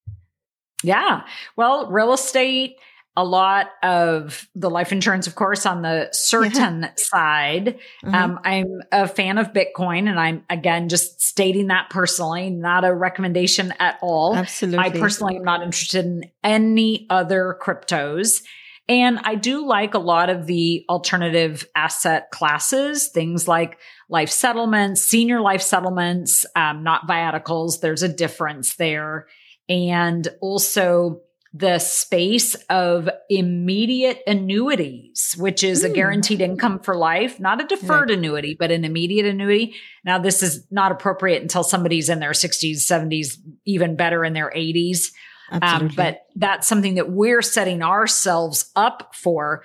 Yeah. 0.83 1.23
Well, 1.57 1.91
real 1.91 2.13
estate, 2.13 2.77
a 3.17 3.25
lot 3.25 3.71
of 3.81 4.47
the 4.53 4.69
life 4.69 4.91
insurance, 4.91 5.25
of 5.25 5.33
course, 5.33 5.65
on 5.65 5.81
the 5.81 6.07
certain 6.11 6.83
yeah. 6.83 6.91
side. 6.95 7.79
Mm-hmm. 8.05 8.13
Um, 8.13 8.39
I'm 8.45 8.81
a 8.91 9.07
fan 9.07 9.39
of 9.39 9.53
Bitcoin, 9.53 10.07
and 10.07 10.19
I'm 10.19 10.43
again 10.51 10.87
just 10.87 11.19
stating 11.19 11.67
that 11.67 11.89
personally, 11.89 12.51
not 12.51 12.85
a 12.85 12.93
recommendation 12.93 13.73
at 13.79 13.97
all. 14.03 14.35
Absolutely. 14.35 14.79
I 14.79 14.91
personally 14.91 15.35
am 15.35 15.43
not 15.43 15.63
interested 15.63 16.05
in 16.05 16.25
any 16.43 17.07
other 17.09 17.57
cryptos. 17.59 18.43
And 18.87 19.19
I 19.23 19.35
do 19.35 19.67
like 19.67 19.95
a 19.95 19.99
lot 19.99 20.29
of 20.29 20.45
the 20.45 20.85
alternative 20.87 21.67
asset 21.75 22.29
classes, 22.31 23.07
things 23.07 23.47
like 23.47 23.79
life 24.09 24.29
settlements, 24.29 25.01
senior 25.01 25.41
life 25.41 25.61
settlements, 25.61 26.45
um, 26.55 26.83
not 26.83 27.07
viaticals. 27.07 27.81
There's 27.81 28.03
a 28.03 28.07
difference 28.07 28.75
there. 28.77 29.27
And 29.67 30.25
also 30.39 31.21
the 31.53 31.79
space 31.79 32.55
of 32.69 33.09
immediate 33.29 34.21
annuities, 34.27 35.35
which 35.37 35.63
is 35.63 35.83
mm. 35.83 35.89
a 35.89 35.93
guaranteed 35.93 36.41
income 36.41 36.79
for 36.79 36.95
life, 36.95 37.39
not 37.39 37.61
a 37.61 37.67
deferred 37.67 38.09
right. 38.09 38.17
annuity, 38.17 38.55
but 38.57 38.71
an 38.71 38.85
immediate 38.85 39.25
annuity. 39.25 39.75
Now, 40.03 40.19
this 40.19 40.43
is 40.43 40.65
not 40.71 40.91
appropriate 40.91 41.41
until 41.41 41.63
somebody's 41.63 42.09
in 42.09 42.19
their 42.19 42.31
60s, 42.31 42.77
70s, 42.77 43.37
even 43.65 43.95
better 43.95 44.23
in 44.25 44.33
their 44.33 44.51
80s. 44.55 45.07
Um, 45.49 45.89
but 45.95 46.25
that's 46.35 46.67
something 46.67 46.95
that 46.95 47.09
we're 47.09 47.41
setting 47.41 47.81
ourselves 47.81 48.69
up 48.75 49.15
for. 49.15 49.63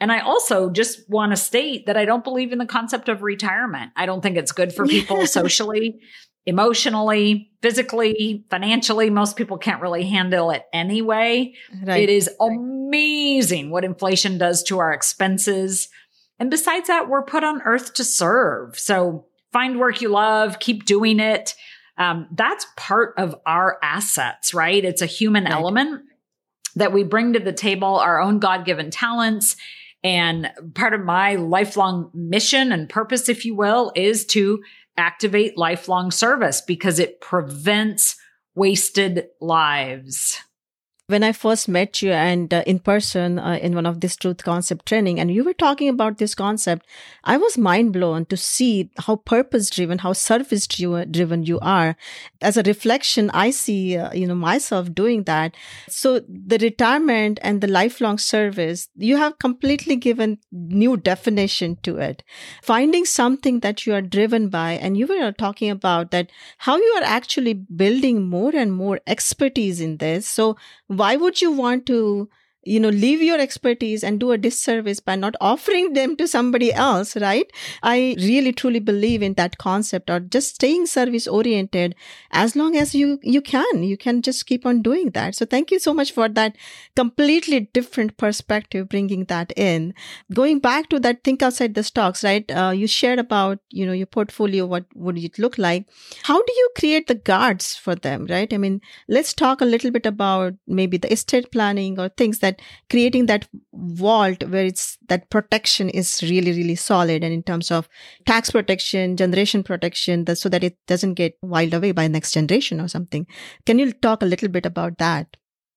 And 0.00 0.12
I 0.12 0.20
also 0.20 0.70
just 0.70 1.08
want 1.08 1.32
to 1.32 1.36
state 1.36 1.86
that 1.86 1.96
I 1.96 2.04
don't 2.04 2.24
believe 2.24 2.52
in 2.52 2.58
the 2.58 2.66
concept 2.66 3.08
of 3.08 3.22
retirement. 3.22 3.92
I 3.96 4.06
don't 4.06 4.20
think 4.20 4.36
it's 4.36 4.52
good 4.52 4.72
for 4.72 4.86
people 4.86 5.26
socially 5.26 6.00
emotionally, 6.46 7.50
physically, 7.62 8.44
financially. 8.50 9.10
Most 9.10 9.36
people 9.36 9.56
can't 9.58 9.80
really 9.80 10.04
handle 10.04 10.50
it 10.50 10.64
anyway. 10.72 11.54
Right. 11.82 12.02
It 12.02 12.10
is 12.10 12.30
amazing 12.40 13.70
what 13.70 13.84
inflation 13.84 14.38
does 14.38 14.62
to 14.64 14.78
our 14.78 14.92
expenses. 14.92 15.88
And 16.38 16.50
besides 16.50 16.88
that, 16.88 17.08
we're 17.08 17.22
put 17.22 17.44
on 17.44 17.62
earth 17.62 17.94
to 17.94 18.04
serve. 18.04 18.78
So 18.78 19.26
find 19.52 19.78
work 19.78 20.00
you 20.00 20.08
love, 20.08 20.58
keep 20.58 20.84
doing 20.84 21.20
it. 21.20 21.54
Um, 21.96 22.28
that's 22.32 22.66
part 22.76 23.14
of 23.16 23.36
our 23.46 23.78
assets, 23.82 24.52
right? 24.52 24.84
It's 24.84 25.00
a 25.00 25.06
human 25.06 25.44
right. 25.44 25.52
element 25.52 26.02
that 26.76 26.92
we 26.92 27.04
bring 27.04 27.34
to 27.34 27.38
the 27.38 27.52
table, 27.52 27.96
our 27.96 28.20
own 28.20 28.40
God 28.40 28.64
given 28.64 28.90
talents. 28.90 29.56
And 30.02 30.50
part 30.74 30.92
of 30.92 31.00
my 31.00 31.36
lifelong 31.36 32.10
mission 32.12 32.72
and 32.72 32.88
purpose, 32.88 33.28
if 33.28 33.44
you 33.44 33.54
will, 33.54 33.92
is 33.94 34.26
to 34.26 34.62
activate 34.96 35.56
lifelong 35.56 36.10
service 36.10 36.60
because 36.60 36.98
it 36.98 37.20
prevents 37.20 38.16
wasted 38.54 39.26
lives 39.40 40.38
when 41.06 41.22
I 41.22 41.32
first 41.32 41.68
met 41.68 42.00
you 42.00 42.12
and 42.12 42.52
uh, 42.52 42.62
in 42.66 42.78
person 42.78 43.38
uh, 43.38 43.58
in 43.60 43.74
one 43.74 43.84
of 43.84 44.00
this 44.00 44.16
truth 44.16 44.42
concept 44.42 44.86
training, 44.86 45.20
and 45.20 45.30
you 45.30 45.44
were 45.44 45.52
talking 45.52 45.90
about 45.90 46.16
this 46.16 46.34
concept, 46.34 46.86
I 47.24 47.36
was 47.36 47.58
mind 47.58 47.92
blown 47.92 48.24
to 48.26 48.38
see 48.38 48.90
how 48.96 49.16
purpose 49.16 49.68
driven, 49.68 49.98
how 49.98 50.14
service 50.14 50.66
driven 50.66 51.42
you 51.42 51.60
are. 51.60 51.96
As 52.40 52.56
a 52.56 52.62
reflection, 52.62 53.30
I 53.30 53.50
see, 53.50 53.98
uh, 53.98 54.14
you 54.14 54.26
know, 54.26 54.34
myself 54.34 54.94
doing 54.94 55.24
that. 55.24 55.54
So 55.88 56.20
the 56.20 56.56
retirement 56.58 57.38
and 57.42 57.60
the 57.60 57.66
lifelong 57.66 58.16
service, 58.16 58.88
you 58.96 59.18
have 59.18 59.38
completely 59.38 59.96
given 59.96 60.38
new 60.50 60.96
definition 60.96 61.76
to 61.82 61.98
it. 61.98 62.22
Finding 62.62 63.04
something 63.04 63.60
that 63.60 63.86
you 63.86 63.92
are 63.92 64.00
driven 64.02 64.48
by, 64.48 64.72
and 64.72 64.96
you 64.96 65.06
were 65.06 65.32
talking 65.32 65.70
about 65.70 66.12
that, 66.12 66.30
how 66.58 66.76
you 66.78 66.94
are 66.96 67.04
actually 67.04 67.52
building 67.52 68.26
more 68.26 68.56
and 68.56 68.72
more 68.72 69.00
expertise 69.06 69.82
in 69.82 69.98
this. 69.98 70.26
So 70.26 70.56
why 70.96 71.16
would 71.16 71.40
you 71.40 71.52
want 71.52 71.86
to 71.86 72.28
you 72.64 72.80
know 72.80 72.88
leave 72.88 73.22
your 73.22 73.38
expertise 73.38 74.02
and 74.04 74.20
do 74.20 74.32
a 74.32 74.38
disservice 74.38 75.00
by 75.00 75.16
not 75.16 75.34
offering 75.40 75.92
them 75.92 76.16
to 76.16 76.26
somebody 76.26 76.72
else 76.72 77.16
right? 77.16 77.50
I 77.82 78.16
really 78.18 78.52
truly 78.52 78.80
believe 78.80 79.22
in 79.22 79.34
that 79.34 79.58
concept 79.58 80.10
or 80.10 80.20
just 80.20 80.54
staying 80.56 80.86
service 80.86 81.26
oriented. 81.26 81.94
As 82.30 82.56
long 82.56 82.76
as 82.76 82.94
you 82.94 83.18
you 83.22 83.40
can 83.40 83.82
you 83.82 83.96
can 83.96 84.22
just 84.22 84.46
keep 84.46 84.66
on 84.66 84.82
doing 84.82 85.10
that. 85.10 85.34
So 85.34 85.44
thank 85.46 85.70
you 85.70 85.78
so 85.78 85.94
much 85.94 86.12
for 86.12 86.28
that 86.28 86.56
completely 86.96 87.60
different 87.72 88.16
perspective 88.16 88.88
bringing 88.88 89.24
that 89.26 89.52
in. 89.56 89.94
Going 90.32 90.58
back 90.58 90.88
to 90.90 91.00
that 91.00 91.24
think 91.24 91.42
outside 91.42 91.74
the 91.74 91.82
stocks 91.82 92.24
right? 92.24 92.50
Uh, 92.50 92.70
you 92.70 92.86
shared 92.86 93.18
about 93.18 93.58
you 93.70 93.86
know 93.86 93.92
your 93.92 94.06
portfolio 94.06 94.66
what 94.66 94.84
would 94.94 95.18
it 95.18 95.38
look 95.38 95.58
like. 95.58 95.86
How 96.24 96.42
do 96.42 96.52
you 96.52 96.70
create 96.78 97.06
the 97.06 97.14
guards 97.14 97.74
for 97.76 97.94
them 97.94 98.26
right? 98.28 98.52
I 98.52 98.58
mean 98.58 98.80
let's 99.08 99.32
talk 99.32 99.60
a 99.60 99.64
little 99.64 99.90
bit 99.90 100.06
about 100.06 100.54
maybe 100.66 100.96
the 100.96 101.12
estate 101.12 101.50
planning 101.52 101.98
or 101.98 102.08
things 102.08 102.38
that 102.40 102.53
that 102.54 102.62
creating 102.90 103.26
that 103.26 103.48
vault 103.72 104.42
where 104.48 104.64
it's 104.64 104.98
that 105.08 105.28
protection 105.30 105.88
is 105.88 106.22
really 106.22 106.52
really 106.52 106.74
solid 106.74 107.22
and 107.22 107.32
in 107.32 107.42
terms 107.42 107.70
of 107.70 107.88
tax 108.26 108.50
protection 108.50 109.16
generation 109.16 109.62
protection 109.62 110.26
so 110.34 110.48
that 110.48 110.64
it 110.64 110.76
doesn't 110.86 111.14
get 111.14 111.34
wiled 111.42 111.74
away 111.74 111.92
by 111.92 112.06
next 112.06 112.32
generation 112.32 112.80
or 112.80 112.88
something 112.88 113.26
can 113.66 113.78
you 113.78 113.92
talk 113.92 114.22
a 114.22 114.26
little 114.26 114.48
bit 114.48 114.66
about 114.66 114.98
that 114.98 115.36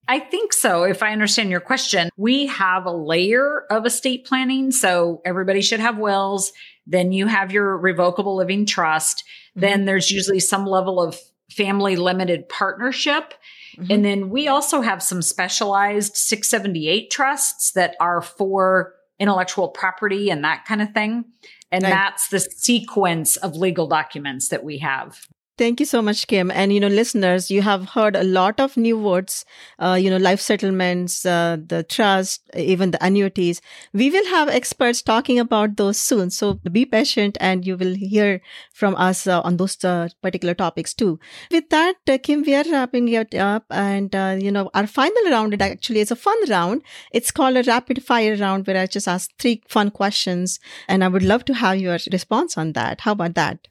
I 0.10 0.20
think 0.20 0.54
so. 0.54 0.84
If 0.84 1.04
I 1.04 1.12
understand 1.12 1.52
your 1.52 1.60
question, 1.60 2.10
we 2.16 2.46
have 2.46 2.86
a 2.86 2.92
layer 2.92 3.66
of 3.70 3.86
estate 3.86 4.26
planning. 4.26 4.72
So 4.72 5.22
everybody 5.26 5.62
should 5.62 5.82
have 5.82 5.98
wills. 5.98 6.54
Then 6.86 7.12
you 7.12 7.28
have 7.28 7.52
your 7.52 7.78
revocable 7.78 8.38
living 8.38 8.66
trust. 8.66 9.18
Mm-hmm. 9.18 9.60
Then 9.60 9.86
there's 9.86 10.10
usually 10.10 10.40
some 10.40 10.66
level 10.66 11.02
of 11.02 11.20
family 11.52 11.98
limited 11.98 12.48
partnership. 12.48 13.34
Mm-hmm. 13.78 13.92
And 13.92 14.06
then 14.06 14.30
we 14.30 14.48
also 14.48 14.82
have 14.82 15.04
some 15.04 15.22
specialized 15.22 16.16
678 16.16 17.12
trusts 17.12 17.72
that 17.72 17.96
are 18.00 18.22
for 18.22 18.94
intellectual 19.20 19.70
property 19.70 20.30
and 20.30 20.44
that 20.44 20.66
kind 20.66 20.82
of 20.82 20.92
thing. 20.94 21.26
And 21.72 21.84
right. 21.84 21.90
that's 21.90 22.30
the 22.30 22.40
sequence 22.40 23.38
of 23.38 23.56
legal 23.56 23.88
documents 23.88 24.50
that 24.50 24.64
we 24.64 24.80
have. 24.80 25.20
Thank 25.58 25.80
you 25.80 25.88
so 25.88 26.04
much, 26.04 26.28
Kim. 26.28 26.52
And, 26.52 26.72
you 26.72 26.80
know, 26.80 26.88
listeners, 26.88 27.50
you 27.50 27.64
have 27.64 27.90
heard 27.90 28.16
a 28.16 28.24
lot 28.24 28.60
of 28.60 28.78
new 28.78 28.96
words, 28.96 29.44
uh, 29.80 29.98
you 30.00 30.08
know, 30.12 30.18
life 30.18 30.40
settlements, 30.40 31.26
uh, 31.26 31.58
the 31.66 31.82
trust, 31.82 32.44
even 32.56 32.92
the 32.92 33.04
annuities. 33.04 33.60
We 33.92 34.12
will 34.12 34.26
have 34.28 34.50
experts 34.50 35.02
talking 35.02 35.40
about 35.40 35.78
those 35.78 35.98
soon. 35.98 36.30
So 36.30 36.56
be 36.72 36.86
patient 36.86 37.38
and 37.42 37.66
you 37.66 37.76
will 37.76 37.96
hear 37.96 38.40
from 38.72 38.96
us 38.98 39.26
uh, 39.26 39.42
on 39.42 39.58
those 39.58 39.84
uh, 39.84 40.10
particular 40.22 40.54
topics 40.54 40.94
too. 40.94 41.20
With 41.50 41.70
that, 41.72 41.96
uh, 42.08 42.20
Kim, 42.22 42.44
we 42.44 42.54
are 42.54 42.64
wrapping 42.72 43.10
it 43.10 43.34
up. 43.34 43.66
And, 43.72 44.16
uh, 44.16 44.38
you 44.40 44.52
know, 44.52 44.70
our 44.76 44.86
final 44.86 45.24
round 45.32 45.60
actually 45.60 46.02
is 46.02 46.12
a 46.12 46.16
fun 46.16 46.38
round. 46.50 46.84
It's 47.12 47.32
called 47.32 47.58
a 47.58 47.64
rapid 47.64 48.04
fire 48.04 48.36
round 48.36 48.68
where 48.68 48.78
I 48.78 48.86
just 48.86 49.08
ask 49.08 49.32
three 49.40 49.64
fun 49.68 49.90
questions. 49.90 50.60
And 50.88 51.04
I 51.04 51.08
would 51.08 51.24
love 51.24 51.46
to 51.46 51.56
have 51.56 51.80
your 51.80 51.98
response 52.12 52.60
on 52.60 52.74
that. 52.74 53.02
How 53.02 53.14
about 53.14 53.34
that? 53.34 53.68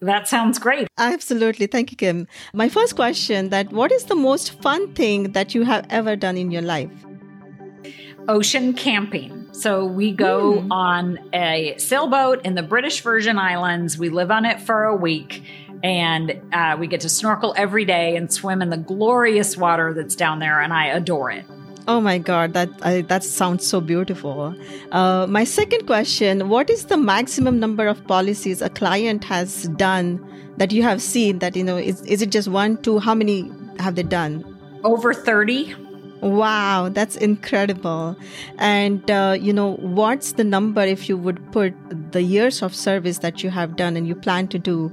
That 0.00 0.28
sounds 0.28 0.58
great. 0.58 0.88
Absolutely. 0.98 1.66
Thank 1.66 1.90
you, 1.90 1.96
Kim. 1.96 2.26
My 2.52 2.68
first 2.68 2.96
question 2.96 3.48
that 3.48 3.72
what 3.72 3.90
is 3.90 4.04
the 4.04 4.14
most 4.14 4.60
fun 4.60 4.92
thing 4.94 5.32
that 5.32 5.54
you 5.54 5.64
have 5.64 5.86
ever 5.90 6.16
done 6.16 6.36
in 6.36 6.50
your 6.50 6.62
life? 6.62 6.90
Ocean 8.28 8.74
camping. 8.74 9.48
So 9.52 9.86
we 9.86 10.12
go 10.12 10.60
mm. 10.60 10.68
on 10.70 11.18
a 11.32 11.76
sailboat 11.78 12.44
in 12.44 12.56
the 12.56 12.62
British 12.62 13.00
Virgin 13.00 13.38
Islands. 13.38 13.96
We 13.96 14.10
live 14.10 14.30
on 14.30 14.44
it 14.44 14.60
for 14.60 14.84
a 14.84 14.94
week 14.94 15.42
and 15.82 16.40
uh, 16.52 16.76
we 16.78 16.86
get 16.86 17.00
to 17.02 17.08
snorkel 17.08 17.54
every 17.56 17.84
day 17.84 18.16
and 18.16 18.32
swim 18.32 18.62
in 18.62 18.70
the 18.70 18.76
glorious 18.76 19.56
water 19.56 19.94
that's 19.94 20.16
down 20.16 20.38
there, 20.38 20.60
and 20.60 20.72
I 20.72 20.86
adore 20.86 21.30
it. 21.30 21.44
Oh 21.88 22.00
my 22.00 22.18
God, 22.18 22.52
that 22.54 22.68
I, 22.82 23.02
that 23.02 23.22
sounds 23.22 23.64
so 23.64 23.80
beautiful. 23.80 24.54
Uh, 24.90 25.26
my 25.28 25.44
second 25.44 25.86
question: 25.86 26.48
What 26.48 26.68
is 26.68 26.86
the 26.86 26.96
maximum 26.96 27.60
number 27.60 27.86
of 27.86 28.04
policies 28.06 28.60
a 28.60 28.68
client 28.68 29.22
has 29.24 29.68
done 29.76 30.20
that 30.56 30.72
you 30.72 30.82
have 30.82 31.00
seen? 31.00 31.38
That 31.38 31.54
you 31.54 31.62
know, 31.62 31.76
is 31.76 32.02
is 32.02 32.22
it 32.22 32.30
just 32.30 32.48
one, 32.48 32.76
two? 32.82 32.98
How 32.98 33.14
many 33.14 33.52
have 33.78 33.94
they 33.94 34.02
done? 34.02 34.44
Over 34.82 35.14
thirty. 35.14 35.74
Wow, 36.22 36.88
that's 36.88 37.14
incredible. 37.16 38.16
And, 38.58 39.08
uh, 39.10 39.36
you 39.38 39.52
know, 39.52 39.74
what's 39.74 40.32
the 40.32 40.44
number 40.44 40.80
if 40.80 41.10
you 41.10 41.16
would 41.16 41.52
put 41.52 41.74
the 42.10 42.22
years 42.22 42.62
of 42.62 42.74
service 42.74 43.18
that 43.18 43.42
you 43.42 43.50
have 43.50 43.76
done 43.76 43.96
and 43.96 44.08
you 44.08 44.14
plan 44.14 44.48
to 44.48 44.58
do? 44.58 44.90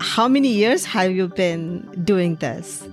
How 0.00 0.26
many 0.26 0.48
years 0.48 0.86
have 0.86 1.12
you 1.12 1.28
been 1.28 1.82
doing 2.04 2.36
this? 2.36 2.88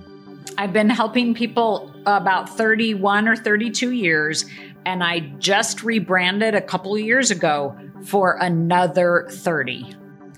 I've 0.58 0.74
been 0.74 0.90
helping 0.90 1.34
people 1.34 1.93
about 2.06 2.56
31 2.56 3.28
or 3.28 3.36
32 3.36 3.90
years, 3.92 4.44
and 4.86 5.02
I 5.02 5.20
just 5.38 5.82
rebranded 5.82 6.54
a 6.54 6.60
couple 6.60 6.94
of 6.94 7.00
years 7.00 7.30
ago 7.30 7.76
for 8.04 8.36
another 8.40 9.26
30. 9.30 9.96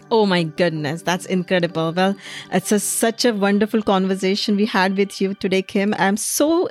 Oh 0.08 0.24
my 0.24 0.44
goodness, 0.44 1.02
that's 1.02 1.26
incredible. 1.26 1.92
Well, 1.92 2.14
it's 2.52 2.70
a, 2.70 2.78
such 2.78 3.24
a 3.24 3.34
wonderful 3.34 3.82
conversation 3.82 4.54
we 4.54 4.64
had 4.66 4.96
with 4.96 5.20
you 5.20 5.34
today, 5.34 5.62
Kim. 5.62 5.96
I'm 5.98 6.16
so 6.16 6.68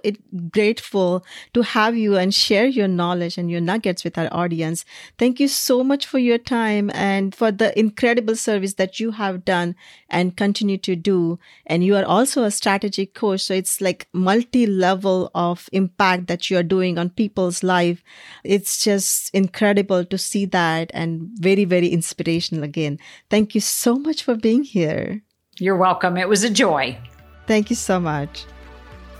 grateful 0.53 1.25
to 1.53 1.61
have 1.63 1.97
you 1.97 2.15
and 2.15 2.33
share 2.33 2.65
your 2.65 2.87
knowledge 2.87 3.37
and 3.37 3.51
your 3.51 3.59
nuggets 3.59 4.05
with 4.05 4.17
our 4.17 4.29
audience. 4.31 4.85
Thank 5.17 5.41
you 5.41 5.49
so 5.49 5.83
much 5.83 6.05
for 6.05 6.17
your 6.17 6.37
time 6.37 6.89
and 6.93 7.35
for 7.35 7.51
the 7.51 7.77
incredible 7.77 8.37
service 8.37 8.75
that 8.75 9.01
you 9.01 9.11
have 9.11 9.43
done 9.43 9.75
and 10.09 10.37
continue 10.37 10.77
to 10.77 10.95
do. 10.95 11.37
And 11.65 11.83
you 11.83 11.97
are 11.97 12.05
also 12.05 12.43
a 12.43 12.51
strategic 12.51 13.13
coach. 13.15 13.41
So 13.41 13.53
it's 13.53 13.81
like 13.81 14.07
multi 14.13 14.65
level 14.65 15.29
of 15.35 15.67
impact 15.73 16.27
that 16.27 16.49
you 16.49 16.57
are 16.57 16.63
doing 16.63 16.97
on 16.97 17.09
people's 17.09 17.63
life. 17.63 18.01
It's 18.45 18.81
just 18.83 19.29
incredible 19.33 20.05
to 20.05 20.17
see 20.17 20.45
that 20.45 20.89
and 20.93 21.29
very, 21.33 21.65
very 21.65 21.87
inspirational 21.89 22.63
again. 22.63 22.97
Thank 23.29 23.55
you 23.55 23.61
so 23.61 23.95
much 23.95 24.23
for 24.23 24.35
being 24.35 24.63
here. 24.63 25.21
You're 25.57 25.77
welcome. 25.77 26.17
It 26.17 26.29
was 26.29 26.43
a 26.43 26.49
joy. 26.49 26.97
Thank 27.47 27.69
you 27.69 27.75
so 27.75 27.99
much. 27.99 28.45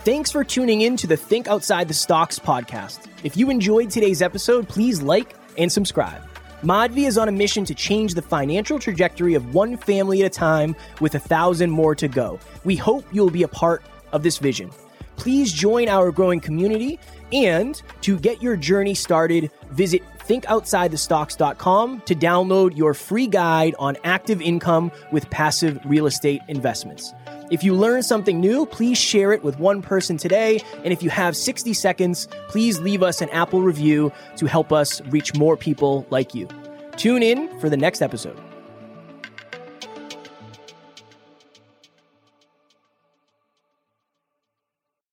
Thanks 0.04 0.32
for 0.32 0.44
tuning 0.44 0.82
in 0.82 0.98
to 0.98 1.08
the 1.08 1.18
Think 1.18 1.48
Outside 1.48 1.88
the 1.88 1.94
Stocks 1.94 2.38
podcast. 2.38 3.08
If 3.24 3.36
you 3.36 3.50
enjoyed 3.50 3.90
today's 3.90 4.22
episode, 4.22 4.68
please 4.70 5.02
like 5.02 5.36
and 5.58 5.72
subscribe. 5.72 6.22
Madhvi 6.62 7.08
is 7.08 7.18
on 7.18 7.30
a 7.30 7.32
mission 7.32 7.66
to 7.66 7.74
change 7.74 8.14
the 8.14 8.22
financial 8.22 8.80
trajectory 8.80 9.34
of 9.34 9.54
one 9.54 9.78
family 9.78 10.22
at 10.22 10.28
a 10.28 10.30
time 10.30 10.76
with 11.00 11.16
a 11.16 11.20
thousand 11.20 11.72
more 11.72 11.96
to 11.96 12.08
go. 12.08 12.40
We 12.64 12.76
hope 12.76 13.06
you'll 13.12 13.32
be 13.32 13.44
a 13.44 13.48
part 13.48 13.84
of 14.12 14.22
this 14.24 14.38
vision. 14.38 14.70
Please 15.16 15.52
join 15.52 15.90
our 15.90 16.12
growing 16.12 16.40
community 16.40 17.00
and 17.32 17.82
to 18.02 18.20
get 18.20 18.42
your 18.42 18.56
journey 18.56 18.94
started, 18.94 19.52
visit 19.72 20.04
thinkoutsidethestocks.com 20.28 22.02
to 22.02 22.16
download 22.16 22.78
your 22.78 22.94
free 22.94 23.28
guide 23.28 23.76
on 23.80 23.98
active 24.04 24.42
income 24.42 24.92
with 25.12 25.30
passive 25.30 25.80
real 25.86 26.06
estate 26.06 26.42
investments. 26.48 27.14
If 27.52 27.64
you 27.64 27.76
learn 27.76 28.02
something 28.02 28.40
new, 28.40 28.66
please 28.66 28.98
share 28.98 29.32
it 29.32 29.44
with 29.44 29.60
one 29.60 29.82
person 29.82 30.18
today. 30.18 30.60
And 30.84 30.92
if 30.92 31.04
you 31.04 31.10
have 31.10 31.38
60 31.38 31.74
seconds, 31.74 32.28
please 32.48 32.80
leave 32.80 33.04
us 33.04 33.22
an 33.22 33.30
Apple 33.30 33.62
review 33.62 34.12
to 34.38 34.48
help 34.48 34.72
us 34.72 35.02
reach 35.08 35.36
more 35.36 35.56
people 35.56 36.08
like 36.10 36.34
you. 36.34 36.48
Tune 36.98 37.22
in 37.22 37.60
for 37.60 37.70
the 37.70 37.78
next 37.78 38.02
episode. 38.02 38.40